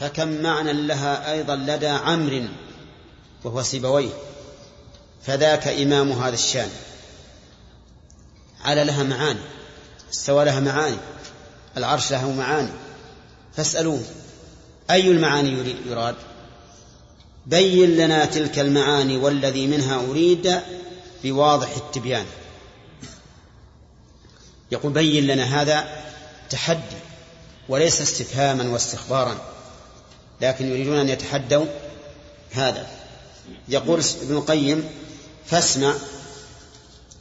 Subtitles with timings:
[0.00, 2.44] فكم معنى لها أيضا لدى عمرو
[3.44, 4.10] وهو سيبويه؟
[5.22, 6.70] فذاك إمام هذا الشأن.
[8.64, 9.40] على لها معاني
[10.12, 10.96] استوى لها معاني
[11.76, 12.70] العرش له معاني.
[13.56, 14.02] فاسألوه
[14.90, 16.14] أي المعاني يراد؟
[17.46, 20.60] بين لنا تلك المعاني والذي منها أريد
[21.24, 22.26] بواضح التبيان.
[24.70, 25.88] يقول بين لنا هذا
[26.50, 26.96] تحدي
[27.68, 29.59] وليس استفهاما واستخبارا.
[30.42, 31.66] لكن يريدون أن يتحدوا
[32.52, 32.86] هذا.
[33.68, 34.84] يقول ابن القيم
[35.46, 35.94] فاسمع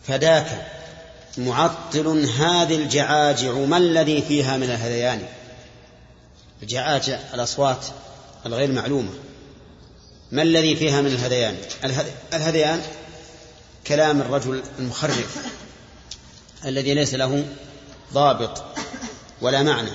[0.08, 0.68] فداك
[1.38, 5.24] معطل هذه الجعاجع ما الذي فيها من الهذيان.
[6.64, 7.86] الجعاجع الأصوات
[8.46, 9.12] الغير معلومة.
[10.32, 11.58] ما الذي فيها من الهذيان؟
[12.34, 12.82] الهذيان
[13.88, 15.38] كلام الرجل المخرف
[16.66, 17.46] الذي ليس له
[18.14, 18.64] ضابط
[19.42, 19.90] ولا معنى.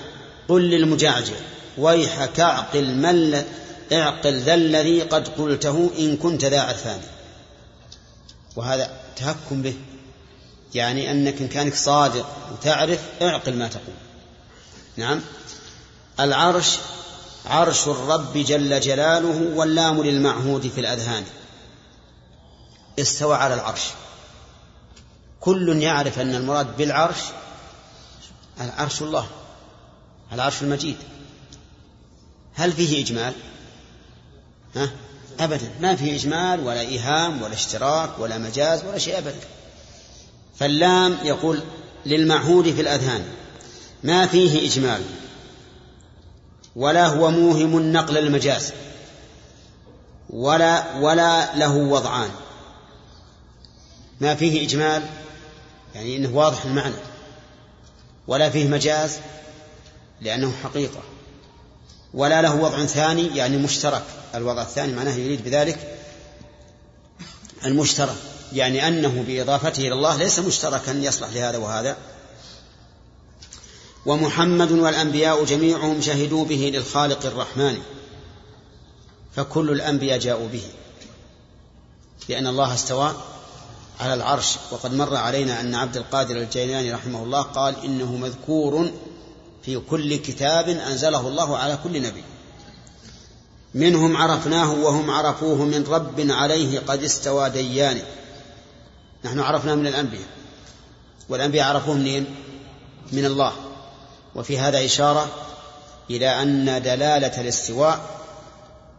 [0.49, 1.35] قل للمجعجع.
[1.79, 3.45] ويحك اعقل من
[3.93, 7.01] اعقل ذا الذي قد قلته إن كنت ذا عرفان.
[8.57, 9.75] وهذا تهكم به.
[10.75, 13.95] يعني أنك إن كانك صادق وتعرف اعقل ما تقول.
[14.97, 15.21] نعم.
[16.21, 16.79] العرش
[17.47, 21.25] عرش الرب جل جلاله واللام للمعهود في الأذهان.
[22.99, 23.83] استوى على العرش.
[25.41, 27.21] كل يعرف أن المراد بالعرش
[28.61, 29.27] العرش الله
[30.33, 30.97] العرش المجيد.
[32.55, 33.33] هل فيه إجمال؟
[34.77, 34.91] ها؟
[35.41, 35.71] أبدا.
[35.81, 39.41] ما فيه إجمال ولا إيهام ولا اشتراك ولا مجاز ولا شيء أبدا.
[40.59, 41.63] فاللام يقول
[42.07, 43.25] للمعهود في الأذهان
[44.05, 45.03] ما فيه إجمال
[46.77, 48.73] ولا هو موهم النقل المجاز
[50.31, 52.31] ولا ولا له وضعان.
[54.21, 55.03] ما فيه إجمال؟
[55.95, 56.95] يعني إنه واضح المعنى.
[58.27, 59.19] ولا فيه مجاز؟
[60.21, 61.03] لأنه حقيقة.
[62.15, 64.03] ولا له وضع ثاني يعني مشترك.
[64.35, 65.99] الوضع الثاني معناه يريد بذلك
[67.65, 68.17] المشترك.
[68.53, 71.97] يعني أنه بإضافته إلى الله ليس مشتركا يصلح لهذا وهذا.
[74.07, 77.79] ومحمد والأنبياء جميعهم شهدوا به للخالق الرحمن.
[79.37, 80.63] فكل الأنبياء جاءوا به.
[82.29, 83.15] لأن الله استوى
[84.01, 84.57] على العرش.
[84.71, 88.91] وقد مر علينا أن عبد القادر الجيلاني رحمه الله قال إنه مذكور
[89.65, 92.25] في كل كتاب أنزله الله على كل نبي.
[93.75, 98.03] منهم عرفناه وهم عرفوه من رب عليه قد استوى ديان
[99.25, 100.29] نحن عرفنا من الأنبياء.
[101.29, 102.35] والأنبياء عرفوه منين؟
[103.13, 103.53] من الله.
[104.35, 105.29] وفي هذا إشارة
[106.11, 108.21] إلى أن دلالة الاستواء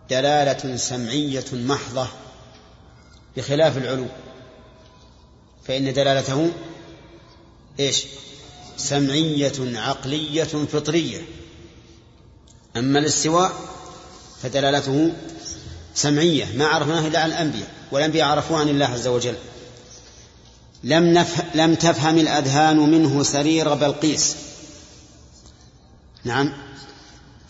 [0.09, 2.07] دلالة سمعية محضة
[3.37, 4.05] بخلاف العلو.
[5.67, 6.51] فإن دلالته
[7.79, 8.05] إيش؟
[8.77, 11.21] سمعية عقلية فطرية.
[12.77, 13.53] أما الاستواء
[14.43, 15.13] فدلالته
[15.95, 19.35] سمعية ما عرفناه إلا عن الأنبياء والأنبياء عرفوه عن الله عز وجل.
[20.83, 21.43] لم, نف...
[21.55, 24.35] لم تفهم الأذهان منه سرير بلقيس.
[26.23, 26.53] نعم.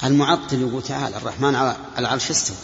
[0.04, 2.58] المعطل يقول تعالى الرحمن على العرش استوى.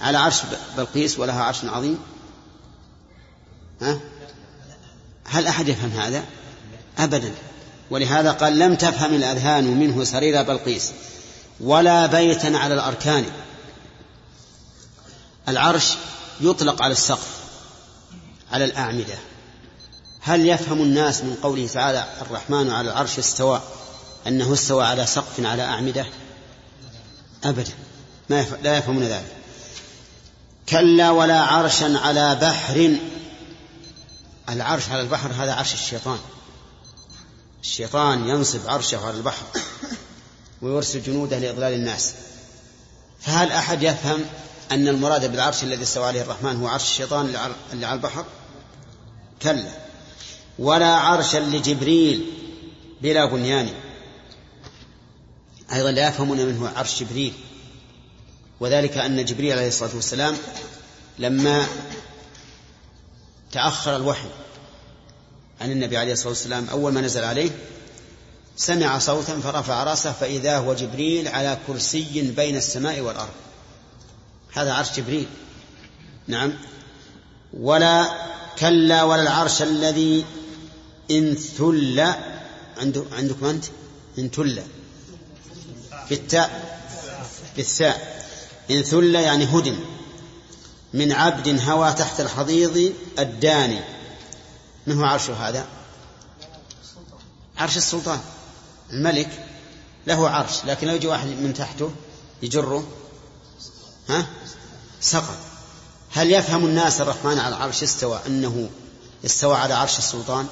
[0.00, 0.40] على عرش
[0.76, 1.98] بلقيس ولها عرش عظيم.
[3.82, 4.00] ها؟
[5.24, 6.24] هل أحد يفهم هذا؟
[6.98, 7.34] أبدا.
[7.90, 10.90] ولهذا قال لم تفهم الأذهان منه سرير بلقيس
[11.60, 13.24] ولا بيتا على الأركان.
[15.48, 15.94] العرش
[16.40, 17.28] يطلق على السقف
[18.52, 19.18] على الأعمدة.
[20.20, 23.62] هل يفهم الناس من قوله تعالى الرحمن على العرش استوى
[24.26, 26.06] أنه استوى على سقف على أعمدة؟
[27.44, 27.72] أبدا.
[28.30, 28.54] ما يف...
[28.62, 29.36] لا يفهمون ذلك.
[30.68, 32.96] كلا ولا عرشا على بحر.
[34.48, 36.18] العرش على البحر هذا عرش الشيطان.
[37.62, 39.46] الشيطان ينصب عرشه على البحر
[40.62, 42.14] ويرسل جنوده لإضلال الناس.
[43.20, 44.24] فهل أحد يفهم
[44.72, 48.24] أن المراد بالعرش الذي استوى عليه الرحمن هو عرش الشيطان اللي على البحر؟
[49.42, 49.70] كلا.
[50.58, 52.32] ولا عرشا لجبريل
[53.02, 53.74] بلا بنيان.
[55.72, 57.32] أيضا لا يفهمون منه عرش جبريل.
[58.60, 60.36] وذلك أن جبريل عليه الصلاة والسلام
[61.18, 61.66] لما
[63.52, 64.28] تأخر الوحي
[65.60, 67.50] عن النبي عليه الصلاة والسلام أول ما نزل عليه
[68.56, 73.32] سمع صوتا فرفع رأسه فإذا هو جبريل على كرسي بين السماء والأرض.
[74.52, 75.26] هذا عرش جبريل.
[76.28, 76.52] نعم.
[77.52, 78.10] ولا
[78.58, 80.24] كلا ولا العرش الذي
[81.10, 82.00] إن ثل
[83.12, 83.64] عندكم أنت؟
[84.18, 84.62] إن ثل.
[86.10, 86.78] بالتاء
[87.56, 88.26] بالثاء
[88.70, 89.76] إن ثل يعني هدم
[90.94, 93.99] من عبد هوى تحت الحضيض الداني.
[94.90, 95.66] من هو عرشه هذا؟
[97.58, 98.20] عرش السلطان.
[98.92, 99.46] الملك
[100.06, 101.90] له عرش لكن لو يجي واحد من تحته
[102.42, 102.84] يجره
[104.08, 104.26] ها؟
[105.00, 105.36] سقط.
[106.12, 108.70] هل يفهم الناس الرحمن على العرش استوى أنه
[109.24, 110.46] استوى على عرش السلطان؟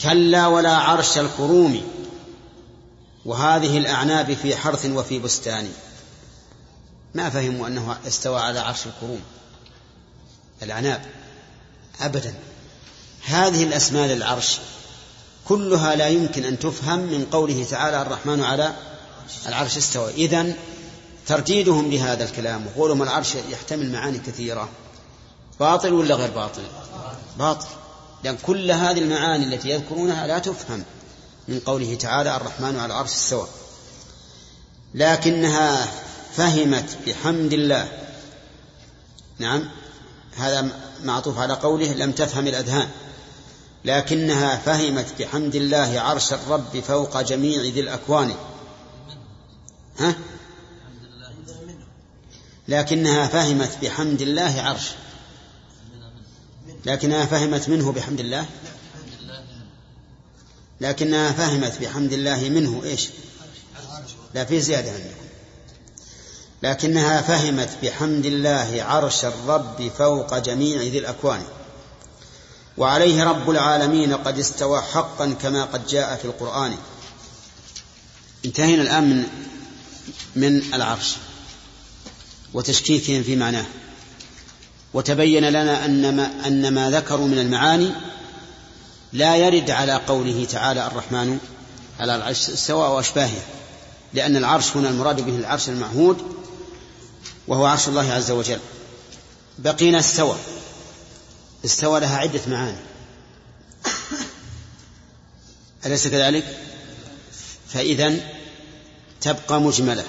[0.00, 1.82] كلا ولا عرش الكروم.
[3.24, 5.72] وهذه الأعناب في حرث وفي بستان.
[7.14, 9.20] ما فهموا أنه استوى على عرش الكروم.
[10.62, 11.06] الأعناب.
[12.00, 12.34] أبدا.
[13.26, 14.58] هذه الأسماء للعرش
[15.48, 18.72] كلها لا يمكن أن تفهم من قوله تعالى الرحمن على
[19.46, 20.10] العرش استوى.
[20.10, 20.54] إذن
[21.26, 22.66] ترديدهم لهذا الكلام.
[22.66, 24.68] وقولهم العرش يحتمل معاني كثيرة.
[25.60, 26.62] باطل ولا غير باطل؟
[27.38, 27.66] باطل.
[28.24, 30.84] لأن كل هذه المعاني التي يذكرونها لا تفهم
[31.48, 33.46] من قوله تعالى الرحمن على العرش استوى.
[34.94, 35.88] لكنها
[36.36, 37.88] فهمت بحمد الله.
[39.38, 39.68] نعم.
[40.36, 40.68] هذا
[41.04, 42.88] معطوف على قوله لم تفهم الأذهان.
[43.86, 48.34] لكنها فهمت بحمد الله عرش الرب فوق جميع ذي الأكوان.
[49.98, 50.14] ها؟
[52.68, 54.90] لكنها فهمت بحمد الله عرش.
[56.86, 58.46] لكنها فهمت منه بحمد الله؟
[60.80, 63.08] لكنها فهمت بحمد الله منه إيش؟
[64.34, 65.26] لا في زيادة عندكم.
[66.62, 71.42] لكنها فهمت بحمد الله عرش الرب فوق جميع ذي الأكوان.
[72.78, 76.76] وعليه رب العالمين قد استوى حقا كما قد جاء في القرآن.
[78.44, 79.24] انتهينا الآن من
[80.36, 81.16] من العرش
[82.54, 83.66] وتشكيكهم في معناه.
[84.94, 87.92] وتبين لنا أن ما, أن ما ذكروا من المعاني
[89.12, 91.38] لا يرد على قوله تعالى الرحمن
[92.00, 93.42] على العرش استوى وأشباهه
[94.14, 96.18] لأن العرش هنا المراد به العرش المعهود
[97.48, 98.58] وهو عرش الله عز وجل.
[99.58, 100.36] بقينا استوى
[101.66, 102.78] استوى لها عدة معاني.
[105.86, 106.58] أليس كذلك؟
[107.68, 108.16] فإذا
[109.20, 110.04] تبقى مجملة.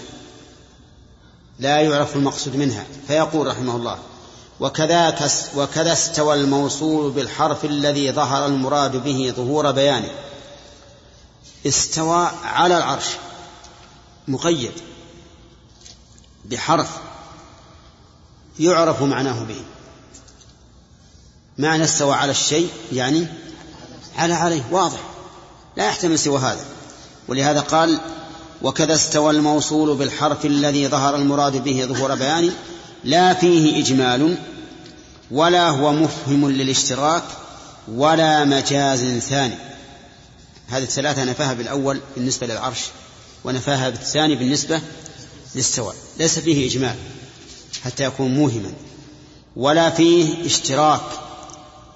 [1.59, 2.85] لا يعرف المقصود منها.
[3.07, 3.99] فيقول رحمه الله
[4.59, 10.11] وكذاك وكذا استوى الموصول بالحرف الذي ظهر المراد به ظهور بيانه.
[11.67, 13.05] استوى على العرش.
[14.27, 14.71] مقيد.
[16.45, 16.89] بحرف
[18.59, 19.61] يعرف معناه به.
[21.57, 23.27] معنى استوى على الشيء يعني
[24.17, 24.99] على عليه واضح.
[25.77, 26.65] لا يحتمل سوى هذا.
[27.27, 27.99] ولهذا قال
[28.61, 32.51] وكذا استوى الموصول بالحرف الذي ظهر المراد به ظهور بيان
[33.03, 34.37] لا فيه إجمال
[35.31, 37.23] ولا هو مفهم للاشتراك
[37.87, 39.55] ولا مجاز ثاني.
[40.67, 42.81] هذه الثلاثة نفاها بالأول بالنسبة للعرش
[43.43, 44.81] ونفاها بالثاني بالنسبة
[45.55, 45.95] للسواء.
[46.19, 46.95] ليس فيه إجمال
[47.83, 48.73] حتى يكون موهما.
[49.55, 51.01] ولا فيه اشتراك.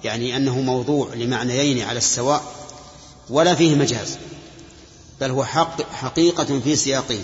[0.04, 2.42] يعني أنه موضوع لمعنيين على السواء
[3.30, 4.18] ولا فيه مجاز
[5.20, 7.18] بل هو حق حقيقة في سياقه.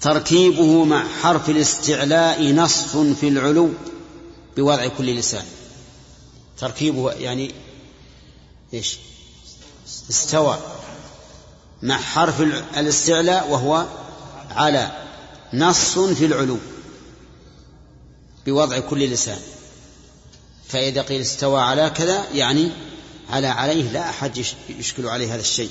[0.00, 3.70] تركيبه مع حرف الاستعلاء نصف في العلو
[4.56, 5.44] بوضع كل لسان.
[6.58, 7.50] تركيبه يعني
[8.74, 8.98] إيش؟
[10.10, 10.58] استوى
[11.82, 12.40] مع حرف
[12.76, 13.86] الاستعلاء وهو
[14.50, 14.92] على
[15.54, 16.58] نص في العلو
[18.46, 19.38] بوضع كل لسان.
[20.68, 22.70] فإذا قيل استوى على كذا يعني
[23.30, 25.70] على عليه لا أحد يشكل عليه هذا الشيء.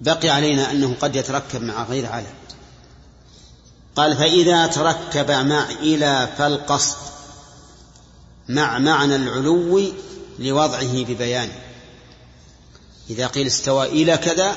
[0.00, 2.26] بقي علينا أنه قد يتركب مع غير على
[3.96, 6.96] قال فإذا تركب مع إلى فالقصد
[8.48, 9.92] مع معنى العلو
[10.38, 11.58] لوضعه ببيانه
[13.10, 14.56] إذا قيل استوى إلى كذا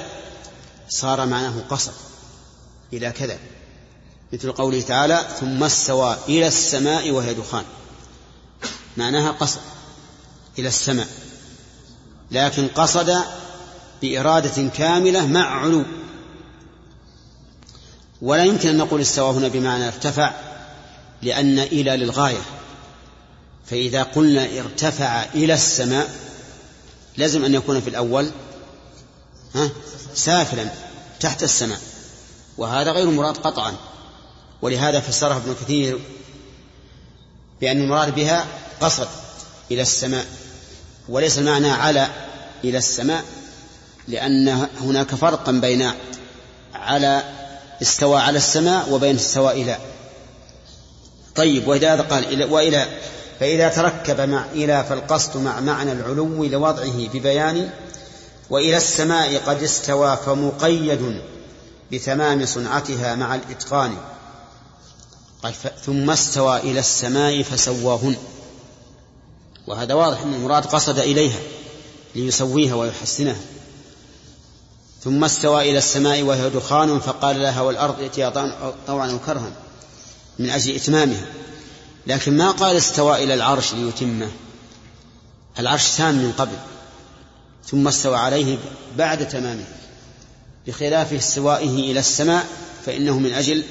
[0.90, 1.94] صار معناه قصد
[2.94, 3.40] إلى كذا.
[4.34, 7.64] مثل قوله تعالى ثم استوى إلى السماء وهي دخان.
[8.98, 9.60] معناها قصد
[10.60, 11.08] إلى السماء
[12.32, 13.24] لكن قصد
[14.02, 15.84] بإرادة كاملة مع علو.
[18.22, 20.34] ولا يمكن أن نقول استوى هنا بمعنى ارتفع
[21.22, 22.42] لأن إلى للغاية.
[23.66, 26.16] فإذا قلنا ارتفع إلى السماء
[27.18, 28.32] لازم أن يكون في الأول
[29.56, 29.70] ها
[30.16, 30.70] سافلا
[31.20, 31.80] تحت السماء.
[32.58, 33.74] وهذا غير مراد قطعا.
[34.62, 36.00] ولهذا فسرها ابن كثير
[37.64, 38.46] بأن المراد بها
[38.82, 39.08] قصد
[39.72, 40.26] إلى السماء
[41.10, 42.08] وليس المعنى على
[42.64, 43.24] إلى السماء
[44.08, 45.92] لأن هناك فرقا بين
[46.74, 47.24] على
[47.82, 49.78] استوى على السماء وبين استوى إلى.
[51.36, 52.88] طيب وإذا قال إلى وإلى
[53.40, 57.70] فإذا تركب مع إلى فالقصد مع معنى العلو لوضعه ببيان
[58.50, 61.22] وإلى السماء قد استوى فمقيد
[61.92, 63.98] بتمام صنعتها مع الإتقان.
[65.44, 65.54] قال
[65.86, 68.16] ثم استوى إلى السماء فسواهن.
[69.68, 71.40] وهذا واضح أن المراد قصد إليها
[72.16, 73.40] ليسويها ويحسنها.
[75.04, 78.30] ثم استوى إلى السماء وهي دخان فقال لها والأرض ائتيا
[78.88, 79.52] طوعا أو كرها
[80.40, 81.26] من أجل إتمامها.
[82.08, 84.32] لكن ما قال استوى إلى العرش ليتمه.
[85.60, 86.58] العرش تام من قبل.
[87.66, 88.58] ثم استوى عليه
[88.98, 89.66] بعد تمامه.
[90.68, 92.48] بخلاف استوائه إلى السماء
[92.86, 93.64] فإنه من أجل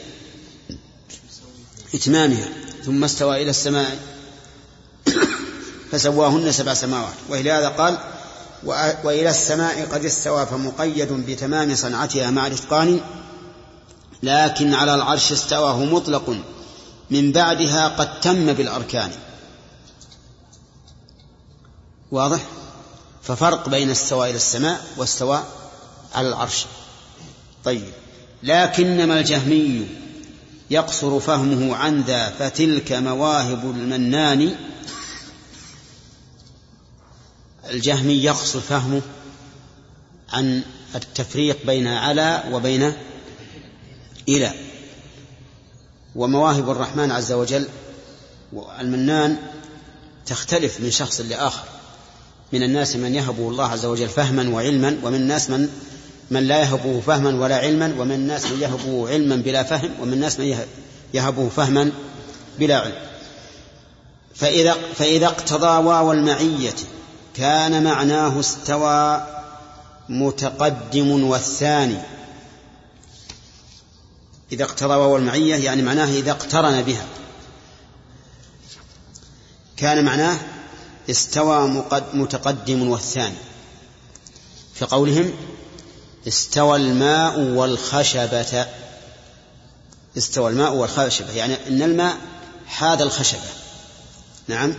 [1.94, 2.48] إتمامها
[2.84, 3.98] ثم استوى إلى السماء.
[5.90, 7.14] فسواهن سبع سماوات.
[7.28, 7.98] ولهذا قال
[9.04, 13.00] وإلى السماء قد استوى فمقيد بتمام صنعتها مع الإتقان
[14.22, 16.36] لكن على العرش استواه مطلق.
[17.10, 19.10] من بعدها قد تم بالأركان.
[22.10, 22.40] واضح؟
[23.22, 25.42] ففرق بين استوى إلى السماء واستوى
[26.14, 26.66] على العرش.
[27.64, 27.92] طيب.
[28.42, 29.86] لكنما الجهمي
[30.70, 34.56] يقصر فهمه عن ذا فتلك مواهب المنان.
[37.70, 39.02] الجهمي يقصر فهمه
[40.32, 40.62] عن
[40.94, 42.92] التفريق بين على وبين
[44.28, 44.54] إلى.
[46.14, 47.68] ومواهب الرحمن عز وجل
[48.80, 49.36] المنان
[50.26, 51.64] تختلف من شخص لآخر.
[52.52, 55.68] من الناس من يهبه الله عز وجل فهما وعلما ومن الناس من
[56.30, 60.40] من لا يهبه فهما ولا علما ومن الناس من يهبه علما بلا فهم ومن الناس
[60.40, 60.56] من
[61.14, 61.92] يهبه فهما
[62.58, 62.94] بلا علم.
[64.34, 66.74] فإذا فإذا اقتضى واو المعية
[67.34, 69.26] كان معناه استوى
[70.08, 71.98] متقدم والثاني.
[74.52, 77.06] إذا اقتضى واو المعية يعني معناه إذا اقترن بها.
[79.76, 80.38] كان معناه
[81.10, 83.36] استوى متقدم والثاني.
[84.74, 85.32] في قولهم
[86.28, 88.66] استوى الماء والخشبة.
[90.18, 92.16] استوى الماء والخشبة يعني أن الماء
[92.66, 93.40] حاد الخشبة.
[94.48, 94.74] نعم.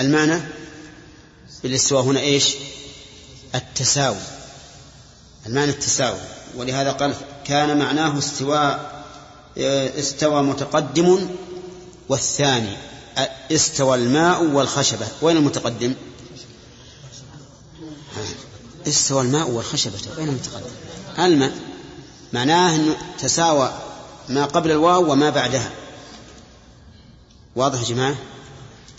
[0.00, 0.40] المعنى؟
[1.62, 2.54] بالاستواء هنا إيش؟
[3.54, 4.16] التساوي.
[5.46, 6.20] المعنى التساوي.
[6.56, 9.04] ولهذا قال كان معناه استواء
[9.98, 11.28] استوى متقدم
[12.08, 12.76] والثاني.
[13.52, 15.06] استوى الماء والخشبة.
[15.22, 15.94] وين المتقدم؟
[18.88, 20.70] استوى الماء والخشبة وين المتقدم.
[21.18, 21.52] الماء
[22.32, 23.72] معناه أنه تساوى
[24.28, 25.70] ما قبل الواو وما بعدها.
[27.56, 28.16] واضح يا جماعة؟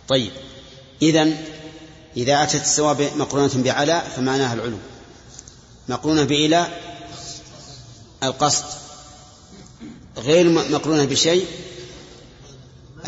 [0.07, 0.31] طيب.
[1.01, 1.37] إذن
[2.17, 4.77] إذا أتت السواء مقرونة بعلى فمعناها العلو.
[5.89, 6.67] مقرونة بإلى
[8.23, 8.65] القصد.
[10.17, 11.45] غير مقرونة بشيء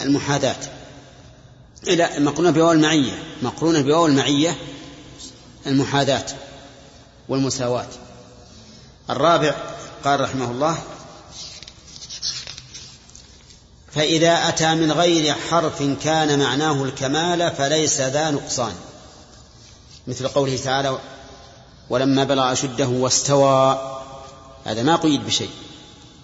[0.02, 0.56] المحاذاة.
[1.88, 3.24] إلى مقرونة بواو المعية.
[3.42, 4.58] مقرونة بواو المعية
[5.68, 6.26] المحاذاة.
[7.32, 7.88] والمساواة.
[9.10, 9.56] الرابع
[10.04, 10.78] قال رحمه الله
[13.92, 18.74] فإذا أتى من غير حرف كان معناه الكمال فليس ذا نقصان.
[20.08, 21.00] مثل قوله تعالى
[21.90, 23.82] ولما بلغ أشده واستوى.
[24.66, 25.52] هذا ما قيد بشيء.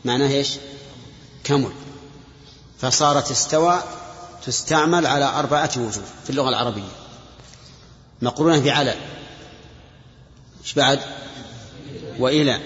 [0.05, 0.49] معناه إيش؟
[1.43, 1.71] كمل.
[2.79, 3.83] فصارت استوى
[4.45, 6.91] تستعمل على أربعة وجوه في اللغة العربية.
[8.21, 9.16] مقرونة بعلى
[10.67, 10.99] إيش بعد؟
[12.19, 12.59] وإلى.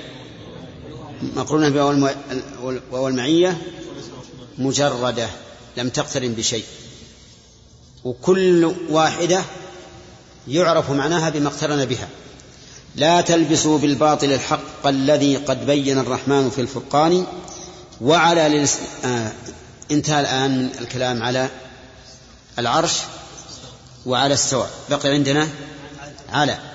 [1.22, 3.58] مقرونة بواو المعية
[4.58, 5.30] مجردة
[5.78, 6.64] لم تقترن بشيء.
[8.04, 9.44] وكل واحدة
[10.48, 12.08] يعرف معناها بما اقترن بها.
[12.96, 17.26] لا تلبسوا بالباطل الحق الذي قد بين الرحمن في الفرقان.
[18.02, 18.80] وعلى للس...
[19.06, 19.32] آه
[19.92, 21.50] انتهى الآن من الكلام على
[22.60, 22.94] العرش
[24.06, 25.48] وعلى السواء بقي عندنا
[26.30, 26.71] على.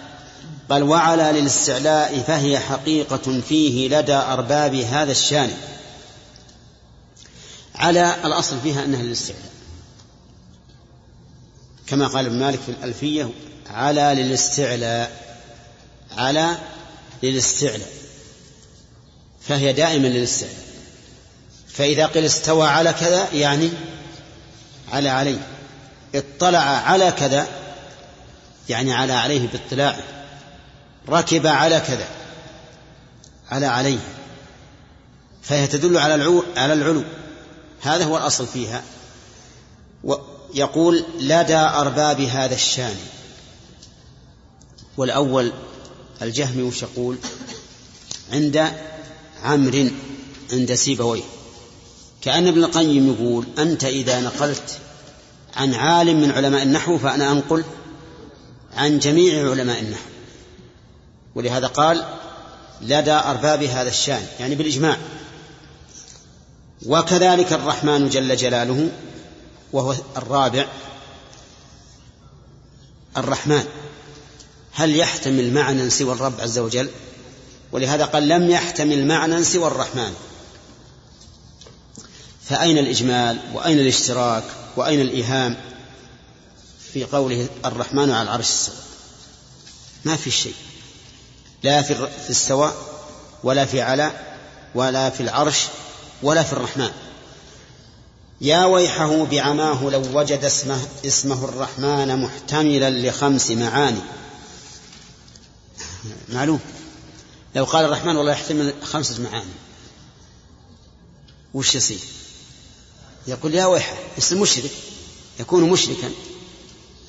[0.71, 5.51] قال وعلى للاستعلاء فهي حقيقة فيه لدى أرباب هذا الشان.
[7.75, 9.51] على الأصل فيها أنها للاستعلاء.
[11.87, 13.31] كما قال ابن مالك في الألفية
[13.71, 15.39] على للاستعلاء.
[16.17, 16.57] على
[17.23, 17.91] للاستعلاء.
[19.49, 20.57] فهي دائما للاستعلاء.
[21.69, 23.71] فإذا قيل استوى على كذا يعني
[24.93, 25.47] على عليه.
[26.15, 27.47] اطلع على كذا
[28.69, 30.26] يعني على عليه باطلاعه.
[31.09, 32.09] ركب على كذا
[33.51, 33.99] على عليه
[35.43, 37.05] فهي تدل على العلو على العلو.
[37.81, 38.83] هذا هو الأصل فيها.
[40.55, 42.97] يقول لدى أرباب هذا الشان.
[44.97, 45.53] والأول
[46.23, 47.17] الجهمي وش يقول؟
[48.33, 48.73] عند
[49.43, 49.89] عمرو
[50.53, 51.23] عند سيبويه.
[52.23, 54.79] كأن ابن القيم يقول أنت إذا نقلت
[55.57, 57.65] عن عالم من علماء النحو فأنا أنقل
[58.77, 60.16] عن جميع علماء النحو.
[61.37, 62.05] ولهذا قال
[62.81, 64.97] لدى أرباب هذا الشأن يعني بالإجماع.
[66.87, 68.91] وكذلك الرحمن جل جلاله
[69.73, 70.67] وهو الرابع
[73.17, 73.65] الرحمن.
[74.73, 76.91] هل يحتمل معنى سوى الرب عز وجل؟
[77.73, 80.15] ولهذا قال لم يحتمل معنى سوى الرحمن.
[82.45, 84.45] فأين الإجمال؟ وأين الاشتراك؟
[84.77, 85.57] وأين الإيهام؟
[86.93, 88.77] في قوله الرحمن على العرش استوى
[90.05, 90.55] ما في شيء.
[91.63, 92.77] لا في السواء
[93.45, 94.13] ولا في على
[94.75, 95.67] ولا في العرش
[96.23, 96.91] ولا في الرحمن.
[98.41, 104.01] يا ويحه بعماه لو وجد اسمه, اسمه الرحمن محتملا لخمس معاني.
[106.29, 106.61] معلوم.
[107.55, 109.53] لو قال الرحمن والله يحتمل خمسة معاني.
[111.55, 111.99] وش يصير؟
[113.27, 114.71] يقول يا ويحه يصير مشرك
[115.41, 116.11] يكون مشركا.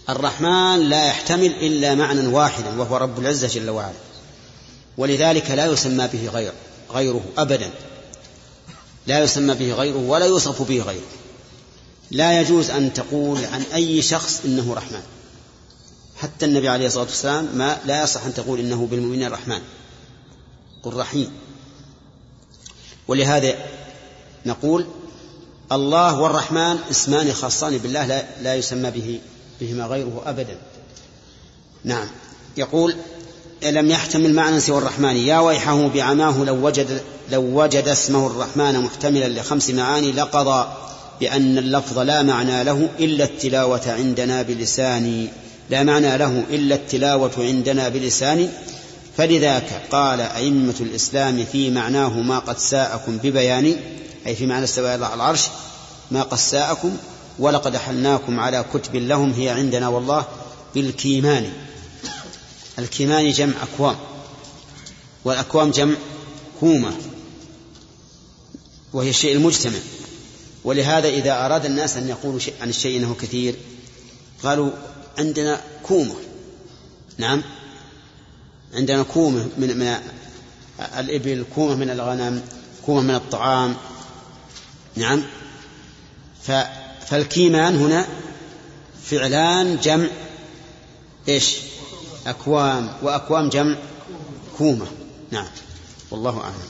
[0.10, 4.06] الرحمن لا يحتمل إلا معنى واحدا وهو رب العزة جل وعلا.
[4.98, 6.54] ولذلك لا يسمى به غير
[6.92, 7.72] غيره أبدا.
[9.08, 11.08] لا يسمى به غيره ولا يوصف به غيره.
[12.12, 15.04] لا يجوز أن تقول عن أي شخص إنه رحمن.
[16.18, 19.62] حتى النبي عليه الصلاة والسلام ما لا يصح أن تقول إنه بالمؤمنين الرحمن.
[20.84, 21.32] قل رحيم.
[23.08, 23.56] ولهذا
[24.46, 24.88] نقول
[25.72, 29.20] الله والرحمن اسمان خاصان بالله لا, لا يسمى به
[29.62, 30.58] بهما غيره أبدا.
[31.84, 32.08] نعم.
[32.58, 32.96] يقول
[33.63, 35.15] لم يحتمل معنى سوى الرحمن.
[35.15, 40.67] يا ويحه بعماه لو وجد لو وجد اسمه الرحمن محتملا لخمس معاني لقضى
[41.19, 45.27] بأن اللفظ لا معنى له إلا التلاوة عندنا بلسان.
[45.69, 48.49] لا معنى له إلا التلاوة عندنا بلسان.
[49.17, 53.75] فلذاك قال أئمة الإسلام في معناه ما قد ساءكم ببيان
[54.27, 55.47] أي في معنى استوى على العرش
[56.11, 56.97] ما قد ساءكم
[57.39, 60.25] ولقد أحلناكم على كتب لهم هي عندنا والله
[60.75, 61.49] بالكيمان.
[62.79, 63.96] الكيمان جمع أكوام
[65.25, 65.96] والأكوام جمع
[66.60, 66.93] كومة
[68.93, 69.79] وهي الشيء المجتمع.
[70.63, 73.55] ولهذا إذا أراد الناس أن يقولوا عن الشيء أنه كثير
[74.43, 74.72] قالوا
[75.17, 76.15] عندنا كومة.
[77.17, 77.43] نعم.
[78.74, 79.98] عندنا كومة من من
[81.00, 82.41] الإبل كومة من الغنم
[82.86, 83.75] كومة من الطعام.
[84.96, 85.24] نعم.
[87.07, 88.07] فالكيمان هنا
[89.03, 90.07] فعلان جمع
[91.27, 91.55] إيش؟
[92.27, 93.77] أكوام وأكوام جمع
[94.57, 94.87] كومة.
[95.31, 95.48] نعم.
[96.11, 96.68] والله أعلم.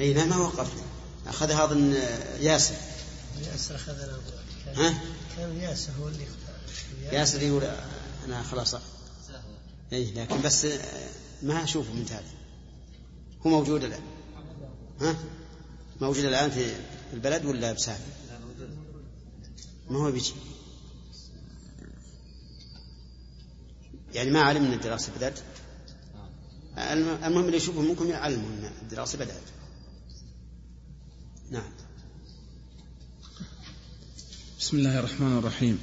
[0.00, 0.82] اي لا ما وقفنا
[1.26, 1.74] أخذ هذا
[2.40, 2.74] ياسر.
[3.52, 4.20] ياسر اخذنا
[4.76, 4.94] ها؟
[5.36, 6.26] كان ياسر هو اللي
[7.12, 7.64] ياسر يقول
[8.24, 8.74] أنا خلاص.
[9.92, 10.66] اي لكن بس
[11.42, 12.36] ما أشوفه من تالي
[13.46, 14.02] هو موجود الآن.
[15.00, 15.16] ها؟
[16.00, 16.74] موجود الآن في
[17.12, 18.25] البلد ولا بسافر؟
[19.90, 20.32] ما هو بيجي؟
[24.14, 25.38] يعني ما علم ان الدراسة بدأت؟
[26.78, 29.42] المهم اللي يشوفه منكم يعلموا إن الدراسة بدأت.
[31.50, 31.70] نعم.
[34.60, 35.78] بسم الله الرحمن الرحيم.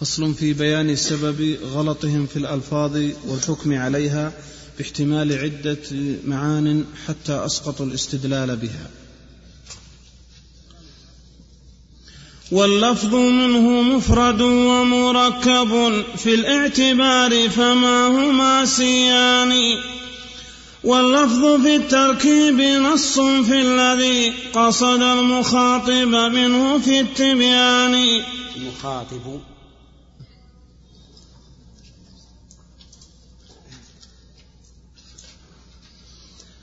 [0.00, 4.32] فصل في بيان سبب غلطهم في الألفاظ والحكم عليها
[4.78, 8.90] باحتمال عدة معان حتى أسقطوا الاستدلال بها.
[12.52, 19.52] واللفظ منه مفرد ومركب في الاعتبار فما هما سيان.
[20.84, 28.22] واللفظ في التركيب نص في الذي قصد المخاطب منه في التبيان.
[28.56, 29.40] المخاطب.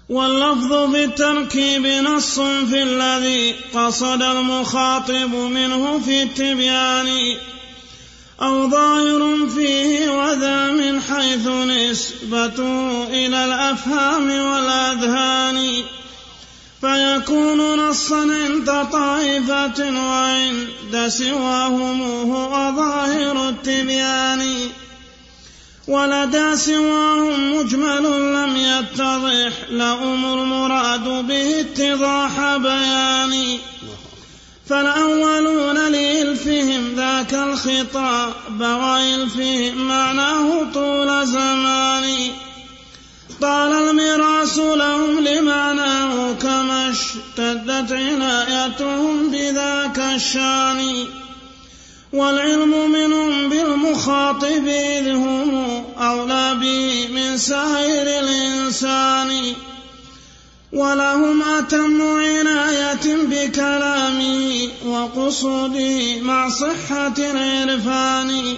[0.10, 7.38] واللفظ بالتركيب نص في الذي قصد المخاطب منه في التبيان.
[8.42, 15.84] أو ظاهر فيه وذا من حيث نسبته إلى الأفهام والأذهان.
[16.82, 24.70] فيكون نصا عند طائفة وعند سواهم هو ظاهر التبيان.
[25.88, 33.58] ولدى سواهم مجمل لم يتضح لهم المراد به اتضاح بيان.
[34.70, 42.32] فالأولون لإلفهم ذاك الخطاب وإلفهم معناه طول زمان.
[43.42, 51.06] طال الميراث لهم لمعناه كما اشتدت عنايتهم بذاك الشان.
[52.14, 59.54] والعلم منهم بالمخاطب إذ هم أولى به من سائر الإنسان.
[60.74, 68.56] ولهم أتم عناية بكلامه وقصوده مع صحة العرفان.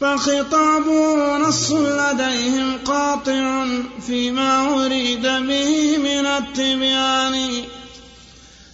[0.00, 3.66] فخطابه نص لديهم قاطع
[4.06, 7.64] فيما أريد به من التبيان.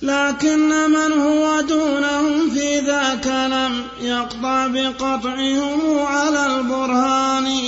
[0.03, 7.61] لكن من هو دونهم في ذاك لم يقطع بقطعهم على البرهان.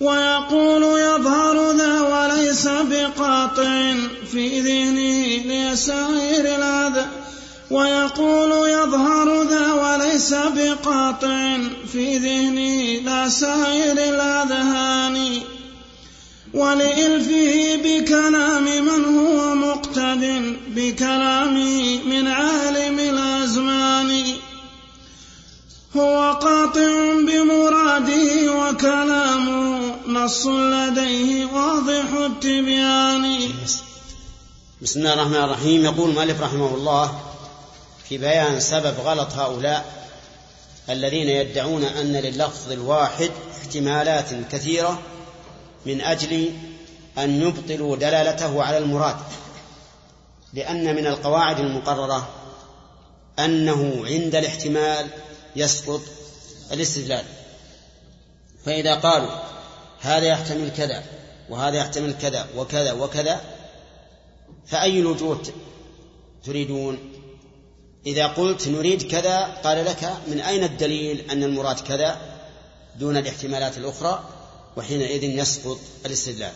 [0.00, 3.94] ويقول يظهر ذا وليس بقاطع
[4.32, 7.06] في ذهنه لسائر الأذى.
[7.70, 11.58] ويقول يظهر ذا وليس بقاطع
[11.92, 15.40] في ذهنه لا سائر الأذهان.
[16.54, 24.24] ولإلفه بكلام من هو مقتد بكلامه من عالم الأزمان.
[25.96, 33.38] هو قاطع بمراده وكلامه نص لديه واضح التبيان.
[34.82, 37.20] بسم الله الرحمن الرحيم يقول المؤلف رحمه الله
[38.08, 40.08] في بيان سبب غلط هؤلاء
[40.90, 44.98] الذين يدعون أن لللفظ الواحد احتمالات كثيرة
[45.86, 46.50] من أجل
[47.18, 49.16] أن يبطلوا دلالته على المراد
[50.52, 52.28] لأن من القواعد المقررة
[53.38, 55.06] أنه عند الاحتمال
[55.56, 56.00] يسقط
[56.72, 57.24] الاستدلال.
[58.64, 59.30] فإذا قالوا
[60.00, 61.04] هذا يحتمل كذا
[61.50, 63.40] وهذا يحتمل كذا وكذا وكذا
[64.66, 65.42] فأي الوجوه
[66.44, 66.98] تريدون؟
[68.06, 72.20] إذا قلت نريد كذا قال لك من أين الدليل أن المراد كذا
[72.98, 74.24] دون الاحتمالات الأخرى؟
[74.76, 76.52] وحينئذ يسقط الاستدلال.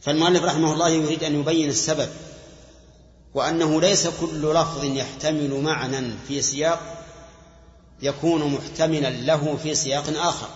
[0.00, 2.08] فالمؤلف رحمه الله يريد أن يبين السبب
[3.34, 7.04] وأنه ليس كل لفظ يحتمل معنى في سياق
[8.02, 10.48] يكون محتملا له في سياق آخر.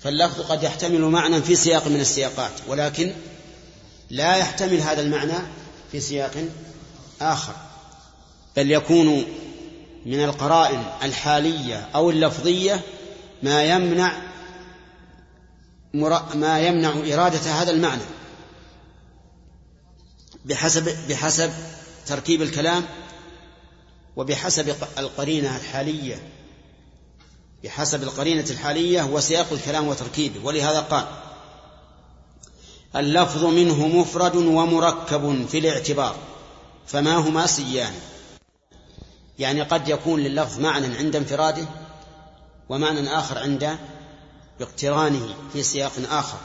[0.00, 3.12] فاللفظ قد يحتمل معنى في سياق من السياقات ولكن
[4.10, 5.38] لا يحتمل هذا المعنى
[5.92, 6.44] في سياق
[7.20, 7.54] آخر.
[8.56, 9.24] بل يكون
[10.06, 12.80] من القرائن الحالية أو اللفظية
[13.42, 14.31] ما يمنع
[16.34, 18.02] ما يمنع إرادة هذا المعنى.
[20.44, 21.52] بحسب بحسب
[22.06, 22.84] تركيب الكلام
[24.16, 26.22] وبحسب القرينة الحالية.
[27.64, 30.44] بحسب القرينة الحالية وسياق الكلام وتركيبه.
[30.44, 31.04] ولهذا قال
[32.96, 36.16] اللفظ منه مفرد ومركب في الاعتبار
[36.86, 37.92] فما هما سيان.
[39.38, 41.66] يعني قد يكون لللفظ معنى عند انفراده
[42.68, 43.78] ومعنى آخر عند
[44.62, 46.38] باقترانه في سياق آخر.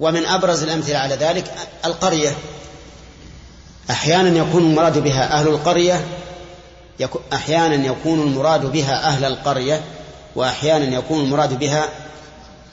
[0.00, 1.54] ومن أبرز الأمثلة على ذلك
[1.84, 2.36] القرية.
[3.90, 6.06] أحيانا يكون المراد بها أهل القرية
[7.32, 9.84] أحيانا يكون المراد بها أهل القرية
[10.36, 11.88] وأحيانا يكون المراد بها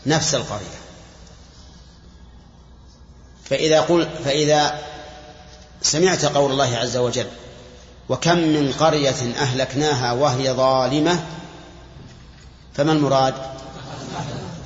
[0.06, 0.80] نفس القرية.
[3.46, 4.80] فإذا قل فإذا
[5.82, 7.28] سمعت قول الله عز وجل
[8.10, 11.24] وكم من قرية أهلكناها وهي ظالمة
[12.80, 13.34] فما المراد؟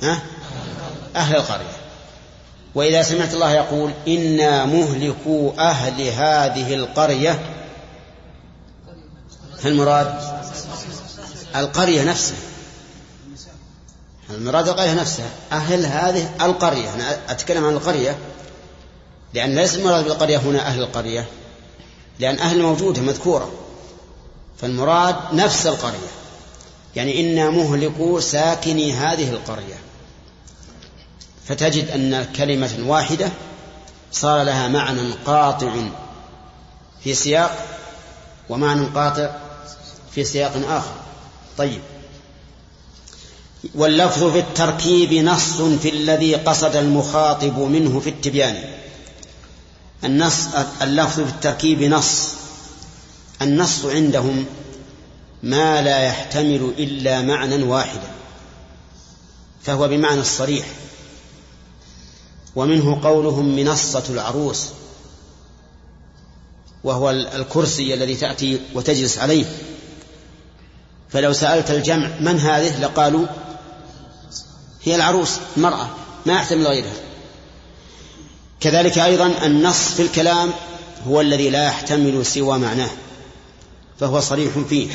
[0.02, 0.22] ها؟
[1.16, 1.76] أهل القرية.
[2.74, 7.40] وإذا سمعت الله يقول إنا مهلكو أهل هذه القرية
[9.58, 10.14] فالمراد
[11.56, 12.36] القرية نفسها.
[14.30, 16.94] المراد القرية نفسها؟ أهل هذه القرية.
[16.94, 18.18] أنا أتكلم عن القرية
[19.34, 21.26] لأن ليس المراد بالقرية هنا أهل القرية
[22.20, 23.52] لأن أهل موجودة مذكورة
[24.60, 26.23] فالمراد نفس القرية.
[26.96, 29.78] يعني إنا مهلكو ساكني هذه القرية.
[31.48, 33.30] فتجد أن كلمة واحدة
[34.12, 35.74] صار لها معنى قاطع
[37.04, 37.66] في سياق
[38.48, 39.30] ومعنى قاطع
[40.14, 40.94] في سياق آخر.
[41.58, 41.80] طيب.
[43.74, 48.64] واللفظ في التركيب نص في الذي قصد المخاطب منه في التبيان.
[50.04, 50.46] النص
[50.82, 52.28] اللفظ في التركيب نص.
[53.42, 54.46] النص عندهم
[55.44, 58.10] ما لا يحتمل إلا معنى واحدا
[59.62, 60.66] فهو بمعنى الصريح.
[62.56, 64.68] ومنه قولهم منصة العروس
[66.84, 69.44] وهو الكرسي الذي تأتي وتجلس عليه.
[71.10, 73.26] فلو سألت الجمع من هذه لقالوا
[74.84, 75.90] هي العروس المرأة
[76.26, 76.92] ما يحتمل غيرها.
[78.60, 80.52] كذلك أيضا النص في الكلام
[81.06, 82.90] هو الذي لا يحتمل سوى معناه
[84.00, 84.88] فهو صريح فيه.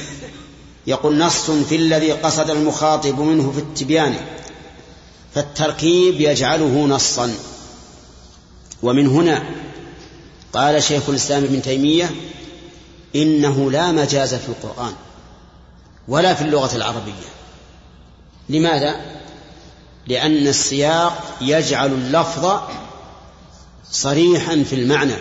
[0.87, 4.15] يقول نص في الذي قصد المخاطب منه في التبيان
[5.35, 7.35] فالتركيب يجعله نصا.
[8.83, 9.43] ومن هنا
[10.53, 12.11] قال شيخ الإسلام ابن تيمية
[13.15, 14.93] إنه لا مجاز في القرآن
[16.07, 17.29] ولا في اللغة العربية.
[18.49, 19.19] لماذا؟
[20.07, 22.59] لأن السياق يجعل اللفظ
[23.91, 25.15] صريحا في المعنى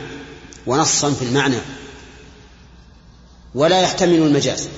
[0.67, 1.59] ونصا في المعنى
[3.55, 4.69] ولا يحتمل المجاز.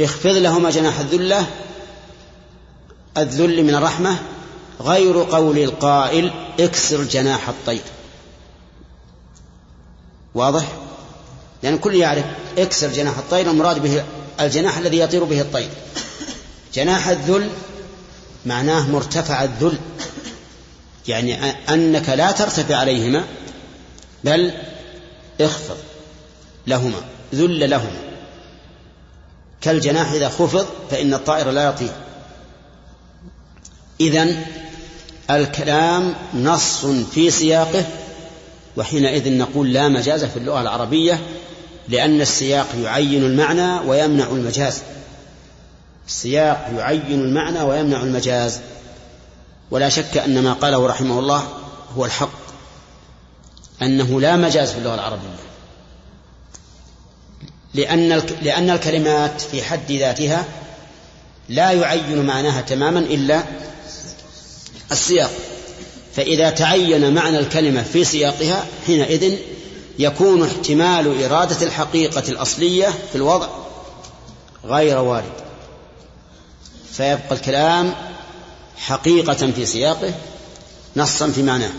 [0.00, 1.46] اخفض لهما جناح الذلة
[3.18, 4.18] الذل من الرحمة
[4.80, 7.82] غير قول القائل اكسر جناح الطير.
[10.34, 10.64] واضح؟
[11.62, 12.24] لأن الكل يعرف
[12.58, 14.04] اكسر جناح الطير المراد به
[14.40, 15.70] الجناح الذي يطير به الطير.
[16.74, 17.50] جناح الذل
[18.46, 19.78] معناه مرتفع الذل
[21.08, 23.24] يعني أنك لا ترتفع عليهما
[24.24, 24.52] بل
[25.40, 25.76] اخفض
[26.66, 27.00] لهما
[27.34, 28.09] ذل لهما.
[29.60, 31.92] كالجناح إذا خفض فإن الطائر لا يطير.
[34.00, 34.44] إذن
[35.30, 37.84] الكلام نص في سياقه
[38.76, 41.20] وحينئذ نقول لا مجاز في اللغة العربية
[41.88, 44.82] لأن السياق يعين المعنى ويمنع المجاز.
[46.08, 48.60] السياق يعين المعنى ويمنع المجاز.
[49.70, 51.48] ولا شك أن ما قاله رحمه الله
[51.96, 52.40] هو الحق
[53.82, 55.49] أنه لا مجاز في اللغة العربية.
[57.74, 60.44] لأن لأن الكلمات في حد ذاتها
[61.48, 63.42] لا يعين معناها تماما إلا
[64.92, 65.30] السياق.
[66.16, 69.34] فإذا تعين معنى الكلمة في سياقها حينئذ
[69.98, 73.48] يكون احتمال إرادة الحقيقة الأصلية في الوضع
[74.64, 75.32] غير وارد.
[76.92, 77.94] فيبقى الكلام
[78.76, 80.14] حقيقة في سياقه
[80.96, 81.70] نصا في معناه.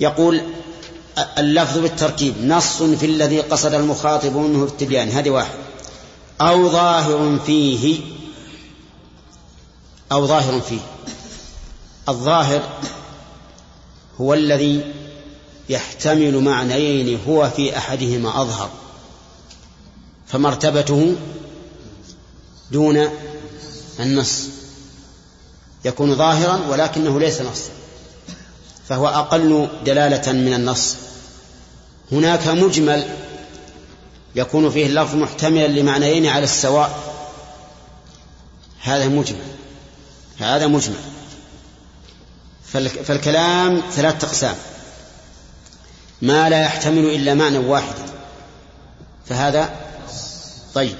[0.00, 0.42] يقول
[1.18, 2.34] اللفظ بالتركيب.
[2.44, 5.54] نص في الذي قصد المخاطب منه التبيان هذه واحد.
[6.40, 8.00] أو ظاهر فيه.
[10.12, 10.80] أو ظاهر فيه.
[12.08, 12.62] الظاهر
[14.20, 14.94] هو الذي
[15.68, 18.70] يحتمل معنيين هو في أحدهما أظهر.
[20.26, 21.14] فمرتبته
[22.72, 23.08] دون
[24.00, 24.42] النص.
[25.84, 27.70] يكون ظاهرا ولكنه ليس نصا.
[28.88, 30.96] فهو أقل دلالة من النص.
[32.12, 33.06] هناك مجمل
[34.34, 36.98] يكون فيه اللفظ محتملا لمعنيين على السواء.
[38.82, 39.46] هذا مجمل.
[40.38, 40.96] هذا مجمل.
[43.04, 44.54] فالكلام ثلاثة أقسام.
[46.22, 48.02] ما لا يحتمل إلا معنى واحدا
[49.26, 49.70] فهذا
[50.74, 50.96] طيب.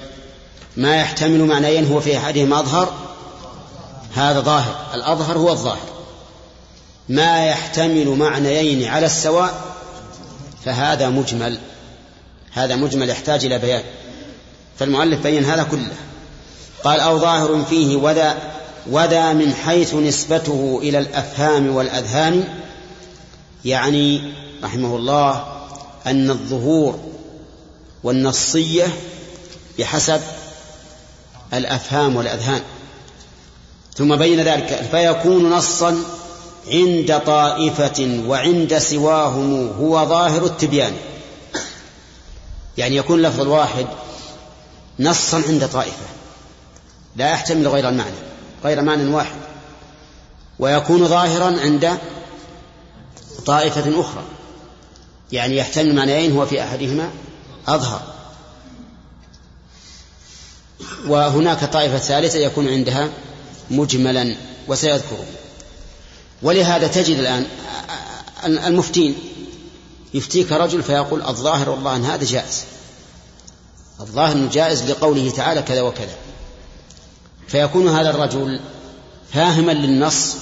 [0.77, 2.93] ما يحتمل معنيين هو في أحدهما أظهر
[4.15, 4.75] هذا ظاهر.
[4.93, 5.96] الأظهر هو الظاهر.
[7.09, 9.61] ما يحتمل معنيين على السواء
[10.65, 11.57] فهذا مجمل.
[12.51, 13.83] هذا مجمل يحتاج إلى بيان.
[14.79, 15.93] فالمؤلف بين هذا كله.
[16.83, 18.37] قال أو ظاهر فيه وذا
[18.87, 22.43] وذا من حيث نسبته إلى الأفهام والأذهان.
[23.65, 25.45] يعني رحمه الله
[26.07, 26.99] أن الظهور
[28.03, 28.87] والنصية
[29.79, 30.21] بحسب
[31.53, 32.61] الأفهام والأذهان.
[33.95, 36.03] ثم بين ذلك فيكون نصا
[36.71, 40.93] عند طائفة وعند سواهم هو ظاهر التبيان.
[42.77, 43.87] يعني يكون لفظ الواحد
[44.99, 46.05] نصا عند طائفة
[47.15, 48.15] لا يحتمل غير المعنى
[48.63, 49.35] غير معنى واحد
[50.59, 51.97] ويكون ظاهرا عند
[53.45, 54.23] طائفة أخرى.
[55.31, 57.09] يعني يحتمل معنيين هو في أحدهما
[57.67, 58.01] أظهر.
[61.07, 63.09] وهناك طائفة ثالثة يكون عندها
[63.71, 64.35] مجملا
[64.67, 65.25] وسيذكره
[66.41, 67.45] ولهذا تجد الآن
[68.45, 69.15] المفتين
[70.13, 72.63] يفتيك رجل فيقول الظاهر والله أن هذا جائز.
[73.99, 76.15] الظاهر أنه جائز لقوله تعالى كذا وكذا.
[77.47, 78.59] فيكون هذا الرجل
[79.33, 80.35] فاهما للنص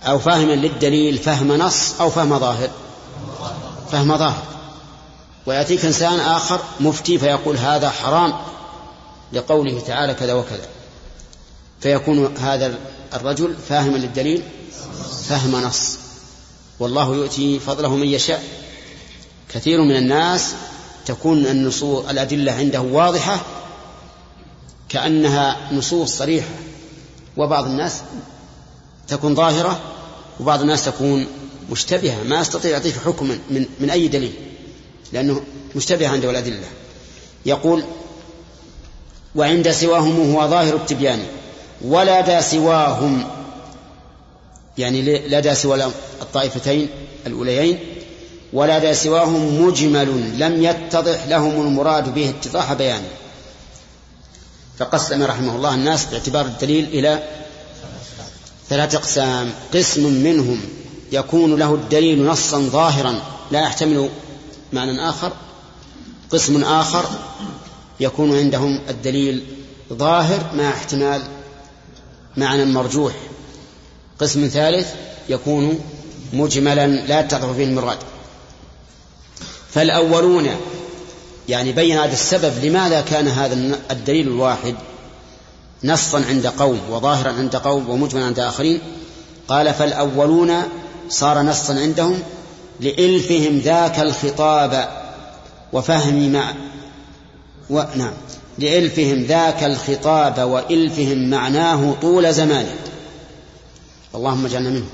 [0.00, 2.70] أو فاهما للدليل فهم نص أو فهم ظاهر.
[3.92, 4.42] فهم ظاهر.
[5.46, 8.32] ويأتيك إنسان آخر مفتي فيقول هذا حرام
[9.32, 10.66] لقوله تعالى كذا وكذا.
[11.80, 12.78] فيكون هذا
[13.14, 14.42] الرجل فاهما للدليل
[15.28, 15.98] فهم نص.
[16.80, 18.44] والله يؤتي فضله من يشاء.
[19.54, 20.54] كثير من الناس
[21.06, 23.40] تكون النصوص الأدلة عنده واضحة
[24.88, 26.54] كأنها نصوص صريحة.
[27.36, 28.00] وبعض الناس
[29.08, 29.80] تكون ظاهرة
[30.40, 31.26] وبعض الناس تكون
[31.70, 32.22] مشتبهة.
[32.22, 34.32] ما يستطيع يعطيك حكم من, من أي دليل
[35.12, 35.42] لأنه
[35.76, 36.66] مشتبه عنده الأدلة.
[37.46, 37.84] يقول
[39.34, 41.26] وعند سواهم هو ظاهر التبيان.
[41.80, 43.24] ولدى سواهم.
[44.78, 45.84] يعني لدى سوى
[46.22, 46.88] الطائفتين
[47.26, 47.78] الأوليين
[48.52, 53.08] ولدى سواهم مجمل لم يتضح لهم المراد به اتضاح بيانه.
[54.78, 57.22] فقسم رحمه الله الناس باعتبار الدليل إلى
[58.68, 59.52] ثلاثة أقسام.
[59.74, 60.60] قسم منهم
[61.12, 63.14] يكون له الدليل نصا ظاهرا
[63.50, 64.08] لا يحتمل
[64.72, 65.32] معنى آخر.
[66.30, 67.04] قسم آخر
[68.00, 69.44] يكون عندهم الدليل
[69.92, 71.22] ظاهر مع احتمال
[72.36, 73.12] معنى مرجوح.
[74.18, 74.88] قسم ثالث
[75.28, 75.78] يكون
[76.32, 77.98] مجملا لا يتضح فيه المراد.
[79.70, 80.48] فالأولون
[81.48, 84.74] يعني بين هذا السبب لماذا كان هذا الدليل الواحد.
[85.84, 88.80] نصا عند قوم وظاهرا عند قوم ومجملا عند آخرين.
[89.48, 90.52] قال فالأولون
[91.08, 92.22] صار نصا عندهم
[92.80, 94.88] لإلفهم ذاك الخطاب
[95.72, 96.54] وفهم مع
[97.70, 97.82] و...
[97.96, 98.12] نعم.
[98.58, 102.74] لإلفهم ذاك الخطاب وإلفهم معناه طول زمانه
[104.14, 104.86] اللهم اجعلنا منه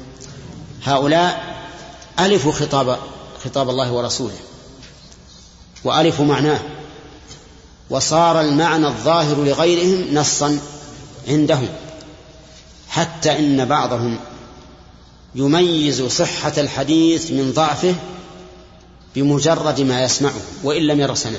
[0.84, 1.56] هؤلاء
[2.20, 2.98] ألفوا خطاب
[3.44, 4.36] خطاب الله ورسوله
[5.84, 6.60] وألفوا معناه
[7.90, 10.58] وصار المعنى الظاهر لغيرهم نصا
[11.28, 11.68] عندهم
[12.88, 14.18] حتى إن بعضهم
[15.34, 17.94] يميز صحة الحديث من ضعفه
[19.14, 21.38] بمجرد ما يسمعه وإن لم ير سنده.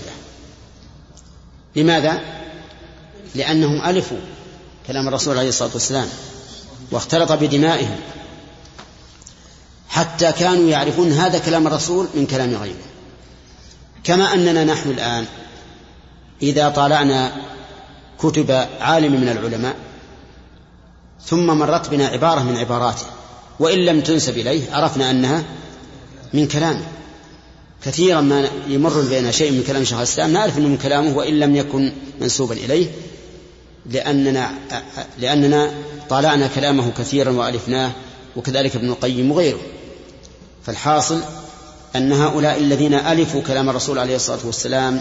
[1.80, 2.20] لماذا؟
[3.36, 4.18] لأنهم ألفوا
[4.88, 6.08] كلام الرسول عليه الصلاة والسلام
[6.92, 7.96] واختلط بدمائهم
[9.89, 12.86] حتى كانوا يعرفون هذا كلام الرسول من كلام غيره
[14.04, 15.26] كما أننا نحن الآن
[16.42, 17.32] إذا طالعنا
[18.20, 19.76] كتب عالم من العلماء
[21.26, 23.06] ثم مرت بنا عبارة من عباراته
[23.60, 25.44] وإن لم تنسب إليه عرفنا أنها
[26.34, 26.86] من كلامه
[27.86, 31.56] كثيرا ما يمر بين شيء من كلام شيخ الإسلام نعرف أنه من كلامه وإن لم
[31.56, 32.88] يكن منسوبا إليه
[33.86, 34.52] لأننا
[35.20, 35.72] لأننا
[36.10, 37.92] طالعنا كلامه كثيرا وألفناه
[38.36, 39.60] وكذلك ابن القيم وغيره.
[40.65, 41.22] فالحاصل
[41.96, 45.00] أن هؤلاء الذين ألفوا كلام الرسول عليه الصلاة والسلام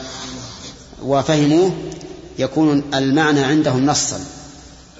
[1.03, 1.73] وفهموه
[2.39, 4.21] يكون المعنى عندهم نصا.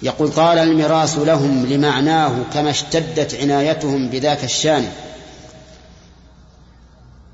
[0.03, 4.89] يقول طال المراس لهم لمعناه كما اشتدت عنايتهم بذاك الشان.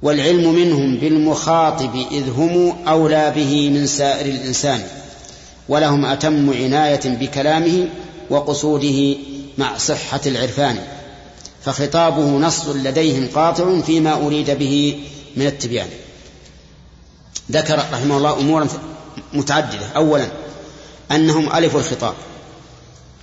[0.04, 4.82] والعلم منهم بالمخاطب إذ هم أولى به من سائر الإنسان
[5.68, 7.88] ولهم أتم عناية بكلامه
[8.30, 9.16] وقصوده
[9.58, 10.78] مع صحة العرفان
[11.64, 15.04] فخطابه نص لديهم قاطع فيما أريد به
[15.36, 15.88] من التبيان.
[17.52, 18.68] ذكر رحمه الله أمورا
[19.32, 19.86] متعددة.
[19.96, 20.28] أولا
[21.12, 22.14] أنهم ألفوا الخطاب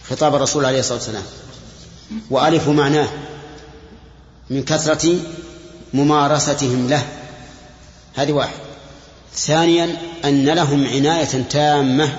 [0.10, 1.24] خطاب الرسول عليه الصلاة والسلام
[2.30, 3.08] وألفوا معناه
[4.50, 5.16] من كثرة
[5.94, 7.06] ممارستهم له.
[8.16, 8.60] هذه واحد.
[9.36, 12.18] ثانيا أن لهم عناية تامة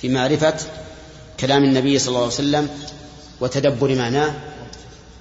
[0.00, 0.54] في معرفة
[1.40, 2.68] كلام النبي صلى الله عليه وسلم
[3.40, 4.34] وتدبر معناه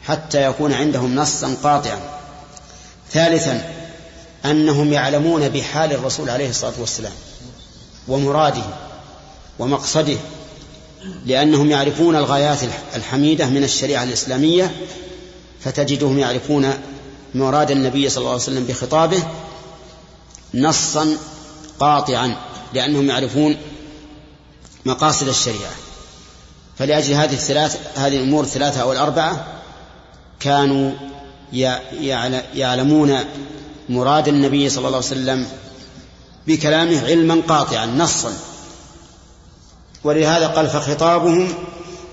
[0.03, 1.99] حتى يكون عندهم نصا قاطعا.
[3.11, 3.69] ثالثا
[4.45, 7.13] أنهم يعلمون بحال الرسول عليه الصلاة والسلام
[8.07, 8.63] ومراده
[9.59, 10.17] ومقصده
[11.25, 12.59] لأنهم يعرفون الغايات
[12.95, 14.71] الحميدة من الشريعة الإسلامية
[15.61, 16.73] فتجدهم يعرفون
[17.35, 19.23] مراد النبي صلى الله عليه وسلم بخطابه
[20.53, 21.17] نصا
[21.79, 22.35] قاطعا
[22.73, 23.57] لأنهم يعرفون
[24.85, 25.71] مقاصد الشريعة.
[26.77, 29.47] فلأجل هذه الثلاث هذه الأمور الثلاثة أو الأربعة
[30.39, 30.91] كانوا
[32.53, 33.19] يعلمون
[33.89, 35.47] مراد النبي صلى الله عليه وسلم
[36.47, 38.33] بكلامه علما قاطعا نصا.
[40.03, 41.53] ولهذا قال فخطابهم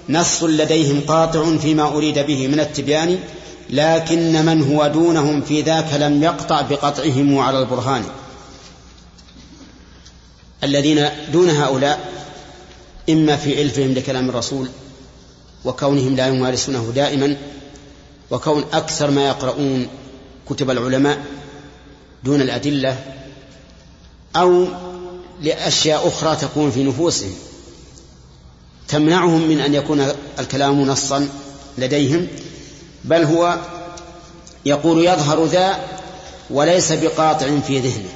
[0.09, 3.19] نص لديهم قاطع فيما أريد به من التبيان
[3.73, 8.05] لكن من هو دونهم في ذاك لم يقطع بقطعهم على البرهان.
[10.65, 12.13] الذين دون هؤلاء
[13.11, 14.69] إما في علفهم لكلام الرسول
[15.65, 17.37] وكونهم لا يمارسونه دائما
[18.31, 19.89] وكون أكثر ما يقرؤون
[20.49, 21.25] كتب العلماء
[22.25, 22.99] دون الأدلة
[24.37, 24.67] أو
[25.43, 27.35] لأشياء أخرى تكون في نفوسهم.
[28.89, 30.09] تمنعهم من أن يكون
[30.39, 31.29] الكلام نصا
[31.79, 32.27] لديهم
[33.05, 33.59] بل هو
[34.65, 35.89] يقول يظهر ذا
[36.51, 38.09] وليس بقاطع في ذهنه.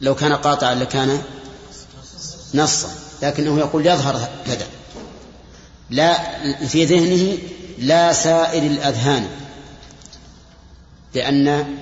[0.00, 1.22] لو كان قاطعا لكان
[2.54, 2.88] نصا
[3.22, 4.66] لكنه يقول يظهر كذا.
[5.90, 6.18] لا
[6.66, 7.38] في ذهنه
[7.78, 9.28] لا سائر الأذهان
[11.14, 11.76] لأن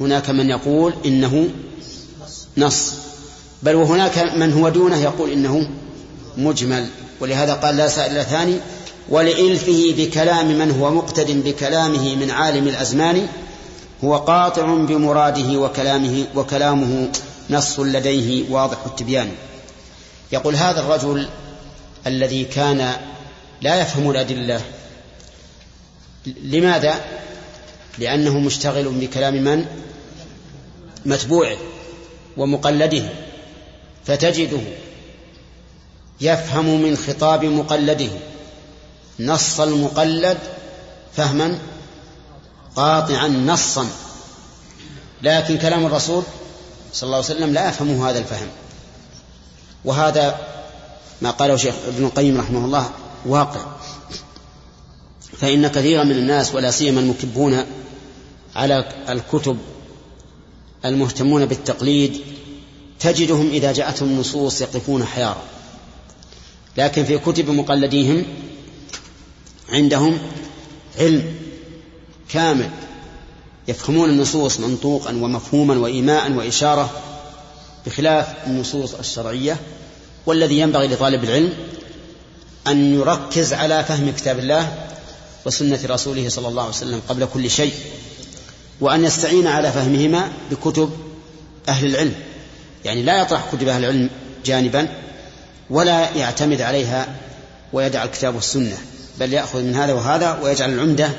[0.00, 1.48] هناك من يقول إنه
[2.56, 2.92] نص.
[3.62, 5.68] بل وهناك من هو دونه يقول إنه
[6.36, 6.88] مجمل
[7.20, 8.60] ولهذا قال لا سائر الأذهان
[9.08, 13.28] ولإلفه بكلام من هو مقتد بكلامه من عالم الأزمان
[14.04, 17.08] هو قاطع بمراده وكلامه وكلامه
[17.50, 19.30] نص لديه واضح التبيان
[20.32, 21.28] يقول هذا الرجل
[22.06, 22.96] الذي كان
[23.62, 24.60] لا يفهم الأدلة
[26.42, 26.94] لماذا؟
[27.98, 29.66] لأنه مشتغل بكلام من؟
[31.06, 31.56] متبوعه
[32.36, 33.02] ومقلده
[34.04, 34.60] فتجده
[36.20, 38.10] يفهم من خطاب مقلده
[39.20, 40.38] نص المقلد
[41.16, 41.58] فهما؟
[42.76, 43.86] قاطعا نصا.
[45.22, 46.22] لكن كلام الرسول
[46.92, 48.48] صلى الله عليه وسلم لا يفهم هذا الفهم.
[49.84, 50.38] وهذا
[51.22, 52.90] ما قاله شيخ ابن القيم رحمه الله
[53.26, 53.60] واقع.
[55.38, 57.64] فإن كثيرا من الناس ولا سيما المكبون
[58.56, 59.58] على الكتب
[60.84, 62.20] المهتمون بالتقليد
[63.00, 65.42] تجدهم إذا جاءتهم النصوص يقفون حيارا.
[66.76, 68.24] لكن في كتب مقلديهم
[69.68, 70.18] عندهم
[70.98, 71.34] علم
[72.28, 72.70] كامل
[73.68, 76.90] يفهمون النصوص منطوقا ومفهوما وإيماء وإشارة
[77.86, 79.56] بخلاف النصوص الشرعية
[80.26, 81.52] والذي ينبغي لطالب العلم
[82.66, 84.88] أن يركز على فهم كتاب الله
[85.46, 87.72] وسنة رسوله صلى الله عليه وسلم قبل كل شيء
[88.80, 90.90] وأن يستعين على فهمهما بكتب
[91.68, 92.14] أهل العلم.
[92.84, 94.10] يعني لا يطرح كتب أهل العلم
[94.44, 94.88] جانبا
[95.70, 97.14] ولا يعتمد عليها
[97.72, 98.76] ويدع الكتاب والسنة.
[99.20, 101.10] بل يأخذ من هذا وهذا ويجعل العمدة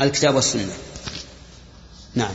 [0.00, 0.72] الكتاب والسنة.
[2.14, 2.34] نعم.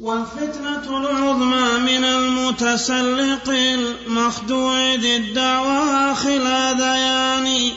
[0.00, 7.70] والفتنة العظمى من المتسلق المخدوع ذي الدعوى خلاديان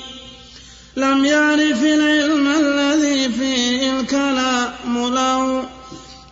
[0.96, 5.70] لم يعرف العلم الذي فيه الكلام له.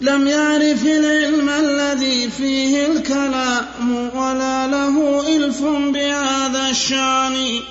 [0.01, 7.61] لم يعرف العلم الذي فيه الكلام ولا له إلف بهذا الشأن.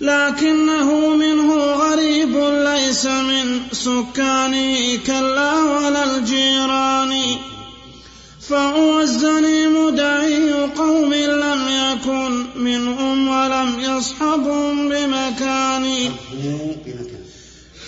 [0.00, 7.38] لكنه منه غريب ليس من سكانه كلا ولا الجيران.
[8.48, 16.10] فهو الزنيم دعي قوم لم يكن منهم ولم يصحبهم بمكان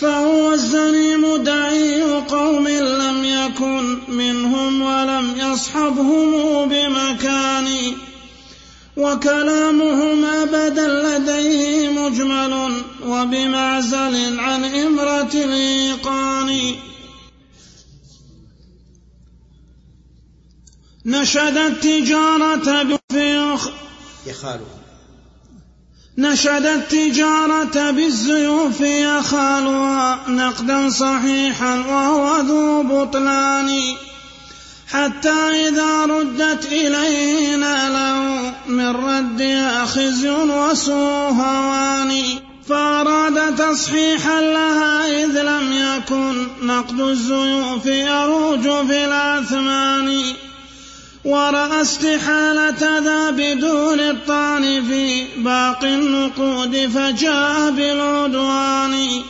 [0.01, 7.69] فهو الزنيم دعي قوم لم يكن منهم ولم يصحبهم بمكان
[8.97, 16.75] وكلامهم أبدا لديه مجمل وبمعزل عن إمرة الإيقان.
[21.07, 22.83] نشد التجارة
[24.27, 24.81] يخالها
[26.19, 33.71] نشد التجارة بالزيوف يخالها نقدا صحيحا وهو ذو بطلان.
[34.93, 42.23] حتى إذا ردت إليه ناله من ردها خزي وسوء هوان
[42.69, 50.23] فأراد تصحيحا لها إذ لم يكن نقد الزيوف يروج في الأثمان.
[51.25, 59.23] ورأى استحالة ذا بدون الطعن في باقي النقود فجاء بالعدوان.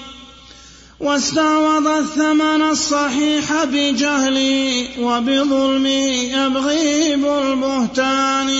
[1.00, 8.50] واستعوض الثمن الصحيح بجهله وبظلمه يبغي بالبهتان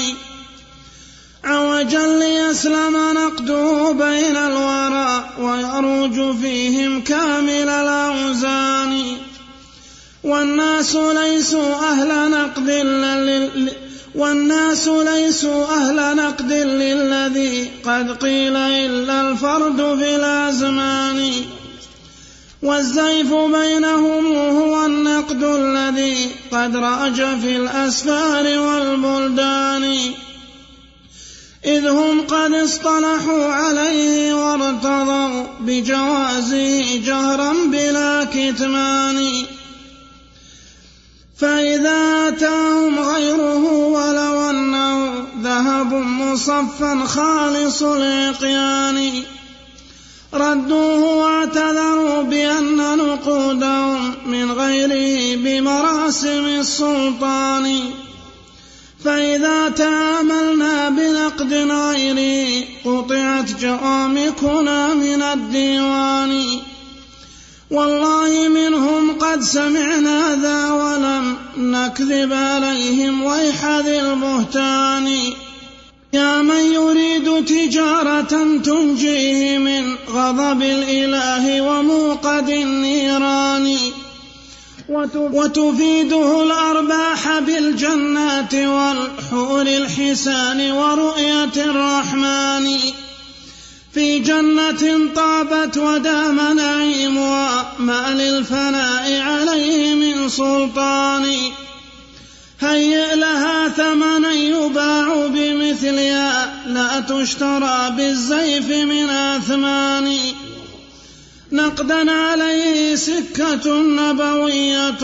[1.45, 9.03] عوجا ليسلم نقده بين الورى ويروج فيهم كامل الأوزان
[10.25, 12.71] والناس ليسوا أهل نقد.
[14.15, 21.33] والناس ليسوا أهل نقد للذي قد قيل إلا الفرد في الأزمان
[22.63, 29.97] والزيف بينهم هو النقد الذي قد رأج في الأسفار والبلدان.
[31.65, 39.47] إذ هم قد اصطلحوا عليه وارتضوا بجوازه جهرا بلا كتمان.
[41.39, 49.23] فإذا أتاهم غيره ولو أنه ذهب مصفا خالص الإقيان
[50.35, 57.81] ردوه واعتذروا بأن نقودهم من غيره بمراسم السلطان.
[59.05, 66.61] فإذا تآملنا بنقد غيره قطعت جوامكنا من الديوان.
[67.71, 75.33] والله منهم قد سمعنا ذا ولم نكذب عليهم ويح ذي البهتان.
[76.13, 83.77] يا من يريد تجارة تنجيه من غضب الإله وموقد النيران.
[85.15, 92.79] وتفيده الأرباح بالجنات والحور الحسان ورؤية الرحمن.
[93.95, 101.27] في جنة طابت ودام نعيمها ما للفناء عليه من سلطان.
[102.61, 106.55] هيئ لها ثمنا يباع بمثلها.
[106.67, 110.19] لا تشترى بالزيف من أثمان.
[111.53, 114.99] نقدا عليه سكة نبوية.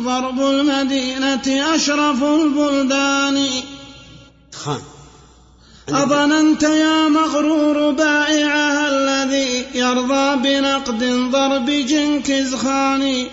[0.00, 3.48] ضرب المدينة أشرف البلدان.
[4.64, 4.80] خان.
[5.88, 13.26] أظننت يا مغرور بائعها الذي يرضى بنقد ضرب جنكز خان.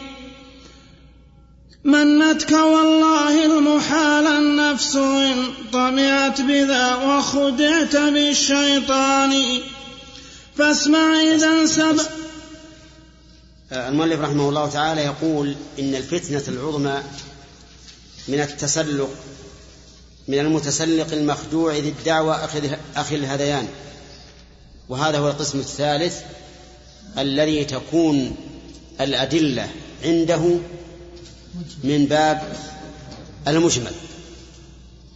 [1.84, 9.62] منتك والله المحال النفس إن طمعت بذا وخدعت بالشيطان.
[10.58, 12.02] فاسمع إذا سب
[13.72, 17.04] المؤلف رحمه الله تعالى يقول إن الفتنة العظمى
[18.28, 19.10] من التسلق
[20.28, 22.40] من المتسلق المخدوع ذي الدعوى
[22.96, 23.68] أخي الهذيان.
[24.90, 26.16] وهذا هو القسم الثالث
[27.18, 28.36] الذي تكون
[29.02, 29.70] الأدلة
[30.04, 30.60] عنده
[31.84, 32.56] من باب
[33.48, 33.92] المجمل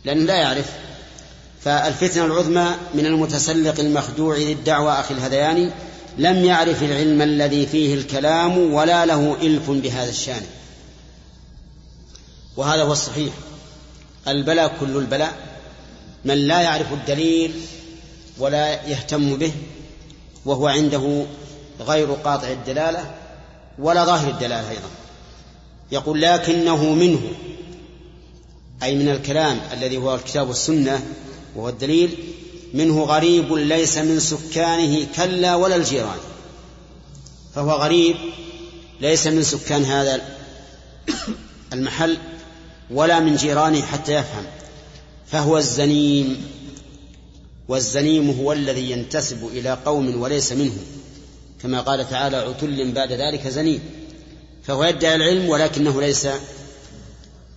[0.06, 0.66] لأنه لا يعرف.
[1.64, 5.72] فالفتنة العظمى من المتسلق المخدوع للدعوى أخي الهذيان
[6.18, 10.42] لم يعرف العلم الذي فيه الكلام ولا له إلف بهذا الشأن.
[12.58, 13.34] وهذا هو الصحيح.
[14.28, 15.34] البلاء كل البلاء.
[16.26, 17.54] من لا يعرف الدليل
[18.38, 19.52] ولا يهتم به
[20.46, 21.26] وهو عنده
[21.80, 23.16] غير قاطع الدلالة
[23.80, 24.90] ولا ظاهر الدلالة أيضا.
[25.92, 27.22] يقول لكنه منه
[28.84, 31.06] أي من الكلام الذي هو الكتاب والسنة
[31.56, 32.18] وهو الدليل
[32.74, 36.18] منه غريب ليس من سكانه كلا ولا الجيران.
[37.56, 38.16] فهو غريب
[39.02, 40.38] ليس من سكان هذا
[41.74, 42.18] المحل
[42.92, 44.46] ولا من جيرانه حتى يفهم.
[45.28, 46.48] فهو الزنيم
[47.68, 50.86] والزنيم هو الذي ينتسب إلى قوم وليس منهم.
[51.64, 54.05] كما قال تعالى عتل بعد ذلك زنيم.
[54.68, 56.28] فهو يدعي العلم ولكنه ليس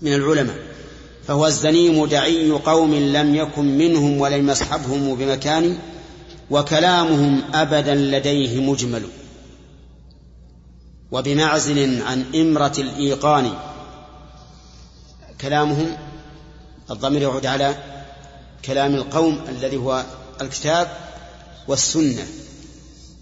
[0.03, 0.57] من العلماء.
[1.27, 5.79] فهو الزنيم دعي قوم لم يكن منهم ولم يصحبهم بمكان
[6.51, 9.03] وكلامهم أبدا لديه مجمل.
[11.11, 13.53] وبمعزل عن إمرة الإيقان
[15.41, 15.97] كلامهم
[16.91, 17.75] الضمير يعود على
[18.65, 20.05] كلام القوم الذي هو
[20.41, 20.91] الكتاب
[21.69, 22.27] والسنة.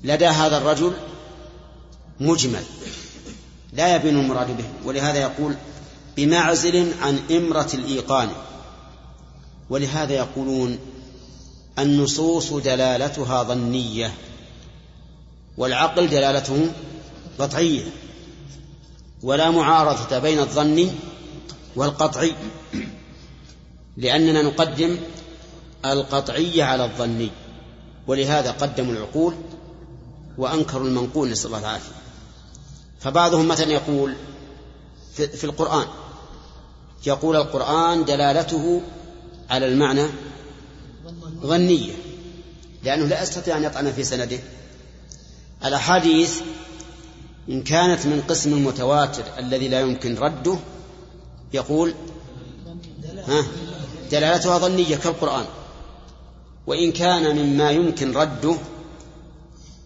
[0.05, 0.93] لدى هذا الرجل
[2.21, 2.63] مجمل.
[3.77, 4.65] لا يبين المراد به.
[4.85, 5.55] ولهذا يقول
[6.17, 8.29] بمعزل عن إمرة الإيقان.
[9.71, 10.79] ولهذا يقولون
[11.79, 14.15] النصوص دلالتها ظنية
[15.59, 16.73] والعقل دلالته
[17.39, 17.85] قطعية
[19.23, 20.91] ولا معارضة بين الظن
[21.77, 22.33] والقطعي
[23.97, 24.97] لأننا نقدم
[25.85, 27.31] القطعية على الظني
[28.07, 29.35] ولهذا قدموا العقول
[30.39, 31.96] وأنكروا المنقول نسأل الله العافية.
[33.01, 34.15] فبعضهم مثلا يقول
[35.15, 35.87] في القرآن
[37.07, 38.83] يقول القرآن دلالته
[39.51, 40.07] على المعنى
[41.41, 41.93] ظنية
[42.83, 44.39] لأنه لا يستطيع أن يطعن في سنده.
[45.65, 46.41] الأحاديث
[47.49, 50.59] إن كانت من قسم المتواتر الذي لا يمكن رده
[51.53, 51.95] يقول
[53.29, 53.47] ها
[54.11, 55.45] دلالتها ظنية كالقرآن.
[56.67, 58.57] وإن كان مما يمكن رده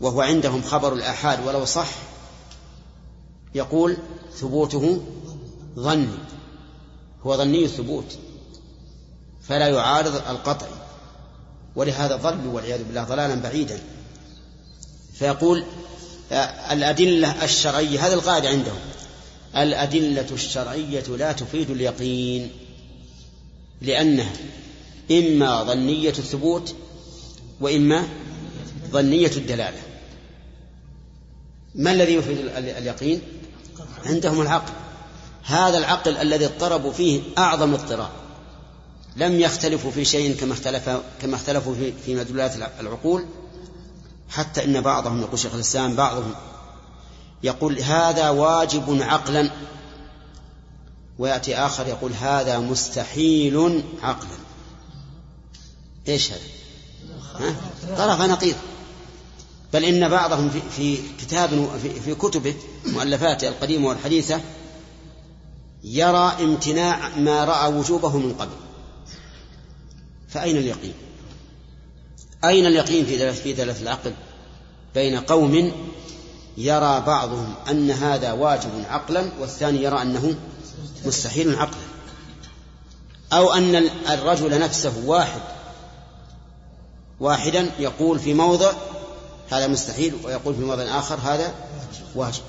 [0.00, 1.88] وهو عندهم خبر الآحاد ولو صح
[3.54, 3.96] يقول
[4.36, 5.00] ثبوته
[5.76, 6.18] ظني
[7.22, 8.18] هو ظني الثبوت
[9.42, 10.66] فلا يعارض القطع
[11.76, 13.80] ولهذا ضلوا والعياذ بالله ضلالا بعيدا.
[15.14, 15.64] فيقول
[16.70, 18.78] الأدلة الشرعية هذا القاعدة عندهم
[19.56, 22.50] الأدلة الشرعية لا تفيد اليقين
[23.82, 24.32] لأنها
[25.10, 26.74] إما ظنية الثبوت
[27.60, 28.08] وإما
[28.90, 29.82] ظنية الدلالة.
[31.74, 33.20] ما الذي يفيد اليقين؟
[34.06, 34.72] عندهم العقل.
[35.44, 38.10] هذا العقل الذي اضطربوا فيه أعظم اضطراب.
[39.16, 40.90] لم يختلفوا في شيء كما اختلف
[41.22, 43.26] كما اختلفوا في, في مدلولات العقول
[44.30, 46.34] حتى إن بعضهم يقول شيخ الإسلام بعضهم
[47.42, 49.50] يقول هذا واجب عقلا
[51.18, 54.38] ويأتي آخر يقول هذا مستحيل عقلا.
[56.08, 57.54] إيش هذا؟
[57.96, 58.56] طرف نقيض.
[59.72, 61.70] بل إن بعضهم في, في كتاب
[62.04, 62.54] في, كتبه
[62.86, 64.40] مؤلفاته القديمة والحديثة
[65.84, 68.52] يرى امتناع ما رأى وجوبه من قبل.
[70.28, 70.94] فأين اليقين؟
[72.44, 74.12] أين اليقين في في دلاله العقل؟
[74.94, 75.72] بين قوم
[76.56, 80.34] يرى بعضهم أن هذا واجب عقلا والثاني يرى أنه
[81.04, 81.80] مستحيل عقلا.
[83.32, 83.76] أو أن
[84.10, 85.40] الرجل نفسه واحد
[87.20, 88.72] واحدا يقول في موضع
[89.50, 91.54] هذا مستحيل ويقول في موضع آخر هذا
[92.14, 92.42] واجب.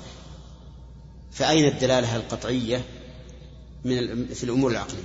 [1.32, 2.84] فأين الدلالة القطعية
[3.84, 5.02] من في الأمور العقلية؟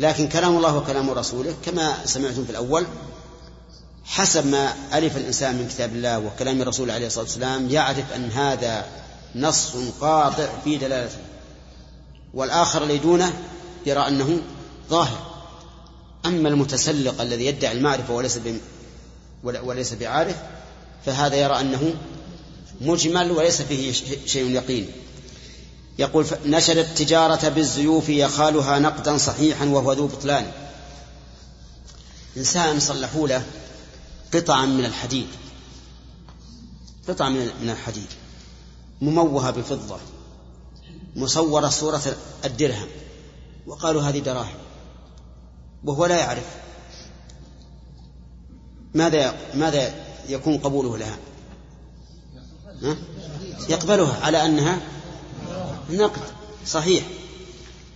[0.00, 2.86] لكن كلام الله وكلام رسوله كما سمعتم في الأول
[4.04, 8.86] حسب ما ألف الإنسان من كتاب الله وكلام الرسول عليه الصلاة والسلام يعرف أن هذا
[9.34, 11.18] نص قاطع في دلالته.
[12.34, 13.32] والآخر الذي دونه
[13.86, 14.38] يرى أنه
[14.90, 15.30] ظاهر.
[16.26, 18.38] أما المتسلق الذي يدعي المعرفة وليس
[19.44, 20.36] وليس بعارف
[21.06, 21.94] فهذا يرى أنه
[22.80, 23.92] مجمل وليس فيه
[24.26, 24.90] شيء يقين.
[25.98, 30.52] يقول نشر التجارة بالزيوف يخالها نقدا صحيحا وهو ذو بطلان.
[32.36, 33.42] إنسان صلحوا له
[34.34, 35.26] قطعا من الحديد
[37.08, 38.06] قطعة من الحديد
[39.00, 39.98] مموهة بفضة
[41.16, 42.88] مصورة صورة الدرهم
[43.66, 44.54] وقالوا هذه دراهم
[45.84, 46.46] وهو لا يعرف
[48.94, 49.94] ماذا ماذا
[50.30, 51.16] يكون قبوله لها؟
[52.82, 52.96] ها؟
[53.68, 54.80] يقبلها على أنها
[55.90, 56.22] نقد
[56.66, 57.04] صحيح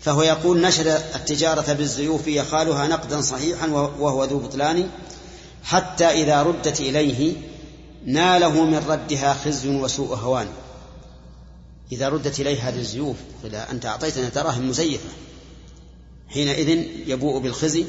[0.01, 3.67] فهو يقول نشر التجارة بالزيوف يخالها نقدا صحيحا
[3.99, 4.91] وهو ذو بطلان
[5.65, 7.33] حتى إذا ردت إليه
[8.07, 10.47] ناله من ردها خزي وسوء هوان
[11.93, 15.09] إذا ردت إليه هذه الزيوف إذا أنت أعطيتنا دراهم مزيفة
[16.29, 16.69] حينئذ
[17.07, 17.85] يبوء بالخزي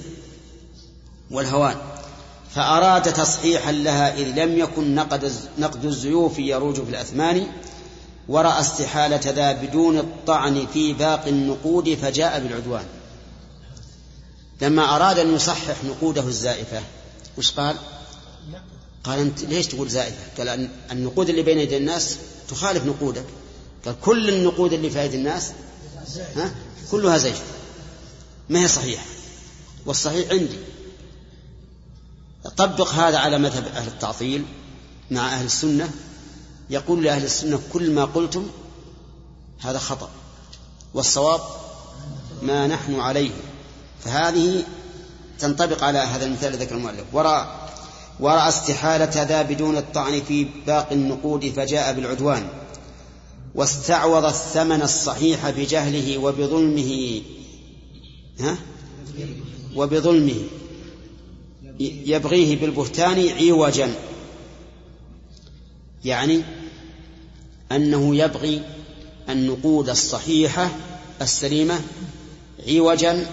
[1.32, 1.76] والهوان
[2.56, 7.47] فأراد تصحيحا لها إذ لم يكن نقد نقد الزيوف يروج في الأثمان
[8.28, 12.86] ورأى استحالة ذا بدون الطعن في باقي النقود فجاء بالعدوان.
[14.62, 16.82] لما أراد أن يصحح نقوده الزائفة
[17.38, 17.76] وش قال؟
[19.03, 22.18] قال أنت ليش تقول زائفة؟ قال النقود اللي بين يدي الناس
[22.49, 23.26] تخالف نقودك.
[23.86, 25.51] قال كل النقود اللي في أيدي الناس
[26.36, 26.56] ها؟
[26.91, 27.41] كلها زيف.
[28.49, 29.06] ما هي صحيحة؟
[29.86, 30.58] والصحيح عندي.
[32.50, 34.46] طبق هذا على مذهب أهل التعطيل
[35.12, 35.89] مع أهل السنة
[36.70, 38.48] يقول لأهل السنة كل ما قلتم
[39.60, 40.10] هذا خطأ
[40.93, 41.41] والصواب
[42.41, 43.32] ما نحن عليه.
[44.04, 44.64] فهذه
[45.39, 47.04] تنطبق على هذا المثال الذي ذكر المؤلف.
[47.14, 47.48] ورأى
[48.20, 52.48] ورأى استحالة ذا بدون الطعن في باقي النقود فجاء بالعدوان
[53.56, 57.22] واستعوض الثمن الصحيح بجهله وبظلمه
[58.39, 58.58] ها؟
[59.76, 60.41] وبظلمه.
[61.80, 63.93] يبغيه بالبهتان عوجا.
[66.05, 66.41] يعني
[67.71, 68.61] أنه يبغي
[69.30, 70.69] النقود الصحيحة
[71.21, 71.82] السليمة
[72.67, 73.28] عوجا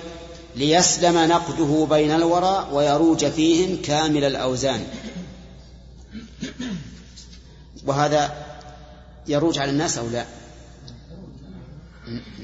[0.57, 4.84] ليسلم نقده بين الورى ويروج فيهم كامل الأوزان.
[7.86, 8.47] وهذا
[9.28, 10.26] يروج على الناس أو لا؟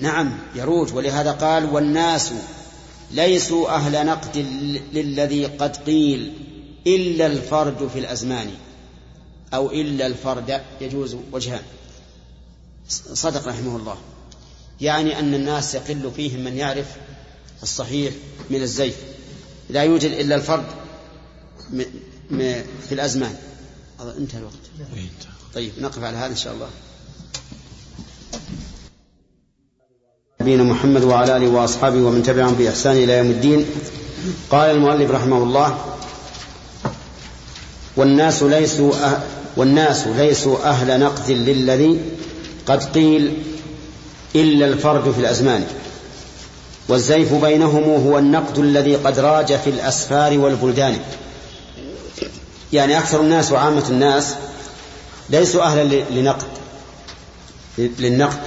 [0.01, 0.95] نعم يروج.
[0.95, 2.33] ولهذا قال والناس
[3.11, 4.37] ليسوا أهل نقد
[4.93, 6.33] للذي قد قيل
[6.87, 8.51] إلا الفرد في الأزمان
[9.55, 11.63] أو إلا الفرد يجوز وجهان.
[12.89, 13.97] صدق رحمه الله.
[14.81, 16.87] يعني أن الناس يقل فيهم من يعرف
[17.63, 18.15] الصحيح
[18.51, 18.97] من الزيف.
[19.71, 20.67] لا يوجد إلا الفرد
[22.89, 23.37] في الأزمان.
[24.19, 24.55] انتهى الوقت.
[25.55, 26.71] طيب نقف على هذا إن شاء الله.
[30.49, 33.67] نبينا محمد وعلى آله وأصحابه ومن تبعهم بإحسان إلى يوم الدين.
[34.51, 35.79] قال المؤلف رحمه الله
[37.97, 39.21] والناس ليسوا أه
[39.57, 42.01] والناس ليسوا أهل نقد للذي
[42.67, 43.43] قد قيل
[44.37, 45.65] إلا الفرد في الأزمان.
[46.89, 50.99] والزيف بينهم هو النقد الذي قد راج في الأسفار والبلدان.
[52.73, 54.35] يعني أكثر الناس وعامة الناس
[55.31, 56.47] ليسوا أهلا لنقد
[57.79, 58.39] للنقد.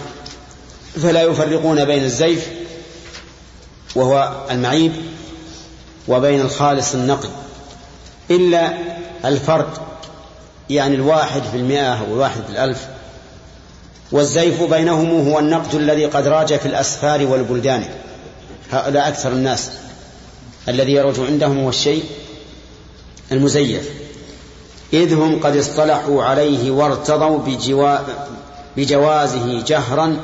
[0.95, 2.49] فلا يفرقون بين الزيف
[3.95, 4.93] وهو المعيب
[6.07, 7.29] وبين الخالص النقد
[8.31, 8.73] إلا
[9.25, 9.69] الفرد
[10.69, 12.87] يعني الواحد في المئة أو الواحد في الألف
[14.11, 17.85] والزيف بينهم هو النقد الذي قد راج في الأسفار والبلدان
[18.71, 19.71] هؤلاء أكثر الناس
[20.67, 22.03] الذي يروج عندهم هو الشيء
[23.31, 23.89] المزيف
[24.93, 27.97] إذ هم قد اصطلحوا عليه وارتضوا بجوا
[28.77, 30.17] بجوازه جهرا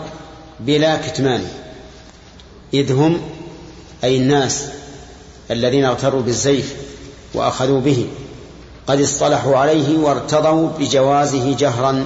[0.60, 1.48] بلا كتمان.
[2.74, 3.22] إذ هم
[4.04, 4.66] أي الناس
[5.52, 6.76] الذين اغتروا بالزيف
[7.34, 8.08] وأخذوا به.
[8.88, 12.06] قد اصطلحوا عليه وارتضوا بجوازه جهرا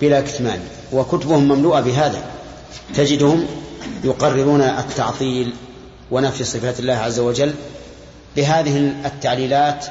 [0.00, 0.60] بلا كتمان.
[0.92, 2.24] وكتبهم مملوءة بهذا.
[2.94, 3.46] تجدهم
[4.04, 5.52] يقررون التعطيل
[6.10, 7.54] ونفي صفات الله عز وجل
[8.36, 9.86] بهذه التعليلات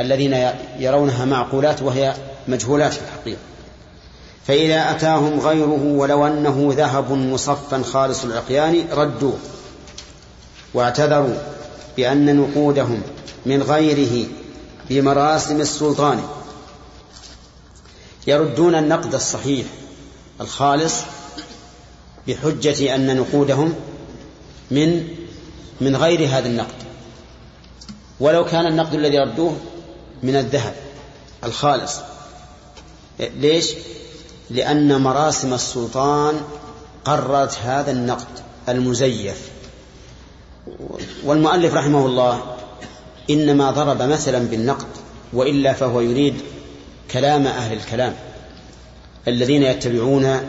[0.00, 2.14] الذين يرونها معقولات وهي
[2.48, 3.40] مجهولات في الحقيقة.
[4.46, 9.32] فإذا أتاهم غيره ولو أنه ذهب مصفا خالص العقيان ردوا
[10.74, 11.34] واعتذروا
[11.96, 13.02] بأن نقودهم
[13.46, 14.26] من غيره
[14.90, 16.22] بمراسم السلطان.
[18.26, 19.66] يردون النقد الصحيح
[20.40, 20.94] الخالص
[22.28, 23.74] بحجة أن نقودهم
[24.70, 25.08] من
[25.80, 26.74] من غير هذا النقد.
[28.20, 29.56] ولو كان النقد الذي ردوه
[30.22, 30.74] من الذهب
[31.44, 31.92] الخالص.
[33.20, 33.74] ليش؟
[34.50, 36.34] لأن مراسم السلطان
[37.04, 38.26] قررت هذا النقد
[38.68, 39.50] المزيف.
[41.24, 42.42] والمؤلف رحمه الله
[43.30, 44.86] إنما ضرب مثلا بالنقد
[45.32, 46.34] وإلا فهو يريد
[47.10, 48.14] كلام أهل الكلام
[49.28, 50.40] الذين يتبعون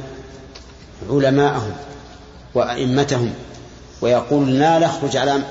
[1.09, 1.73] علماءهم
[2.55, 3.33] وأئمتهم
[4.01, 5.41] ويقول لا نخرج على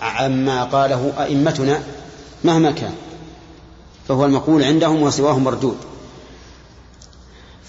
[0.00, 1.82] عما قاله أئمتنا
[2.44, 2.94] مهما كان
[4.08, 5.76] فهو المقول عندهم وسواه مردود.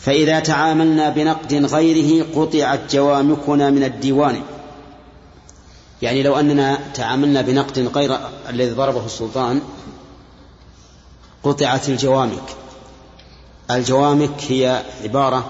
[0.01, 4.41] فإذا تعاملنا بنقد غيره قطعت جوامكنا من الديوان.
[6.01, 8.19] يعني لو أننا تعاملنا بنقد غير
[8.49, 9.61] الذي ضربه السلطان
[11.43, 12.43] قطعت الجوامك
[13.71, 15.49] الجوامك هي عبارة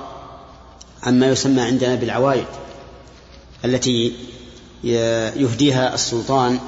[1.04, 2.46] عما يسمى عندنا بالعوائد
[3.66, 4.16] التي
[4.84, 6.60] يهديها السلطان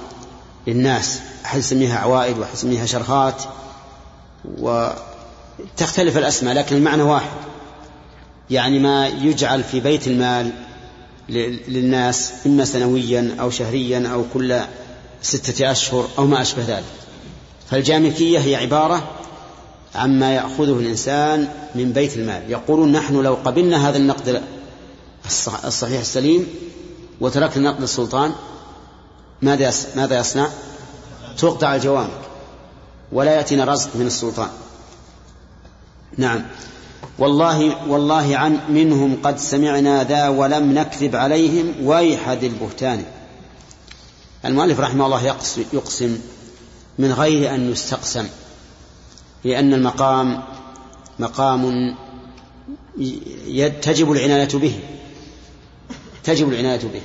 [0.68, 1.20] للناس.
[1.46, 3.44] أحد يسميها عوائد وأحد يسميها شرخات
[4.58, 7.32] وتختلف الأسماء لكن المعنى واحد.
[8.52, 10.52] يعني ما يجعل في بيت المال
[11.68, 14.60] للناس إما سنويا أو شهريا أو كل
[15.22, 16.86] ستة أشهر أو ما أشبه ذلك.
[17.70, 19.12] فالجامكية هي عبارة
[19.96, 22.44] عما يأخذه الإنسان من بيت المال.
[22.50, 24.42] يقولون نحن لو قبلنا هذا النقد
[25.66, 26.48] الصحيح السليم
[27.22, 28.32] وتركنا نقد السلطان
[29.42, 30.50] ماذا ماذا يصنع؟
[31.38, 32.10] تقطع الجوامع
[33.12, 34.50] ولا يأتينا رزق من السلطان.
[36.18, 36.46] نعم.
[37.20, 43.04] والله والله عن منهم قد سمعنا ذا ولم نكذب عليهم ويح ذي البهتان.
[44.46, 45.36] المؤلف رحمه الله
[45.74, 46.20] يقسم
[47.00, 48.28] من غير أن يستقسم
[49.44, 50.44] لأن المقام
[51.20, 51.96] مقام
[53.82, 54.80] تجب العناية به
[56.24, 57.02] تجب العناية به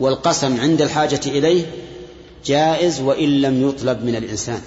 [0.00, 1.66] والقسم عند الحاجة إليه
[2.44, 4.60] جائز وإن لم يطلب من الإنسان.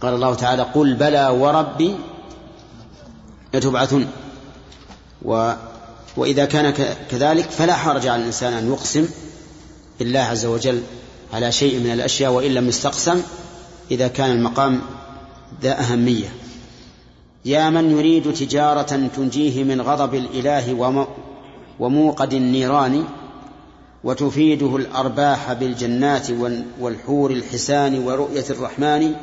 [0.00, 1.96] قال الله تعالى قل بلى وربي
[3.54, 4.06] لتبعثن
[5.22, 5.52] و
[6.16, 6.74] وإذا كان
[7.10, 9.08] كذلك فلا حرج على الإنسان أن يقسم
[9.98, 10.82] بالله عز وجل
[11.32, 13.22] على شيء من الأشياء وإن لم يستقسم
[13.90, 14.80] إذا كان المقام
[15.62, 16.28] ذا أهمية.
[17.44, 20.74] يا من يريد تجارة تنجيه من غضب الإله
[21.80, 23.04] وموقد النيران
[24.04, 26.30] وتفيده الأرباح بالجنات
[26.80, 29.14] والحور الحسان ورؤية الرحمن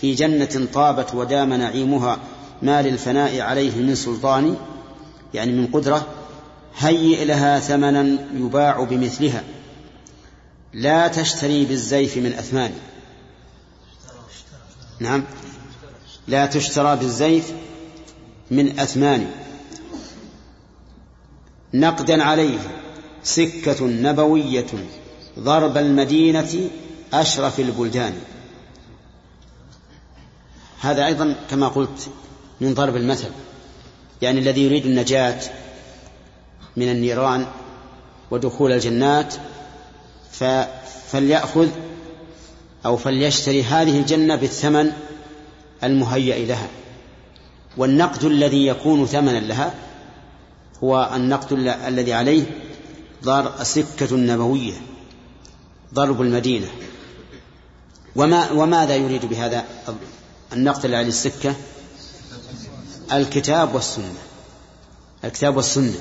[0.00, 2.18] في جنة طابت ودام نعيمها
[2.62, 4.56] ما للفناء عليه من سلطان
[5.34, 6.06] يعني من قدرة
[6.78, 9.42] هيئ لها ثمنا يباع بمثلها.
[10.72, 12.72] لا تشتري بالزيف من أثمان
[15.00, 15.24] نعم.
[16.28, 17.52] لا تشترى بالزيف
[18.50, 19.30] من أثمان
[21.74, 22.58] نقدا عليه
[23.22, 24.66] سكة نبوية
[25.38, 26.70] ضرب المدينة
[27.12, 28.14] أشرف البلدان.
[30.80, 32.10] هذا أيضا كما قلت
[32.60, 33.28] من ضرب المثل.
[34.22, 35.40] يعني الذي يريد النجاة
[36.76, 37.46] من النيران
[38.30, 39.34] ودخول الجنات
[41.10, 41.68] فليأخذ
[42.86, 44.92] أو فليشتري هذه الجنة بالثمن
[45.84, 46.68] المهيأ لها.
[47.76, 49.74] والنقد الذي يكون ثمنا لها
[50.84, 51.52] هو النقد
[51.86, 52.44] الذي عليه
[53.24, 54.72] ضار سكة نبوية
[55.94, 56.66] ضرب المدينة.
[58.16, 59.64] وما وماذا يريد بهذا
[60.52, 61.54] النقد عليه السكة؟
[63.12, 64.14] الكتاب والسنة.
[65.24, 65.98] الكتاب والسنة.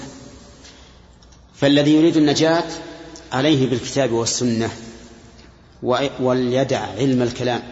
[1.55, 2.63] فالذي يريد النجاة
[3.31, 4.69] عليه بالكتاب والسنة
[6.19, 7.63] وليدع علم الكلام.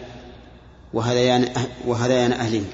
[0.94, 1.48] وهذيان
[1.86, 2.64] وهذيان أهله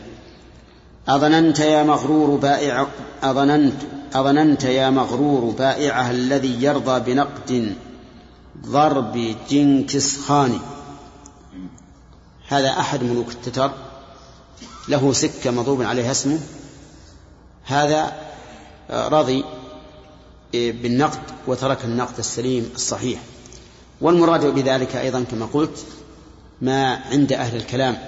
[1.08, 2.86] أظننت يا مغرور بائع
[3.22, 3.82] أظننت
[4.14, 7.74] أظننت يا مغرور بائعه الذي يرضى بنقد
[8.66, 10.58] ضرب جنكس خان
[12.48, 13.70] هذا أحد ملوك التتر
[14.88, 16.38] له سكة مضروب عليها اسمه.
[17.64, 18.12] هذا
[18.90, 19.44] رضي
[20.52, 23.20] بالنقد وترك النقد السليم الصحيح.
[24.00, 25.86] والمراد بذلك أيضا كما قلت
[26.62, 27.98] ما عند أهل الكلام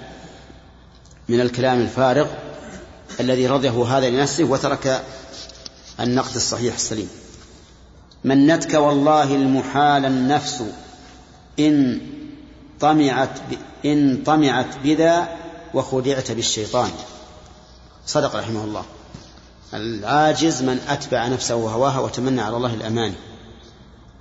[1.28, 2.26] من الكلام الفارغ
[3.20, 5.04] الذي رضيه هذا لنفسه وترك
[6.00, 7.08] النقد الصحيح السليم.
[8.24, 10.62] منتك والله المحال النفس
[11.58, 12.00] إن
[12.80, 13.38] طمعت
[13.84, 15.39] إن طمعت بذا
[15.74, 16.90] وخدعت بالشيطان.
[18.06, 18.84] صدق رحمه الله.
[19.74, 23.14] العاجز من أتبع نفسه وهواها وتمنى على الله الأمان.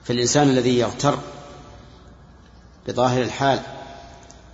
[0.04, 1.20] فالإنسان الذي يغتر
[2.88, 3.60] بظاهر الحال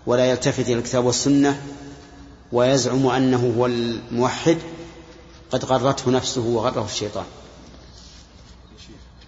[0.05, 1.61] ولا يلتفت إلى الكتاب والسنة
[2.51, 4.57] ويزعم أنه هو الموحد
[5.51, 7.25] قد غرته نفسه وغره الشيطان.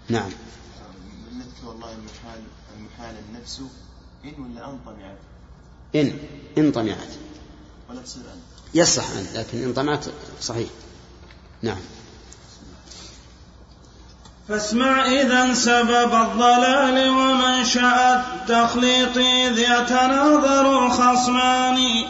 [0.10, 0.30] نعم.
[1.32, 2.42] منك والله المحال
[2.78, 3.62] المحال النفس.
[4.26, 5.18] إن ولا أن طمعت؟
[5.96, 6.14] إن
[6.58, 7.27] إن طمعت.
[7.90, 8.42] ولا تصير أن
[8.74, 10.06] يصح أن لكن إن طمعت
[10.42, 10.68] صحيح.
[11.62, 11.78] نعم.
[14.50, 22.06] فاسمع إذا سبب الضلال ومنشأ التخليط إذ يتناظر الخصمان.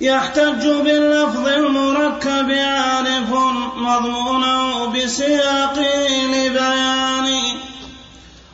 [0.00, 3.30] يحتج باللفظ المركب عارف
[3.76, 7.60] مضمونه بسياقه لبيان.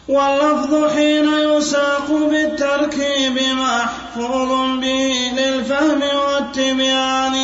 [0.09, 7.37] واللفظ حين يساق بالتركيب محفوظ به للفهم والتبيان.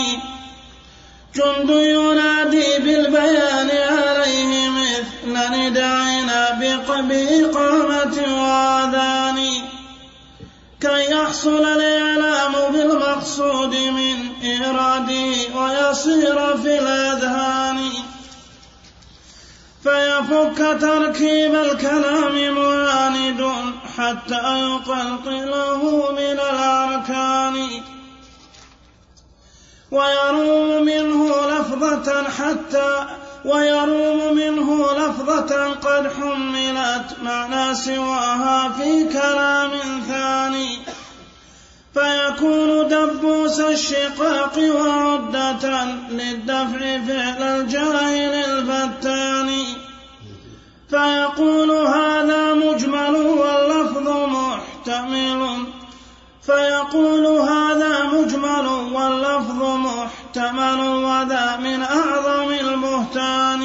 [1.35, 6.51] جند ينادي بالبيان عليه مثل ندعنا
[7.09, 9.39] بإقامة وآذان.
[10.81, 17.79] كي يحصل الإعلام بالمقصود من إراده ويصير في الأذهان.
[19.83, 23.53] فيفك تركيب الكلام معاند
[23.99, 27.69] حتى يقلقله من الأركان.
[29.91, 33.07] ويروم منه لفظة حتى
[33.45, 39.71] ويروم منه لفظة قد حملت معنى سواها في كلام
[40.09, 40.79] ثاني.
[41.95, 49.51] فيكون دبوس الشقاق وعدة للدفع فعل الجاهل الفتان
[50.91, 55.67] فيقول هذا مجمل واللفظ محتمل.
[56.47, 63.63] فيقول هذا مجمل واللفظ محتمل وذا من أعظم البهتان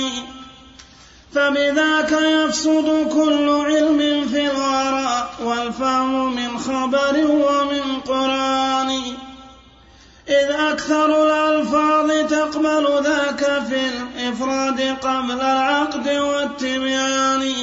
[1.38, 8.90] فبذاك يفسد كل علم في الوراء والفهم من خبر ومن قرآن.
[10.28, 17.54] إذ أكثر الألفاظ تقبل ذاك في الإفراد قبل العقد والتبيان.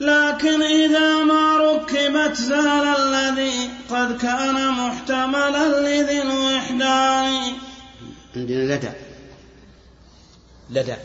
[0.00, 7.52] لكن إذا ما ركبت زال الذي قد كان محتملا لذي الوحدان.
[8.36, 8.90] عندنا لدى.
[10.70, 10.96] لدى.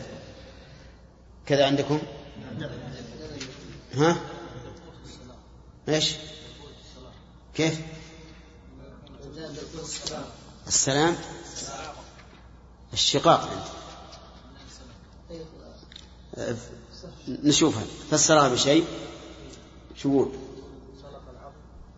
[1.46, 2.00] كذا عندكم؟
[3.94, 4.16] ها؟
[5.88, 6.14] إيش؟
[7.54, 7.80] كيف؟
[10.66, 11.16] السلام؟
[12.92, 13.72] الشقاق.
[17.28, 17.84] نشوفها.
[18.10, 18.86] فسرها بشيء؟
[19.96, 20.32] شو يقول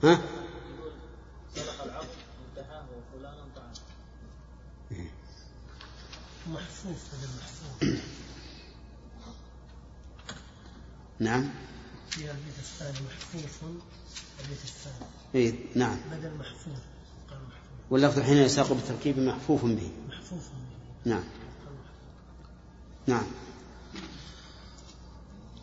[0.03, 0.21] ها؟
[6.47, 8.18] محفوف هذا المحفوف
[11.21, 11.51] نعم.
[12.11, 13.63] في البيت الثاني محفوف
[14.41, 15.97] البيت الثاني إيه نعم.
[16.13, 16.79] بدل محفوظ
[17.31, 17.91] قال محفوظ.
[17.91, 19.91] واللفظ حين يساق بالتركيب محفوف به.
[20.09, 20.43] محفوف
[21.05, 21.25] نعم.
[23.07, 23.25] نعم.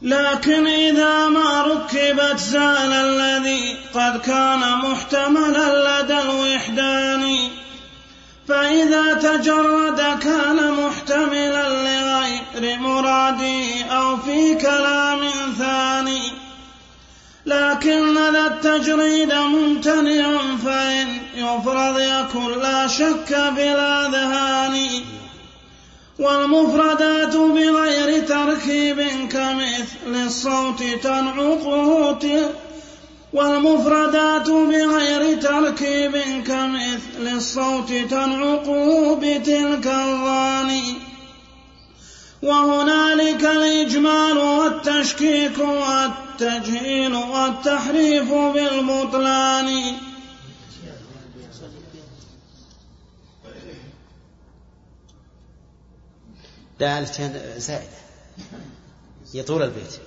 [0.02, 7.50] لكن إذا ما ركبت زال الذي قد كان محتملا لدى الوحدان.
[8.48, 15.20] فإذا تجرد كان محتملا لغير مرادي أو في كلام
[15.58, 16.32] ثاني.
[17.46, 24.88] لكن ذا التجريد ممتنع فإن يفرض يكن لا شك في الأذهان
[26.20, 32.12] والمفردات بغير تركيب كمثل الصوت تنعقه
[33.36, 36.18] والمفردات بغير تركيب
[36.48, 40.94] كمثل الصوت تنعقه بتلك الظاني
[42.44, 49.98] وهنالك الإجمال والتشكيك والتجهيل والتحريف بالبطلان.
[56.80, 57.88] لا التين زائدة
[59.34, 60.00] يطول البيت.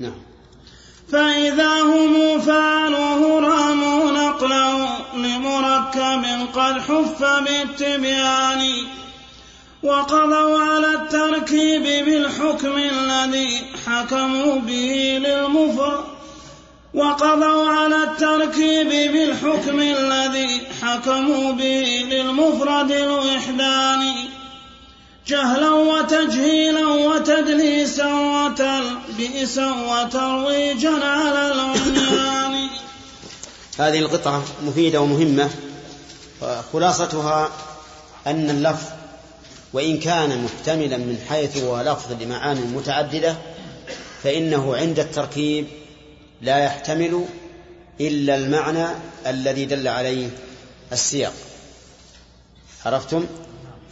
[0.00, 0.12] نعم.
[1.12, 6.24] فإذا هم فعلوه راموا نقله لمركب
[6.54, 8.66] قد حف بالتبيان
[9.82, 16.04] وقضوا على التركيب بالحكم الذي حكموا به للمفرد
[16.94, 24.29] وقضوا على التركيب بالحكم الذي حكموا به للمفرد الوحدان
[25.30, 32.70] جهلا وتجهيلا وتدليسا وتلبيسا وترويجا على العميان
[33.78, 35.50] هذه القطعة مفيدة ومهمة
[36.72, 37.50] خلاصتها
[38.26, 38.86] أن اللفظ
[39.72, 43.36] وإن كان محتملا من حيث هو لفظ لمعاني متعددة
[44.22, 45.66] فإنه عند التركيب
[46.42, 47.24] لا يحتمل
[48.00, 48.86] إلا المعنى
[49.26, 50.28] الذي دل عليه
[50.92, 51.34] السياق.
[52.86, 53.26] عرفتم؟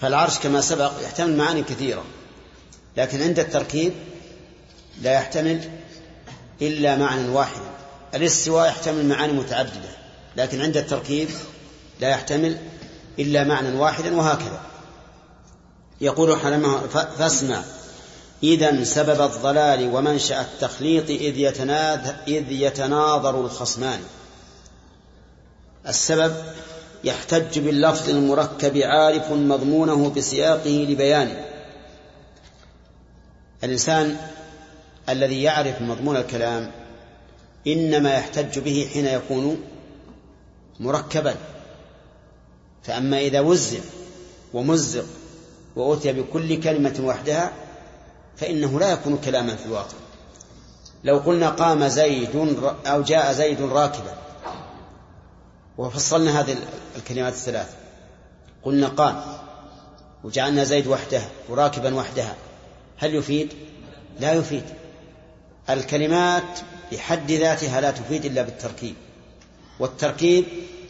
[0.01, 2.05] فالعرش كما سبق يحتمل معاني كثيرة
[2.97, 3.93] لكن عند التركيب
[5.03, 5.71] لا يحتمل
[6.63, 7.71] إلا معنى واحدا
[8.15, 9.99] الاستواء يحتمل معاني متعددة
[10.37, 11.29] لكن عند التركيب
[12.01, 12.59] لا يحتمل
[13.19, 14.61] إلا معنى واحدا وهكذا.
[16.01, 16.87] يقول حلمه
[17.19, 17.63] فاسمع.
[18.43, 21.61] إذا سبب الضلال ومنشأ التخليط إذ,
[22.29, 24.01] إذ يتناظر الخصمان.
[25.89, 26.35] السبب
[27.05, 31.47] يحتج باللفظ المركب عارف مضمونه بسياقه لبيانه.
[33.65, 34.17] الإنسان
[35.09, 36.71] الذي يعرف مضمون الكلام
[37.67, 39.61] إنما يحتج به حين يكون
[40.81, 41.35] مركبا.
[42.83, 43.79] فأما إذا وزع
[44.55, 45.05] ومزق
[45.77, 47.53] وأتي بكل كلمة وحدها
[48.37, 49.97] فإنه لا يكون كلاما في الواقع.
[51.05, 52.37] لو قلنا قام زيد
[52.87, 54.28] أو جاء زيد راكبا
[55.79, 56.57] وفصلنا هذه
[56.97, 57.75] الكلمات الثلاث.
[58.63, 59.23] قلنا قام
[60.25, 62.37] وجعلنا زيد وحدها وراكبا وحدها.
[62.97, 63.53] هل يفيد؟
[64.21, 64.65] لا يفيد.
[65.71, 66.59] الكلمات
[66.93, 68.95] بحد ذاتها لا تفيد إلا بالتركيب.
[69.81, 70.45] والتركيب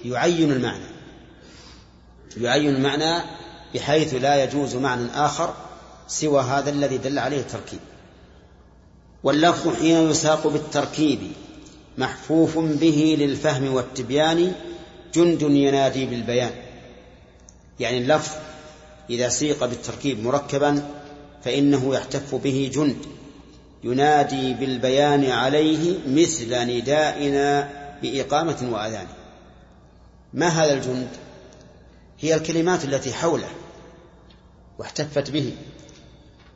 [0.05, 0.85] يعين المعنى.
[2.37, 3.23] يعين المعنى
[3.75, 5.55] بحيث لا يجوز معنى آخر
[6.09, 7.81] سوى هذا الذي دل عليه التركيب.
[9.23, 11.19] واللفظ حين يساق بالتركيب
[11.99, 14.53] محفوف به للفهم والتبيان
[15.15, 16.51] جند ينادي بالبيان.
[17.81, 18.33] يعني اللفظ
[19.11, 20.89] إذا سيق بالتركيب مركبا
[21.45, 22.97] فإنه يحتف به جند.
[23.85, 27.69] ينادي بالبيان عليه مثل ندائنا
[28.03, 29.07] بإقامة وأذان.
[30.35, 31.09] ما هذا الجند؟
[32.21, 33.49] هي الكلمات التي حوله
[34.79, 35.53] واحتفت به.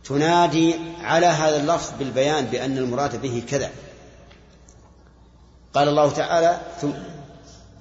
[0.04, 3.70] تنادي على هذا اللفظ بالبيان بأن المراد به كذا.
[5.74, 6.60] قال الله تعالى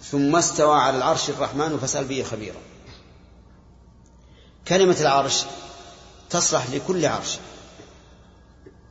[0.04, 2.60] ثم استوى على العرش الرحمن فسأل به خبيرا.
[4.68, 5.44] كلمة العرش
[6.30, 7.38] تصلح لكل عرش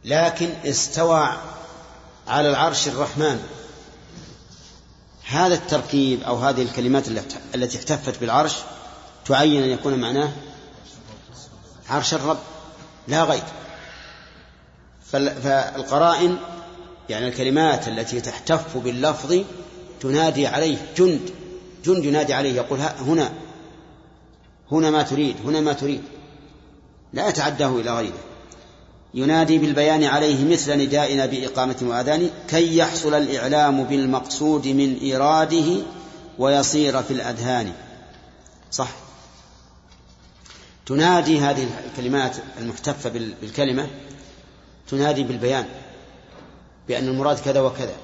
[0.05, 1.31] لكن استوى
[2.29, 3.47] على العرش الرحمن.
[5.31, 7.09] هذا التركيب أو هذه الكلمات
[7.55, 8.57] التي احتفت بالعرش
[9.25, 10.33] تعين أن يكون معناه
[11.89, 12.39] عرش الرب
[13.09, 13.43] لا غير
[15.13, 16.39] فالقرائن
[17.09, 19.45] يعني الكلمات التي تحتف باللفظ
[20.01, 21.31] تنادي عليه جند
[21.85, 23.33] جند ينادي عليه يقول هنا
[24.73, 26.03] هنا ما تريد هنا ما تريد.
[27.13, 28.19] لا يتعداه إلى غيره.
[29.15, 35.83] ينادي بالبيان عليه مثل ندائنا بإقامة وأذان كي يحصل الإعلام بالمقصود من إيراده
[36.39, 37.73] ويصير في الأذهان.
[38.71, 38.91] صح.
[40.87, 43.87] تنادي هذه الكلمات المحتفة بالكلمة
[44.89, 45.65] تنادي بالبيان
[46.89, 47.95] بأن المراد كذا وكذا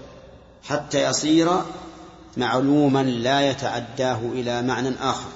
[0.64, 1.48] حتى يصير
[2.36, 5.28] معلوما لا يتعداه إلى معنى آخر.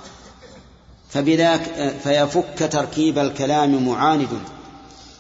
[1.11, 4.29] فبذاك فيفك تركيب الكلام معاند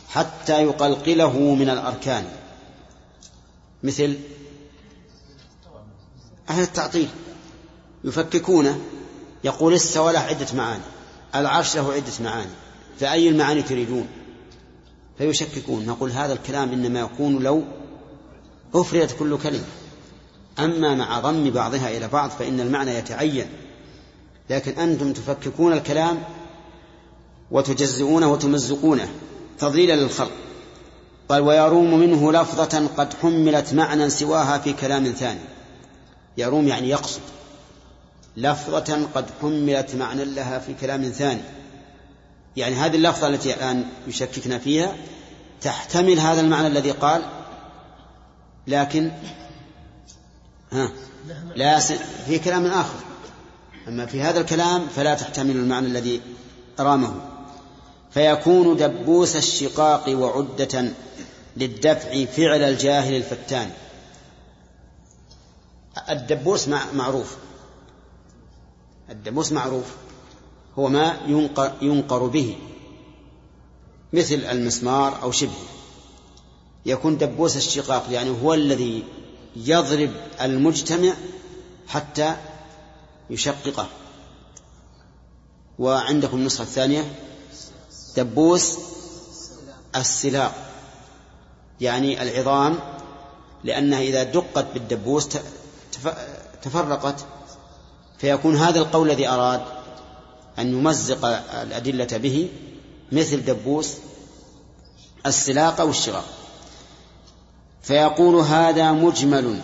[0.09, 2.24] حتى يقلقله من الأركان.
[3.83, 4.16] مثل
[6.51, 7.09] أهل التعطيل
[8.05, 8.81] يفككونه
[9.45, 10.83] يقول استوى له عدة معاني
[11.35, 12.51] العرش له عدة معاني
[13.01, 14.09] فأي المعاني تريدون؟
[15.18, 17.64] فيشككون نقول هذا الكلام إنما يكون لو
[18.74, 19.64] أفردت كل كلمة.
[20.64, 23.46] أما مع ضم بعضها إلى بعض فإن المعنى يتعين.
[24.50, 26.22] لكن أنتم تفككون الكلام
[27.50, 29.08] وتجزئونه وتمزقونه.
[29.58, 30.32] تضليلا للخلق.
[31.28, 35.40] قال ويروم منه لفظة قد حملت معنى سواها في كلام ثاني.
[36.36, 37.20] يروم يعني يقصد.
[38.36, 41.42] لفظة قد حملت معنى لها في كلام ثاني.
[42.56, 44.94] يعني هذه اللفظة التي الآن يشككنا فيها
[45.61, 47.22] تحتمل هذا المعنى الذي قال
[48.66, 49.11] لكن
[50.73, 50.91] ها.
[51.57, 51.79] لا
[52.27, 52.99] في كلام آخر.
[53.89, 56.21] أما في هذا الكلام فلا تحتمل المعنى الذي
[56.81, 57.14] رامه
[58.11, 60.93] فيكون دبوس الشقاق وعدة
[61.57, 63.71] للدفع فعل الجاهل الفتان.
[66.11, 67.37] الدبوس معروف.
[69.11, 69.87] الدبوس معروف.
[70.79, 72.57] هو ما ينقر, ينقر به.
[74.12, 75.66] مثل المسمار أو شبهه
[76.87, 79.05] يكون دبوس الشقاق يعني هو الذي
[79.57, 81.14] يضرب المجتمع
[81.88, 82.36] حتى
[83.30, 83.88] يشققه.
[85.78, 87.12] وعندكم النسخة الثانية
[88.16, 88.78] دبوس
[89.96, 90.55] السلاق.
[91.80, 92.78] يعني العظام
[93.64, 95.28] لأنها إذا دقت بالدبوس
[96.62, 97.24] تفرقت.
[98.18, 99.62] فيكون هذا القول الذي أراد
[100.59, 101.24] أن يمزق
[101.62, 102.48] الأدلة به
[103.12, 103.94] مثل دبوس
[105.26, 106.24] السلاق أو الشراق
[107.83, 109.61] فيقول هذا مجمل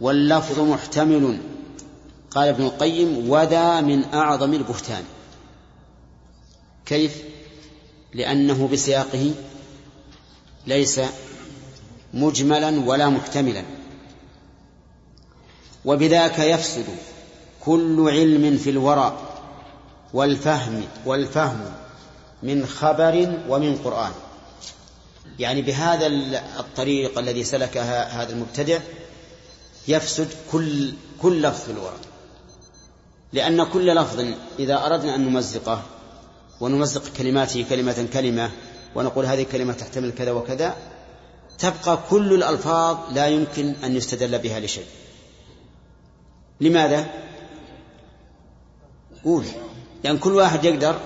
[0.00, 1.38] واللفظ محتمل.
[2.30, 5.04] قال ابن القيم وذا من أعظم البهتان.
[6.86, 7.22] كيف؟
[8.14, 9.34] لأنه بسياقه
[10.66, 11.00] ليس
[12.14, 13.62] مجملا ولا محتملا.
[15.84, 16.84] وبذاك يفسد
[17.64, 19.18] كل علم في الورى
[20.14, 21.60] والفهم والفهم
[22.42, 24.12] من خبر ومن قرآن.
[25.38, 26.06] يعني بهذا
[26.60, 28.78] الطريق الذي سلكها هذا المبتدع
[29.88, 31.96] يفسد كل كل لفظ في الورى
[33.32, 34.24] لأن كل لفظ
[34.58, 35.82] إذا أردنا أن نمزقه
[36.60, 38.50] ونمزق كلماته كلمة كلمة
[38.94, 40.76] ونقول هذه الكلمة تحتمل كذا وكذا
[41.58, 44.86] تبقى كل الألفاظ لا يمكن أن يستدل بها لشيء.
[46.60, 47.06] لماذا؟
[49.24, 49.44] قول.
[49.44, 49.54] لأن
[50.04, 51.00] يعني كل واحد يقدر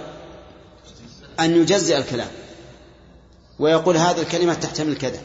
[1.41, 2.29] أن يجزئ الكلام.
[3.59, 5.20] ويقول هذه الكلمة تحتمل كذا.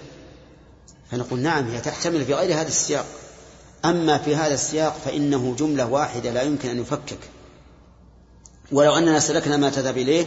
[1.11, 3.05] فنقول نعم هي تحتمل في غير هذا السياق.
[3.85, 7.19] أما في هذا السياق فإنه جملة واحدة لا يمكن أن يفكك.
[8.71, 10.25] ولو أننا سلكنا ما تذهب إليه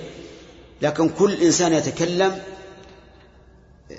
[0.83, 2.43] لكن كل إنسان يتكلم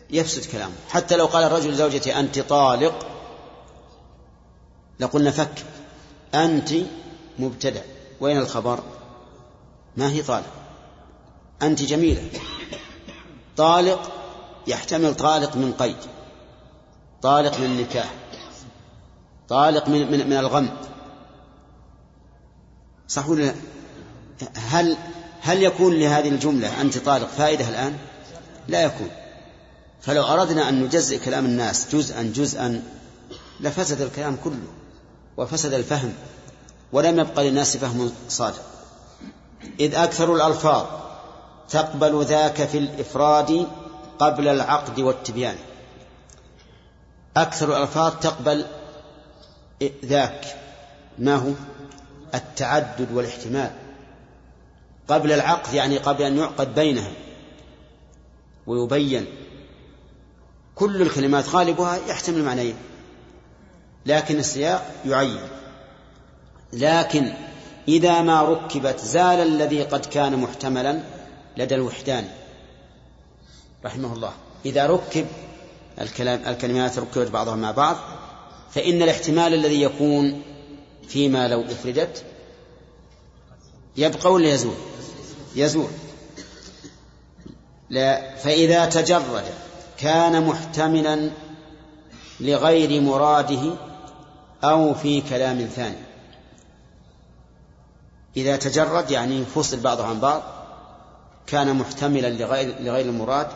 [0.09, 0.73] يفسد كلامه.
[0.89, 3.07] حتى لو قال الرجل لزوجته أنت طالق
[4.99, 5.63] لقلنا فك.
[6.33, 6.73] أنت
[7.39, 7.81] مبتدع.
[8.19, 8.79] وين الخبر؟
[9.97, 10.53] ما هي طالق.
[11.61, 12.29] أنت جميلة.
[13.57, 14.11] طالق
[14.67, 15.97] يحتمل طالق من قيد
[17.21, 18.13] طالق من النكاح
[19.49, 20.69] طالق من, من, من الغم.
[23.07, 23.53] صح ولا
[24.53, 24.97] هل
[25.41, 27.97] هل يكون لهذه الجملة أنت طالق فائدة الآن؟
[28.67, 29.09] لا يكون.
[30.01, 32.83] فلو أردنا أن نجزئ كلام الناس جزءا جزءا
[33.59, 34.67] لفسد الكلام كله
[35.37, 36.13] وفسد الفهم
[36.91, 38.63] ولم يبقى للناس فهم صادق.
[39.79, 41.06] إذ أكثر الألفاظ
[41.69, 43.67] تقبل ذاك في الإفراد
[44.19, 45.55] قبل العقد والتبيان.
[47.37, 48.65] أكثر الألفاظ تقبل
[50.05, 50.45] ذاك.
[51.19, 51.51] ما هو؟
[52.35, 53.71] التعدد والاحتمال.
[55.07, 57.13] قبل العقد يعني قبل أن يعقد بينهم.
[58.67, 59.25] ويبين.
[60.75, 62.75] كل الكلمات غالبها يحتمل معنيين.
[64.05, 65.39] لكن السياق يعين.
[66.73, 67.33] لكن
[67.87, 71.16] إذا ما ركبت زال الذي قد كان محتملا
[71.57, 72.29] لدى الوحدان.
[73.85, 74.33] رحمه الله.
[74.65, 75.27] إذا ركب
[76.01, 77.97] الكلام الكلمات ركبت بعضها مع بعض
[78.71, 80.41] فإن الاحتمال الذي يكون
[81.07, 82.23] فيما لو أفردت
[83.97, 84.75] يبقى ولا يزول؟
[85.55, 85.89] يزول.
[87.89, 89.43] لا فإذا تجرد
[89.97, 91.31] كان محتملا
[92.39, 93.77] لغير مراده
[94.63, 96.07] أو في كلام ثاني.
[98.37, 100.56] إذا تجرد يعني فصل بعضه عن بعض
[101.47, 103.47] كان محتملا لغير, لغير المراد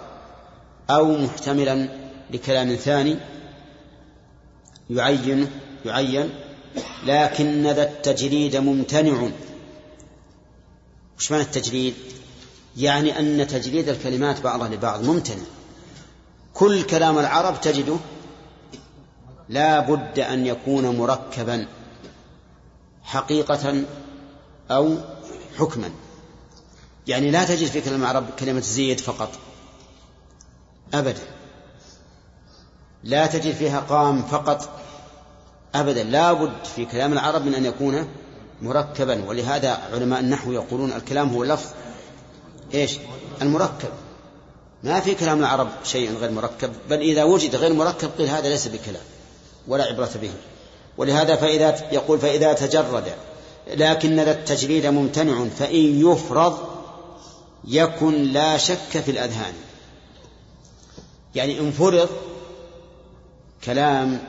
[0.89, 1.89] أو محتملا
[2.31, 3.17] لكلام ثاني
[4.89, 5.47] يعين
[5.85, 6.29] يعين
[7.05, 9.29] لكن ذا التجريد ممتنع.
[11.17, 11.93] وش معنى التجريد؟
[12.77, 15.43] يعني أن تجريد الكلمات بعضها لبعض ممتنع.
[16.53, 17.97] كل كلام العرب تجده
[19.49, 21.67] لا بد أن يكون مركبا
[23.03, 23.83] حقيقة
[24.71, 24.97] أو
[25.59, 25.91] حكما.
[27.07, 29.29] يعني لا تجد في كلام العرب كلمة زيد فقط.
[30.93, 31.21] أبدا.
[33.03, 34.69] لا تجد فيها قام فقط.
[35.75, 36.03] أبدا.
[36.03, 38.07] لا بد في كلام العرب من أن يكون
[38.61, 41.69] مركبا ولهذا علماء النحو يقولون الكلام هو لفظ.
[42.73, 42.97] إيش؟
[43.41, 43.89] المركب.
[44.83, 48.67] ما في كلام العرب شيء غير مركب بل إذا وجد غير مركب قيل هذا ليس
[48.67, 49.03] بكلام
[49.67, 50.31] ولا عبرة به.
[50.97, 53.03] ولهذا فإذا يقول فإذا تجرد
[53.67, 56.70] لكن ذا التجريد ممتنع فإن يفرض
[57.65, 59.53] يكن لا شك في الأذهان.
[61.35, 62.09] يعني إن فرض
[63.63, 64.21] كلام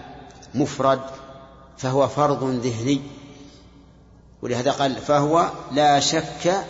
[0.54, 1.00] مفرد
[1.78, 3.00] فهو فرض ذهني.
[4.42, 6.64] ولهذا قال فهو لا شك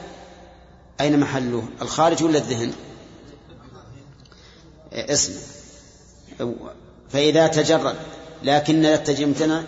[1.01, 2.73] أين محله الخارج ولا الذهن؟
[4.93, 5.33] اسم.
[7.11, 7.97] فإذا تجرد
[8.43, 9.65] لكن التجريد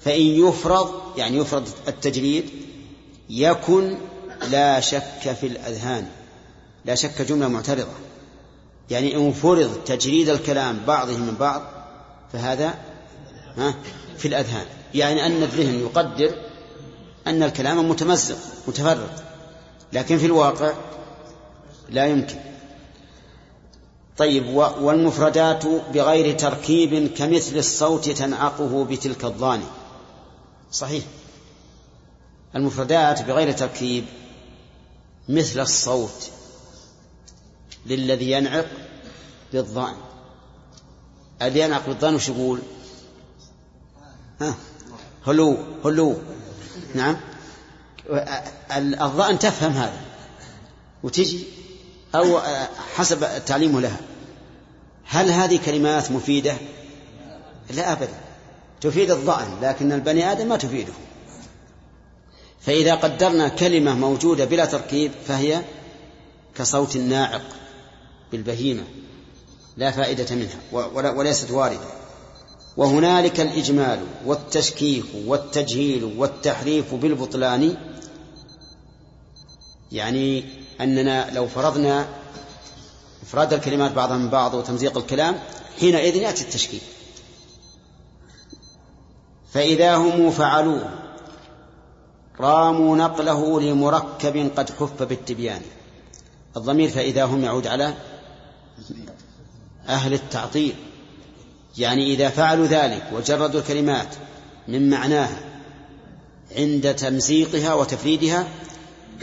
[0.00, 2.50] فإن يفرض يعني يفرض التجريد
[3.30, 3.98] يكن
[4.50, 6.08] لا شك في الأذهان.
[6.84, 7.92] لا شك جملة معترضة.
[8.90, 11.62] يعني إن فرض تجريد الكلام بعضه من بعض
[12.32, 12.74] فهذا
[13.56, 13.74] ها
[14.18, 14.66] في الأذهان.
[14.94, 16.34] يعني أن الذهن يقدر
[17.26, 18.36] أن الكلام متمزق
[18.68, 19.24] متفرق
[19.92, 20.72] لكن في الواقع
[21.90, 22.36] لا يمكن.
[24.18, 24.48] طيب
[24.80, 29.64] والمفردات بغير تركيب كمثل الصوت تنعقه بتلك الضاني.
[30.72, 31.04] صحيح.
[32.56, 34.04] المفردات بغير تركيب
[35.28, 36.30] مثل الصوت
[37.86, 38.66] للذي ينعق
[39.52, 39.94] بالضان
[41.42, 42.58] الذي ينعق بالضان وش يقول؟
[44.40, 44.54] ها؟
[45.26, 46.16] هلو هلو.
[46.94, 47.16] نعم.
[48.76, 50.00] الضأن تفهم هذا.
[51.02, 51.44] وتجي
[52.14, 52.40] أو
[52.96, 54.00] حسب تعليمه لها.
[55.04, 56.56] هل هذه كلمات مفيدة؟
[57.70, 58.20] لا أبدا.
[58.80, 60.92] تفيد الضأن لكن البني آدم ما تفيده.
[62.60, 65.62] فإذا قدرنا كلمة موجودة بلا تركيب فهي
[66.54, 67.42] كصوت الناعق.
[68.32, 68.84] بالبهيمة
[69.76, 72.00] لا فائدة منها وليست واردة.
[72.76, 77.76] وهنالك الإجمال والتشكيك والتجهيل والتحريف بالبطلان.
[79.92, 80.44] يعني
[80.80, 82.08] أننا لو فرضنا
[83.22, 85.38] إفراد الكلمات بعضها من بعض وتمزيق الكلام
[85.80, 86.82] حينئذ يأتي التشكيك.
[89.52, 90.90] فإذا هم فعلوه
[92.40, 95.62] راموا نقله لمركب قد حف بالتبيان.
[96.56, 97.94] الضمير فإذا هم يعود على
[99.88, 100.74] أهل التعطيل.
[101.78, 104.08] يعني إذا فعلوا ذلك وجردوا الكلمات
[104.68, 105.40] من معناها
[106.56, 108.48] عند تمزيقها وتفريدها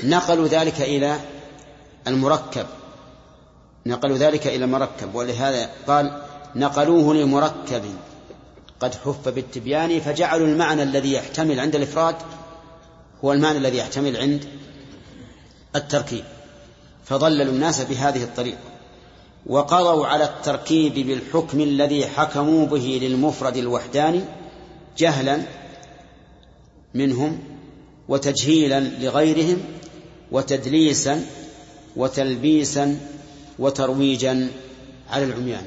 [0.04, 1.20] نقلوا ذلك إلى
[2.08, 2.66] المركب.
[3.86, 5.16] نقلوا ذلك إلى المركب.
[5.16, 6.22] ولهذا قال
[6.56, 7.84] نقلوه لمركب.
[8.80, 12.16] قد حف بالتبيان فجعلوا المعنى الذي يحتمل عند الإفراد
[13.24, 14.46] هو المعنى الذي يحتمل عند
[15.76, 16.24] التركيب.
[17.06, 18.77] فضللوا الناس بهذه الطريقة.
[19.48, 24.22] وقضوا على التركيب بالحكم الذي حكموا به للمفرد الوحداني
[24.98, 25.41] جهلا
[26.94, 27.40] منهم
[28.07, 29.64] وتجهيلا لغيرهم
[30.32, 31.26] وتدليسا
[31.95, 32.99] وتلبيسا
[33.60, 34.52] وترويجا
[35.10, 35.64] على العميان.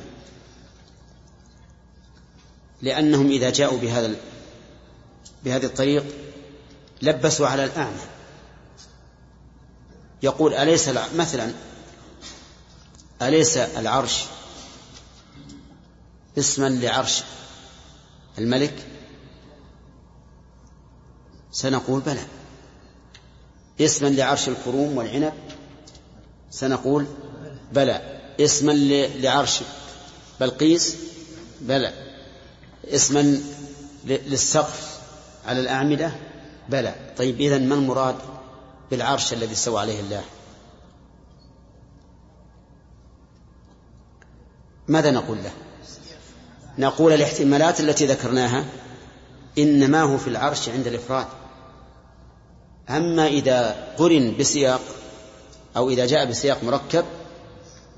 [2.82, 4.14] لأنهم إذا جاءوا بهذا
[5.44, 6.04] بهذه الطريق
[7.02, 8.00] لبسوا على الأعمى
[10.22, 11.52] يقول أليس مثلا
[13.22, 14.24] أليس العرش
[16.38, 17.22] اسما لعرش
[18.38, 18.86] الملك؟
[21.52, 22.22] سنقول بلى.
[23.80, 25.32] اسما لعرش الكروم والعنب؟
[26.50, 27.06] سنقول
[27.72, 28.20] بلى.
[28.40, 28.72] اسما
[29.22, 29.60] لعرش
[30.40, 30.96] بلقيس؟
[31.60, 31.92] بلى.
[32.84, 33.40] اسما
[34.04, 35.00] للسقف
[35.46, 36.12] على الأعمدة؟
[36.68, 36.94] بلى.
[37.16, 38.16] طيب إذن ما المراد
[38.90, 40.24] بالعرش الذي استوى عليه الله؟
[44.90, 45.50] ماذا نقول له؟
[46.78, 48.64] نقول الاحتمالات التي ذكرناها
[49.58, 51.26] إنما هو في العرش عند الإفراد.
[52.88, 54.80] أما إذا قرن بسياق
[55.76, 57.04] أو إذا جاء بسياق مركب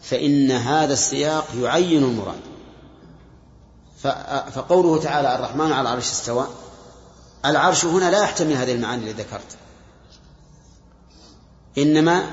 [0.02, 2.40] فإن هذا السياق يعين المراد.
[4.52, 6.47] فقوله تعالى الرحمن على العرش استوى.
[7.44, 9.56] العرش هنا لا يحتمل هذه المعاني التي ذكرت.
[11.78, 12.27] إنما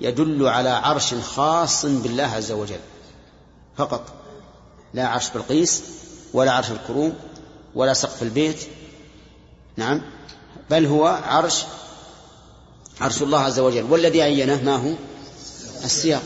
[0.00, 2.80] يدل على عرش خاص بالله عز وجل.
[3.76, 4.12] فقط.
[4.94, 5.82] لا عرش بلقيس
[6.32, 7.12] ولا عرش الكروم
[7.74, 8.58] ولا سقف البيت.
[9.76, 10.02] نعم.
[10.70, 11.64] بل هو عرش
[13.00, 14.92] عرش الله عز وجل والذي عينه ما هو؟
[15.84, 16.22] السياق.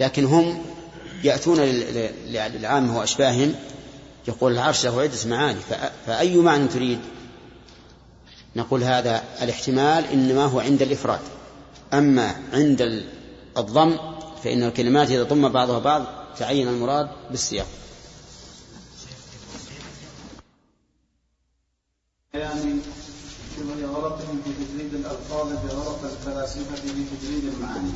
[0.00, 0.62] لكن هم
[1.24, 3.54] يأتون للعامة وأشباههم
[4.28, 5.60] يقول العرش له عدة معاني.
[6.06, 6.98] فأي معنى تريد؟
[8.56, 11.20] نقول هذا الاحتمال إنما هو عند الإفراد.
[11.92, 13.04] أما عند
[13.56, 13.96] الضم
[14.44, 17.66] فإن الكلمات إذا ضم بعضها بعض تعين المراد بالسياق.
[22.34, 22.80] يعني
[23.84, 27.92] غلطهم في تجريد الألفاظ بغلط الفلاسفة في تجريد المعاني؟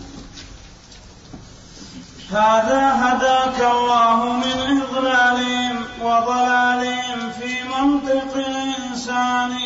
[2.31, 9.59] هذا هداك الله من إضلالهم وضلالهم في منطق الإنسان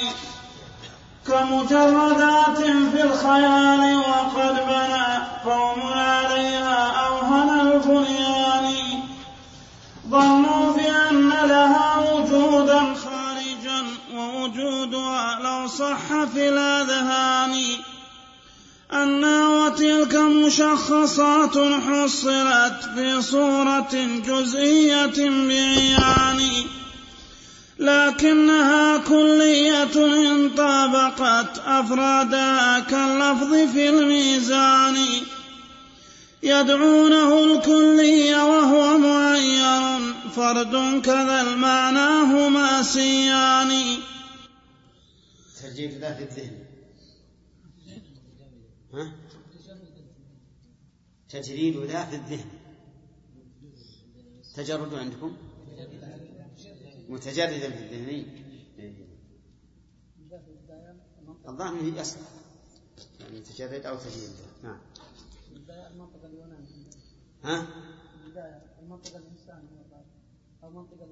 [1.26, 2.58] كمجردات
[2.92, 5.06] في الخيال وقد بنى
[5.44, 8.33] قوم عليها أوهن البنيان.
[10.14, 13.82] ظنوا بأن لها وجودا خارجا
[14.14, 17.54] ووجودها لو صح في الأذهان.
[18.92, 23.94] أنا وتلك مشخصات حصلت في صورة
[24.26, 26.40] جزئية بعيان.
[27.78, 34.96] لكنها كلية إن طابقت أفرادها كاللفظ في الميزان.
[36.44, 40.14] يدعونه الكلي وهو معين.
[40.30, 43.72] فرد كذا المعنى هما سيان.
[45.56, 46.64] تسجيل ذات الذهن.
[48.94, 49.12] ها؟
[51.28, 52.50] تجريد ذات الذهن.
[54.54, 55.36] تجرد عندكم؟
[57.08, 58.26] متجردا في الذهني
[61.48, 62.16] الظاهر أصل
[63.20, 64.30] يعني تجرد أو تجريد.
[64.62, 64.78] نعم.
[65.70, 66.68] المنطق اليوناني
[67.44, 67.66] ها؟
[68.82, 69.68] المنطق الإنساني
[70.64, 71.02] أو منطق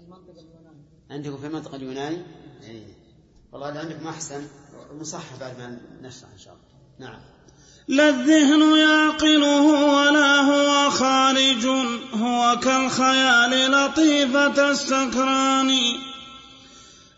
[0.00, 2.22] المنطق اليوناني عندكم في المنطق اليوناني؟
[2.62, 2.86] إيه.
[3.52, 4.46] والله اللي عندكم أحسن
[4.92, 7.10] مصحح بعد ما نشرح إن شاء الله.
[7.10, 7.20] نعم.
[7.88, 9.62] لا الذهن يعقله
[9.94, 11.66] ولا هو خارج
[12.14, 15.70] هو كالخيال لطيفة السكران.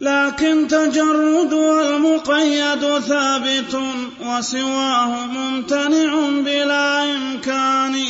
[0.00, 3.80] لكن تجرد والمقيد ثابت
[4.20, 8.04] وسواه ممتنع بلا إمكان.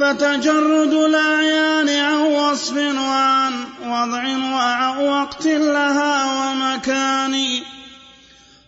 [0.00, 4.24] فتجرد الأعيان عن وصف وعن وضع
[4.54, 7.60] وعن وقت لها ومكان.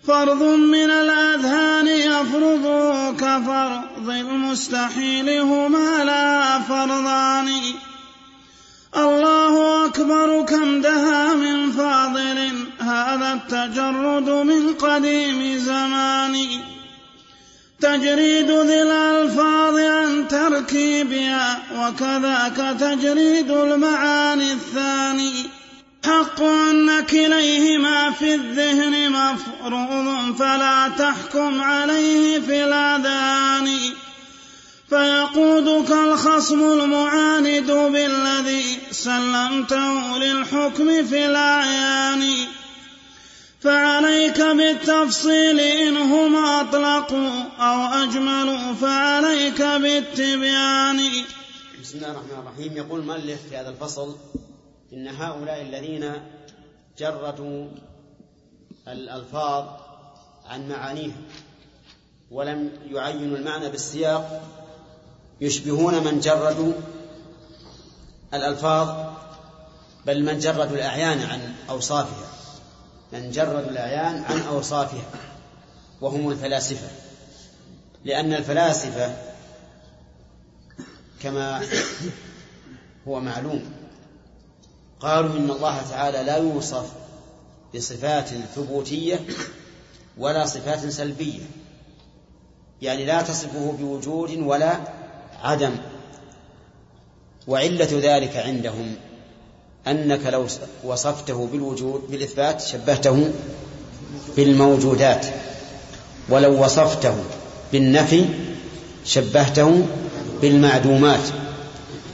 [0.07, 7.49] فرض من الأذهان يفرضه كفرض المستحيل هما لا فرضان.
[8.97, 12.53] الله أكبر كم دها من فاضل.
[12.81, 16.47] هذا التجرد من قديم زمان.
[17.81, 25.33] تجريد ذي الألفاظ عن تركيبها وكذاك تجريد المعاني الثاني.
[26.05, 33.69] حق أن كليهما في الذهن مفروض فلا تحكم عليه في الأذان.
[34.89, 42.47] فيقودك الخصم المعاند بالذي سلمته للحكم في الأعيان.
[43.61, 51.01] فعليك بالتفصيل إن هم أطلقوا أو أجملوا فعليك بالتبيان.
[51.83, 52.77] بسم الله الرحمن الرحيم.
[52.77, 54.17] يقول المؤلف في هذا الفصل
[54.93, 56.13] إن هؤلاء الذين
[56.99, 57.69] جردوا
[58.89, 59.65] الألفاظ
[60.47, 61.17] عن معانيها
[62.31, 64.43] ولم يعينوا المعنى بالسياق
[65.41, 66.73] يشبهون من جردوا
[68.35, 69.15] الألفاظ
[70.07, 72.29] بل من جردوا الأعيان عن أوصافها.
[73.13, 75.11] من جردوا الأعيان عن أوصافها
[76.01, 76.89] وهم الفلاسفة.
[78.05, 79.17] لأن الفلاسفة
[81.23, 81.63] كما
[83.09, 83.71] هو معلوم
[85.01, 86.93] قالوا إن الله تعالى لا يوصف
[87.75, 89.21] بصفات ثبوتية
[90.19, 91.43] ولا صفات سلبية.
[92.83, 94.96] يعني لا تصفه بوجود ولا
[95.43, 95.71] عدم
[97.49, 98.95] وعلة ذلك عندهم
[99.87, 100.47] أنك لو
[100.85, 103.31] وصفته بالوجود بالإثبات شبهته
[104.37, 105.27] بالموجودات
[106.29, 107.15] ولو وصفته
[107.73, 108.25] بالنفي
[109.05, 109.87] شبهته
[110.43, 111.21] بالمعدومات.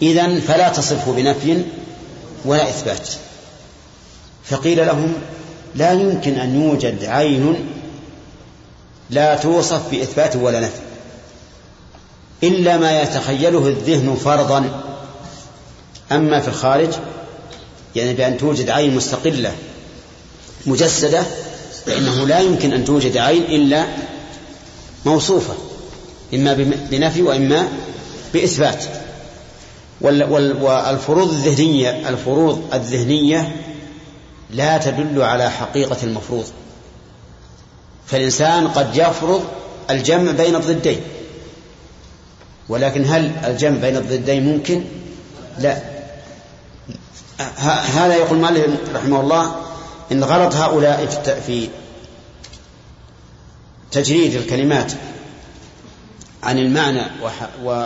[0.02, 1.62] إذن فلا تصفه بنفي
[2.44, 3.08] ولا إثبات.
[4.44, 5.14] فقيل لهم
[5.74, 7.56] لا يمكن أن يوجد عين
[9.10, 10.91] لا توصف بإثبات ولا نفي.
[12.42, 14.82] إلا ما يتخيله الذهن فرضا.
[16.12, 16.90] أما في الخارج
[17.96, 19.52] يعني بأن توجد عين مستقلة
[20.66, 21.22] مجسدة
[21.86, 23.84] فإنه لا يمكن أن توجد عين إلا
[25.06, 25.54] موصوفة
[26.34, 26.54] إما
[26.90, 27.68] بنفي وإما
[28.34, 28.84] بإثبات.
[30.00, 33.56] والفروض الذهنية الفروض الذهنية
[34.50, 36.44] لا تدل على حقيقة المفروض.
[38.06, 39.42] فالإنسان قد يفرض
[39.90, 41.00] الجمع بين الضدين.
[42.68, 44.84] ولكن هل الجمع بين الضدين ممكن؟
[45.58, 45.82] لا.
[47.94, 49.54] هذا يقول مالك رحمه الله
[50.12, 51.06] إن غلط هؤلاء
[51.46, 51.68] في
[53.92, 54.92] تجريد الكلمات
[56.42, 57.02] عن المعنى
[57.64, 57.84] و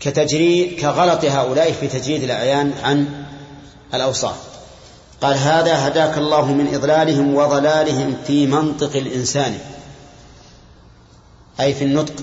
[0.00, 3.24] كتجريد كغلط هؤلاء في تجريد الأعيان عن
[3.94, 4.36] الأوصاف.
[5.20, 9.58] قال هذا هداك الله من إضلالهم وضلالهم في منطق الإنسان.
[11.60, 12.14] أي في النطق.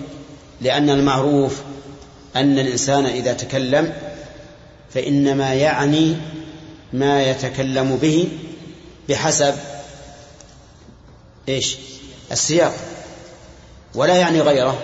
[0.61, 1.61] لأن المعروف
[2.35, 3.93] أن الإنسان إذا تكلم
[4.93, 6.15] فإنما يعني
[6.93, 8.29] ما يتكلم به
[9.09, 9.55] بحسب
[11.49, 11.77] إيش؟
[12.31, 12.73] السياق.
[13.95, 14.77] ولا يعني غيره.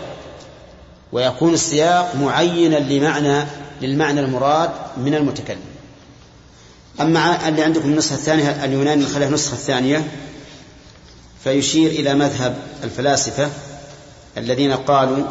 [1.11, 3.45] ويكون السياق معينا لمعنى
[3.81, 5.73] للمعنى المراد من المتكلم.
[7.01, 10.07] أما اللي عندكم النسخة الثانية اليوناني خليها النسخة الثانية
[11.43, 13.49] فيشير إلى مذهب الفلاسفة
[14.37, 15.25] الذين قالوا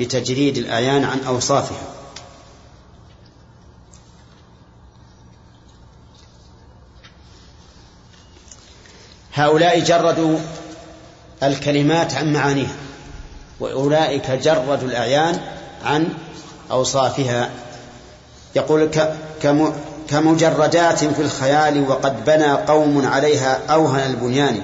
[0.00, 1.82] بتجريد الأعيان عن أوصافها.
[9.34, 10.38] هؤلاء جردوا
[11.42, 12.74] الكلمات عن معانيها
[13.60, 15.40] وأولئك جردوا الأعيان
[15.84, 16.08] عن
[16.70, 17.50] أوصافها.
[18.56, 18.90] يقول
[20.08, 24.60] كمجردات في الخيال وقد بنى قوم عليها أوهن البنيان.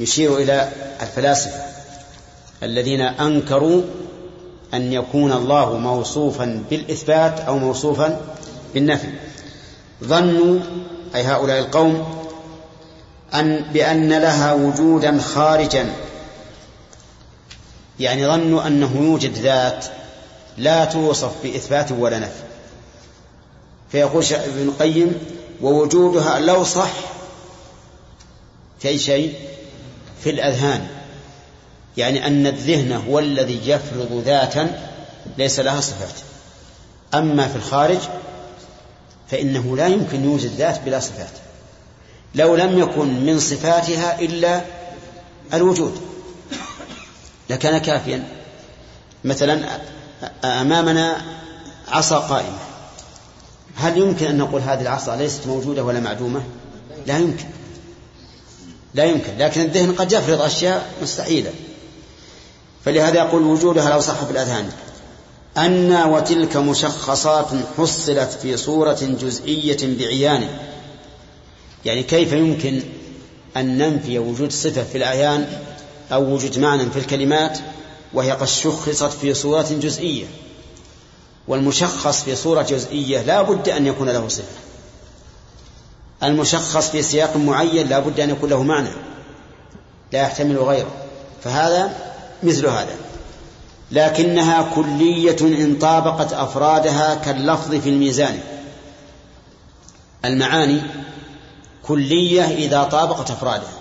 [0.00, 0.72] يشير إلى
[1.02, 1.60] الفلاسفة
[2.62, 3.82] الذين أنكروا
[4.74, 8.20] أن يكون الله موصوفا بالإثبات أو موصوفا
[8.74, 9.08] بالنفي.
[10.04, 10.60] ظنوا
[11.14, 12.24] أي هؤلاء القوم
[13.34, 15.92] أن بأن لها وجودا خارجا.
[18.00, 19.86] يعني ظنوا أنه يوجد ذات
[20.58, 22.42] لا توصف بإثبات ولا نفي.
[23.92, 25.18] فيقول ابن القيم
[25.62, 26.92] ووجودها لو صح
[28.78, 29.34] في أي شيء؟
[30.24, 30.99] في الأذهان.
[31.96, 34.88] يعني أن الذهن هو الذي يفرض ذاتا
[35.38, 36.14] ليس لها صفات.
[37.14, 37.98] أما في الخارج
[39.30, 41.30] فإنه لا يمكن يوجد ذات بلا صفات.
[42.34, 44.60] لو لم يكن من صفاتها إلا
[45.54, 46.00] الوجود.
[47.50, 48.24] لكان كافيا.
[49.24, 49.80] مثلا
[50.44, 51.22] أمامنا
[51.88, 52.58] عصا قائمة.
[53.76, 56.42] هل يمكن أن نقول هذه العصا ليست موجودة ولا معدومة؟
[57.06, 57.44] لا يمكن.
[58.94, 59.38] لا يمكن.
[59.38, 61.52] لكن الذهن قد يفرض أشياء مستحيلة.
[62.84, 64.70] فلهذا يقول وجودها لو صح في الأذهان.
[65.58, 67.46] أن وتلك مشخصات
[67.78, 70.48] حصلت في صورة جزئية بعيان.
[71.84, 72.82] يعني كيف يمكن
[73.56, 75.46] أن ننفي وجود صفة في الأعيان
[76.12, 77.58] أو وجود معنى في الكلمات
[78.14, 80.26] وهي قد شخصت في صورة جزئية؟
[81.48, 84.60] والمشخص في صورة جزئية لا بد أن يكون له صفة.
[86.22, 88.90] المشخص في سياق معين لا بد أن يكون له معنى.
[90.12, 90.90] لا يحتمل غيره.
[91.44, 92.09] فهذا
[92.42, 92.96] مثل هذا.
[93.92, 98.38] لكنها كلية إن طابقت أفرادها كاللفظ في الميزان.
[100.24, 100.82] المعاني
[101.82, 103.72] كلية إذا طابقت أفرادها.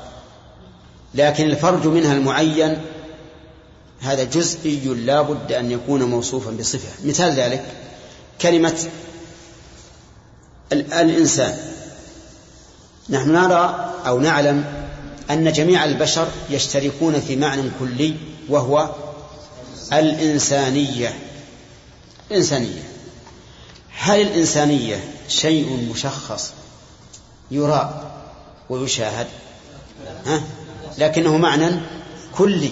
[1.15, 2.81] لكن الفرد منها المعين
[4.01, 7.07] هذا جزئي لا بد أن يكون موصوفا بصفة.
[7.07, 7.65] مثال ذلك
[8.41, 8.77] كلمة
[10.71, 11.57] الإنسان.
[13.09, 14.65] نحن نرى أو نعلم
[15.29, 18.15] أن جميع البشر يشتركون في معنى كلي
[18.49, 18.89] وهو
[19.93, 21.19] الإنسانية.
[22.31, 22.83] الإنسانية
[23.97, 26.53] هل الإنسانية شيء مشخص
[27.51, 28.11] يرى
[28.69, 29.27] ويشاهد؟
[30.25, 30.41] ها؟
[30.97, 31.69] لكنه معنى
[32.37, 32.71] كلي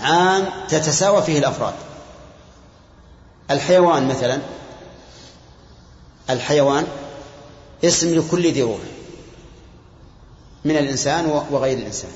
[0.00, 1.74] عام تتساوى فيه الأفراد.
[3.50, 4.38] الحيوان مثلا
[6.30, 6.86] الحيوان
[7.84, 8.78] اسم لكل ذي روح
[10.64, 12.10] من الإنسان وغير الإنسان.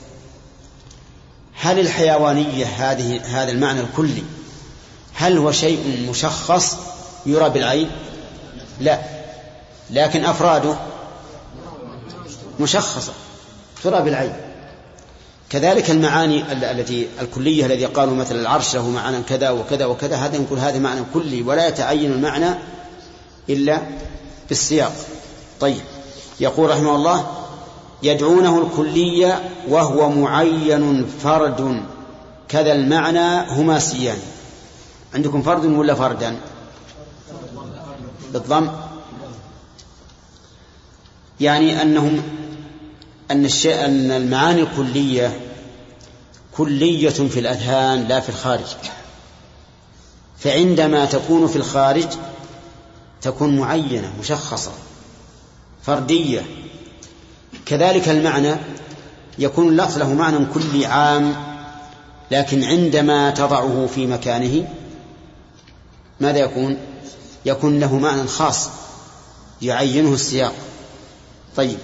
[1.63, 4.23] هل الحيوانية هذه هذا المعنى الكلي؟
[5.15, 6.77] هل هو شيء مشخص
[7.27, 7.91] يرى بالعين؟
[8.81, 8.99] لا.
[9.91, 10.77] لكن أفراده
[12.61, 13.13] مشخصة
[13.85, 14.33] ترى بالعين.
[15.51, 20.59] كذلك المعاني التي الكلية الذي قالوا مثل العرش له معنى كذا وكذا وكذا هذا نقول
[20.59, 22.55] هذا معنى كلي ولا يتعين المعنى
[23.49, 23.81] إلا
[24.49, 24.93] بالسياق.
[25.61, 25.83] طيب.
[26.41, 27.41] يقول رحمه الله
[28.03, 31.83] يدعونه الكلية وهو معين فرد.
[32.49, 34.19] كذا المعنى هما سيان.
[35.15, 36.37] عندكم فرد ولا فردا؟
[38.33, 38.70] بالضم.
[41.41, 42.23] يعني أنهم
[43.31, 45.41] أن الشيء أن المعاني الكلية
[46.57, 48.66] كلية في الأذهان لا في الخارج.
[50.39, 52.07] فعندما تكون في الخارج
[53.23, 54.73] تكون معينة مشخصة
[55.83, 56.43] فردية.
[57.67, 58.55] كذلك المعنى
[59.39, 61.35] يكون اللفظ له معنى كلي عام
[62.31, 64.69] لكن عندما تضعه في مكانه
[66.21, 66.77] ماذا يكون؟
[67.47, 68.69] يكون له معنى خاص
[69.63, 70.55] يعينه السياق.
[71.57, 71.79] طيب.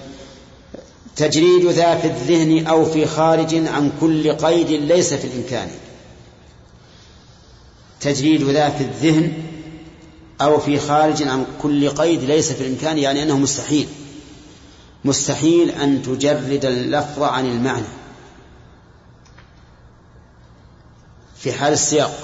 [1.15, 5.69] تجريد ذا في الذهن أو في خارج عن كل قيد ليس في الإمكان.
[8.01, 9.33] تجريد ذا في الذهن
[10.41, 13.87] أو في خارج عن كل قيد ليس في الإمكان يعني أنه مستحيل.
[15.05, 17.85] مستحيل أن تجرد اللفظ عن المعنى.
[21.37, 22.19] في حال السياق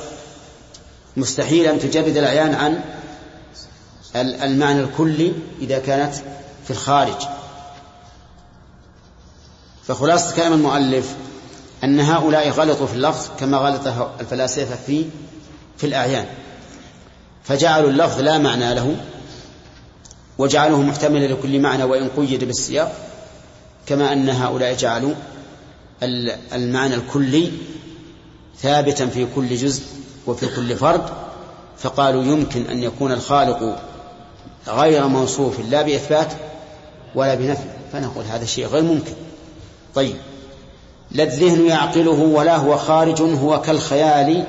[1.18, 2.81] مستحيل أن تجرد الأعيان عن
[4.15, 6.15] المعنى الكلي إذا كانت
[6.64, 7.27] في الخارج.
[9.88, 11.15] فخلاصة كلام المؤلف
[11.84, 13.88] أن هؤلاء غلطوا في اللفظ كما غلط
[14.19, 15.06] الفلاسفة في
[15.77, 16.26] في الأعيان.
[17.43, 18.97] فجعلوا اللفظ لا معنى له
[20.37, 22.95] وجعلوه محتملا لكل معنى وإن قيد بالسياق
[23.85, 25.13] كما أن هؤلاء جعلوا
[26.53, 27.51] المعنى الكلي
[28.61, 29.83] ثابتا في كل جزء
[30.27, 31.09] وفي كل فرد
[31.77, 33.79] فقالوا يمكن أن يكون الخالق
[34.67, 36.33] غير موصوف لا بإثبات
[37.15, 37.63] ولا بنفي
[37.93, 39.13] فنقول هذا شيء غير ممكن.
[39.95, 40.15] طيب
[41.11, 44.43] لا الذهن يعقله ولا هو خارج هو كالخيال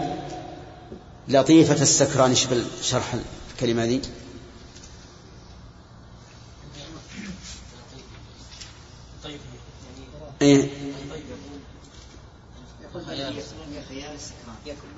[1.29, 3.15] لطيفة السكران شبه شرح
[3.55, 4.01] الكلمة دي؟
[10.43, 10.69] إيه؟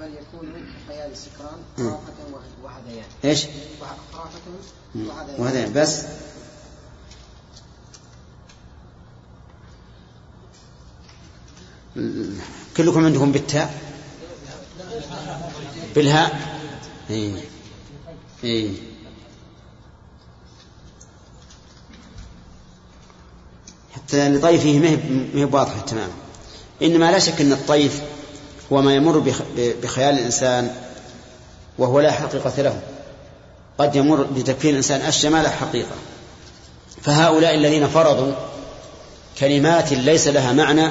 [0.01, 2.13] بل يكون خيال السكران؟ خرافة
[2.63, 3.47] وهذيان إيش؟
[4.13, 4.41] خرافة
[5.39, 6.03] وهذيان بس.
[12.77, 13.83] كلكم عندكم بالتاء؟
[15.95, 16.59] بالهاء؟
[17.11, 17.33] إيه.
[18.45, 18.88] إيه.
[24.13, 24.89] لطيفه ما
[25.35, 26.13] هي واضحة تماما.
[26.83, 28.01] إنما لا شك أن الطيف
[28.73, 29.19] هو ما يمر
[29.83, 30.75] بخيال الإنسان
[31.79, 32.81] وهو لا حقيقة له.
[33.79, 35.95] قد يمر بتكفير الإنسان أشياء ما لا حقيقة.
[37.03, 38.33] فهؤلاء الذين فرضوا
[39.39, 40.91] كلمات ليس لها معنى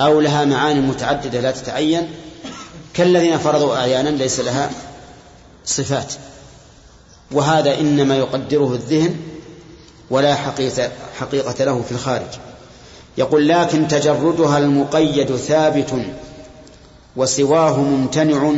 [0.00, 2.08] أو لها معاني متعددة لا تتعين
[2.94, 4.70] كالذين فرضوا أعيانا ليس لها
[5.64, 6.12] صفات.
[7.32, 9.16] وهذا إنما يقدره الذهن
[10.12, 10.90] ولا حقيقة,
[11.20, 12.38] حقيقة له في الخارج.
[13.18, 15.94] يقول لكن تجردها المقيد ثابت
[17.16, 18.52] وسواه ممتنع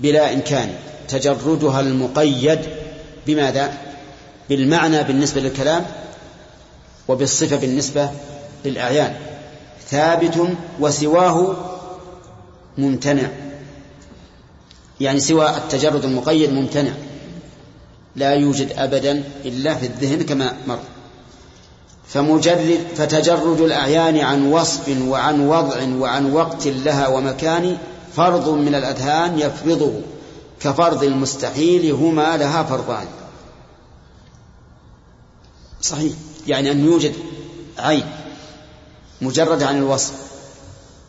[0.00, 0.74] بلا إمكان.
[1.08, 2.58] تجردها المقيد
[3.26, 3.72] بماذا؟
[4.48, 5.86] بالمعنى بالنسبة للكلام
[7.08, 8.10] وبالصفة بالنسبة
[8.64, 9.14] للأعيان.
[9.88, 10.48] ثابت
[10.80, 11.56] وسواه
[12.78, 13.28] ممتنع.
[15.00, 16.92] يعني سوى التجرد المقيد ممتنع.
[18.16, 20.78] لا يوجد أبدا إلا في الذهن كما مر.
[22.08, 27.76] فمجرد فتجرد الأعيان عن وصف وعن وضع وعن وقت لها ومكان
[28.16, 29.92] فرض من الأذهان يفرضه.
[30.60, 33.06] كفرض المستحيل هما لها فرضان.
[35.82, 36.12] صحيح.
[36.46, 37.12] يعني أن يوجد
[37.78, 38.04] عين
[39.20, 40.12] مجرد عن الوصف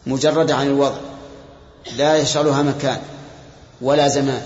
[0.07, 0.99] مجرد عن الوضع
[1.97, 2.99] لا يشغلها مكان
[3.81, 4.41] ولا زمان.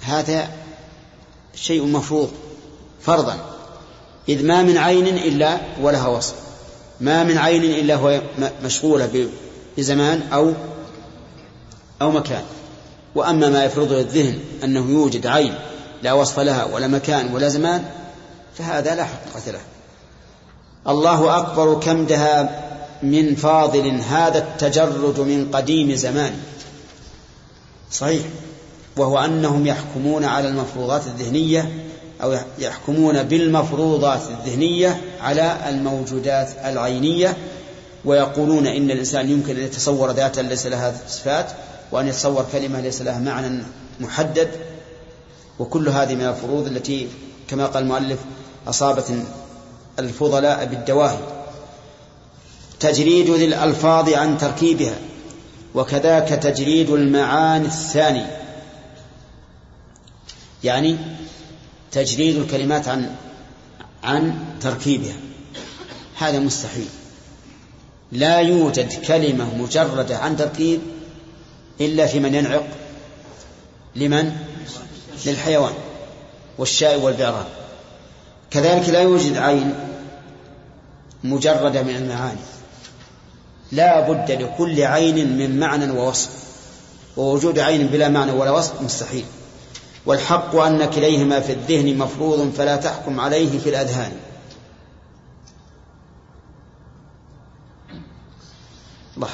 [0.00, 0.61] هذا
[1.54, 2.30] شيء مفروض
[3.02, 3.36] فرضا.
[4.28, 6.34] إذ ما من عين إلا ولها وصف.
[7.00, 8.20] ما من عين إلا هو
[8.64, 9.28] مشغولة
[9.78, 10.52] بزمان أو
[12.02, 12.42] أو مكان.
[13.14, 15.54] وأما ما يفرضه الذهن أنه يوجد عين
[16.02, 17.84] لا وصف لها ولا مكان ولا زمان
[18.58, 19.60] فهذا لا حقيقة له.
[20.88, 22.62] الله أكبر كم دها
[23.02, 26.32] من فاضل هذا التجرد من قديم زمان.
[27.92, 28.22] صحيح.
[28.96, 31.72] وهو أنهم يحكمون على المفروضات الذهنية
[32.22, 37.36] أو يحكمون بالمفروضات الذهنية على الموجودات العينية
[38.04, 41.46] ويقولون إن الإنسان يمكن أن يتصور ذاتا ليس لها صفات
[41.92, 43.62] وأن يتصور كلمة ليس لها معنى
[44.00, 44.48] محدد
[45.58, 47.08] وكل هذه من الفروض التي
[47.48, 48.18] كما قال المؤلف
[48.68, 49.04] أصابت
[49.98, 51.18] الفضلاء بالدواهي.
[52.80, 54.94] تجريد ذي الألفاظ عن تركيبها
[55.74, 58.41] وكذاك تجريد المعاني الثاني
[60.64, 60.96] يعني
[61.92, 63.16] تجريد الكلمات عن
[64.02, 65.16] عن تركيبها.
[66.18, 66.88] هذا مستحيل.
[68.12, 70.80] لا يوجد كلمة مجردة عن تركيب
[71.80, 72.66] إلا في من ينعق
[73.96, 74.36] لمن؟
[75.26, 75.74] للحيوان
[76.58, 77.44] والشاء والبعران
[78.50, 79.74] كذلك لا يوجد عين
[81.24, 82.40] مجردة من المعاني.
[83.72, 86.30] لا بد لكل عين من معنى ووصف.
[87.16, 89.24] ووجود عين بلا معنى ولا وصف مستحيل.
[90.06, 94.12] والحق أن كليهما في الذهن مفروض فلا تحكم عليه في الأذهان.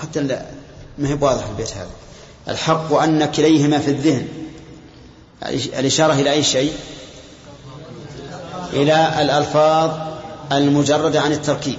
[0.03, 0.21] حتى
[0.99, 1.91] ما هي واضح البيت هذا.
[2.49, 4.29] الحق أن كليهما في الذهن.
[5.79, 6.73] الإشارة إلى أي شيء؟
[8.73, 9.91] إلى الألفاظ
[10.53, 11.79] المجردة عن التركيب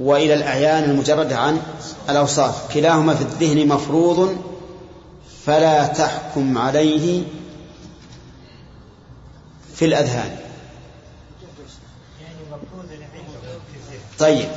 [0.00, 1.60] وإلى الأعيان المجردة عن
[2.08, 2.74] الأوصاف.
[2.74, 4.36] كلاهما في الذهن مفروض
[5.46, 7.22] فلا تحكم عليه
[9.80, 10.36] في الأذهان.
[14.18, 14.48] طيب.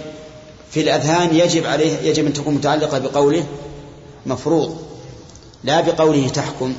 [0.71, 3.45] في الأذهان يجب عليه يجب أن تكون متعلقة بقوله
[4.25, 4.81] مفروض
[5.63, 6.73] لا بقوله تحكم.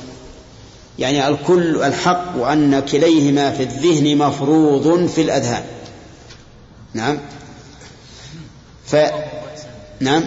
[0.99, 5.63] يعني الكل الحق أن كليهما في الذهن مفروض في الأذهان.
[6.93, 7.19] نعم.
[8.85, 8.95] ف
[9.99, 10.25] نعم.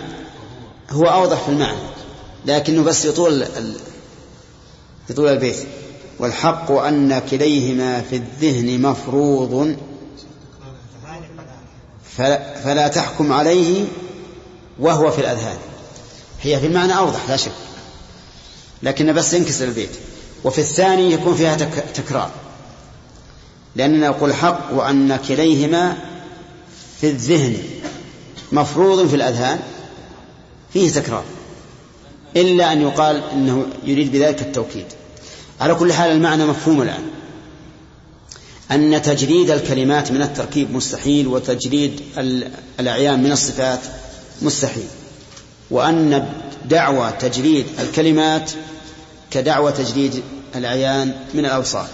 [0.91, 1.79] هو أوضح في المعنى
[2.47, 3.77] لكنه بس يطول ال...
[5.11, 5.78] يطول البيت.
[6.19, 9.77] والحق أن كليهما في الذهن مفروض.
[12.65, 13.85] فلا تحكم عليه
[14.79, 15.57] وهو في الأذهان.
[16.43, 17.53] هي في المعنى أوضح لا شك.
[18.83, 19.91] لكن بس ينكسر البيت.
[20.45, 21.57] وفي الثاني يكون فيها
[21.95, 22.31] تكرار.
[23.77, 25.97] لأننا نقول حق وأن كليهما
[27.01, 27.57] في الذهن
[28.53, 29.59] مفروض في الأذهان
[30.73, 31.25] فيه تكرار.
[32.37, 34.87] إلا أن يقال أنه يريد بذلك التوكيد.
[35.61, 37.03] على كل حال المعنى مفهوم الآن.
[38.71, 42.01] أن تجريد الكلمات من التركيب مستحيل وتجريد
[42.81, 43.81] الأعيان من الصفات
[44.43, 44.87] مستحيل.
[45.71, 46.29] وأن
[46.65, 48.51] دعوى تجريد الكلمات
[49.31, 50.23] كدعوى تجريد
[50.57, 51.89] الأعيان من الأوصاف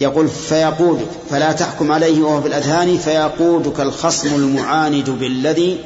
[0.00, 5.80] يقول فيقودك فلا تحكم عليه وهو في الأذهان فيقودك الخصم المعاند بالذي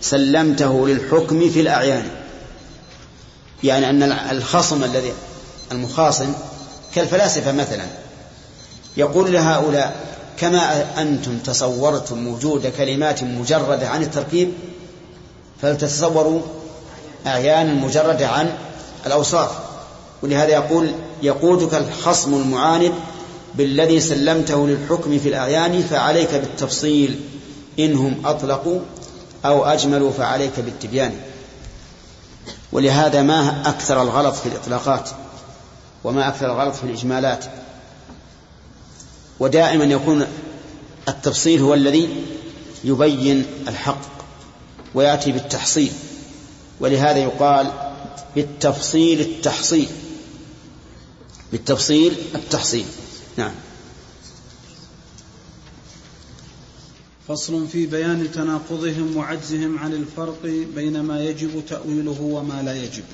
[0.00, 2.08] سلمته للحكم في الأعيان.
[3.64, 5.12] يعني أن الخصم الذي
[5.72, 6.32] المخاصم
[6.94, 7.84] كالفلاسفة مثلا
[8.96, 14.52] يقول لهؤلاء كما أنتم تصورتم وجود كلمات مجردة عن التركيب
[15.62, 16.40] فلتتصوروا
[17.26, 18.50] أعيانا مجردة عن
[19.06, 19.50] الأوصاف.
[20.22, 22.92] ولهذا يقول يقودك الخصم المعاند
[23.54, 27.20] بالذي سلمته للحكم في الأعيان فعليك بالتفصيل
[27.78, 28.80] إنهم أطلقوا
[29.44, 31.12] أو أجملوا فعليك بالتبيان.
[32.72, 35.10] ولهذا ما أكثر الغلط في الإطلاقات؟
[36.04, 37.44] وما أكثر الغلط في الإجمالات.
[39.40, 40.26] ودائما يكون
[41.08, 42.24] التفصيل هو الذي
[42.84, 44.16] يبين الحق
[44.94, 45.92] ويأتي بالتحصيل
[46.80, 47.72] ولهذا يقال
[48.34, 49.88] بالتفصيل التحصيل
[51.52, 52.86] بالتفصيل التحصيل.
[53.36, 53.52] نعم.
[57.28, 60.42] فصل في بيان تناقضهم وعجزهم عن الفرق
[60.74, 63.04] بين ما يجب تأويله وما لا يجب.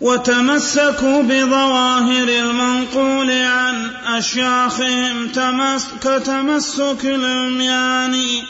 [0.00, 8.42] وتمسكوا بظواهر المنقول عن أشياخهم تمس كتمسك العميان.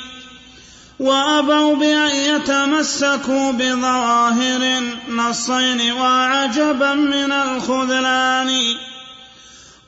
[0.99, 8.75] وأبوا بأن يتمسكوا بظواهر النصين وعجبا من الخذلان.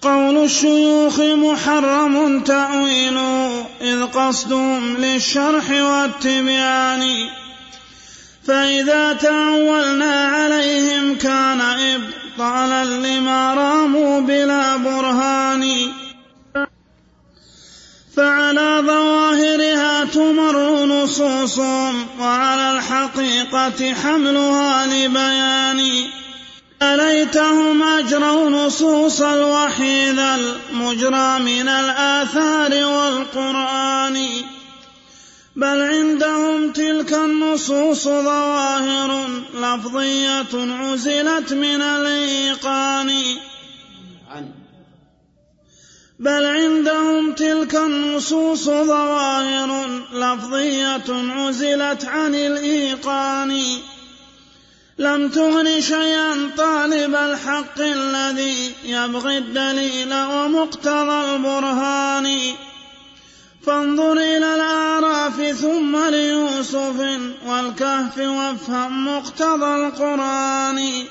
[0.03, 7.28] قول الشيوخ محرم تأويله إذ قصدهم للشرح والتبيان.
[8.51, 15.93] فإذا تأولنا عليهم كان إبطالا لما راموا بلا برهان
[18.16, 25.81] فعلى ظواهرها تمر نصوصهم وعلى الحقيقة حملها لبيان.
[26.82, 34.27] أليتهم أجروا نصوص الوحي ذا المجرى من الآثار والقرآن؟
[35.61, 43.11] بل عندهم تلك النصوص ظواهر لفظية عزلت من الإيقان.
[46.19, 53.62] بل عندهم تلك النصوص ظواهر لفظية عزلت عن الإيقان.
[54.99, 62.55] لم تغن شيئا طالب الحق الذي يبغي الدليل ومقتضى البرهان.
[63.66, 67.01] فانظر إلى الأعراف ثم ليوسف
[67.47, 71.07] والكهف وافهم مقتضى القرآن.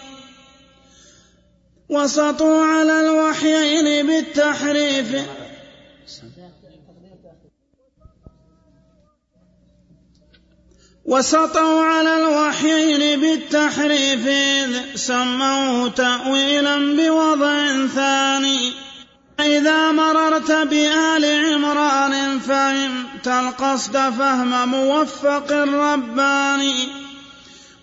[1.89, 5.25] وسطوا على الوحيين بالتحريف.
[11.05, 18.88] وسطوا على الوحيين بالتحريف إذ سموه تأويلا بوضع ثاني.
[19.41, 26.87] إذا مررت بآل عمران فهمت القصد فهم موفق رباني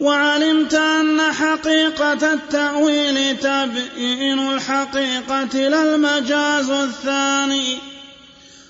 [0.01, 7.79] وعلمت أن حقيقة التأويل تبيين الحقيقة لا المجاز الثاني.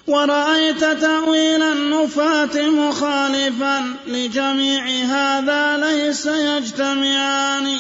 [0.06, 7.78] ورأيت تأويل النفاة مخالفا لجميع هذا ليس يجتمعان.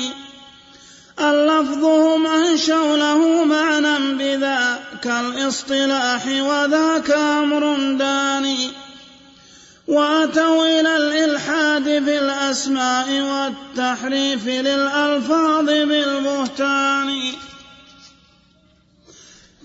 [1.20, 8.70] اللفظ هم أنشوا له معنى بذاك الاصطلاح وذاك أمر داني.
[9.88, 17.32] وأتوا إلى الإلحاد في الأسماء والتحريف للألفاظ بالبهتان.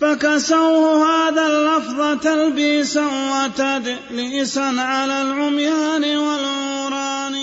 [0.01, 7.35] فكسوه هذا اللفظ تلبيسا وتدليسا على العميان والعوران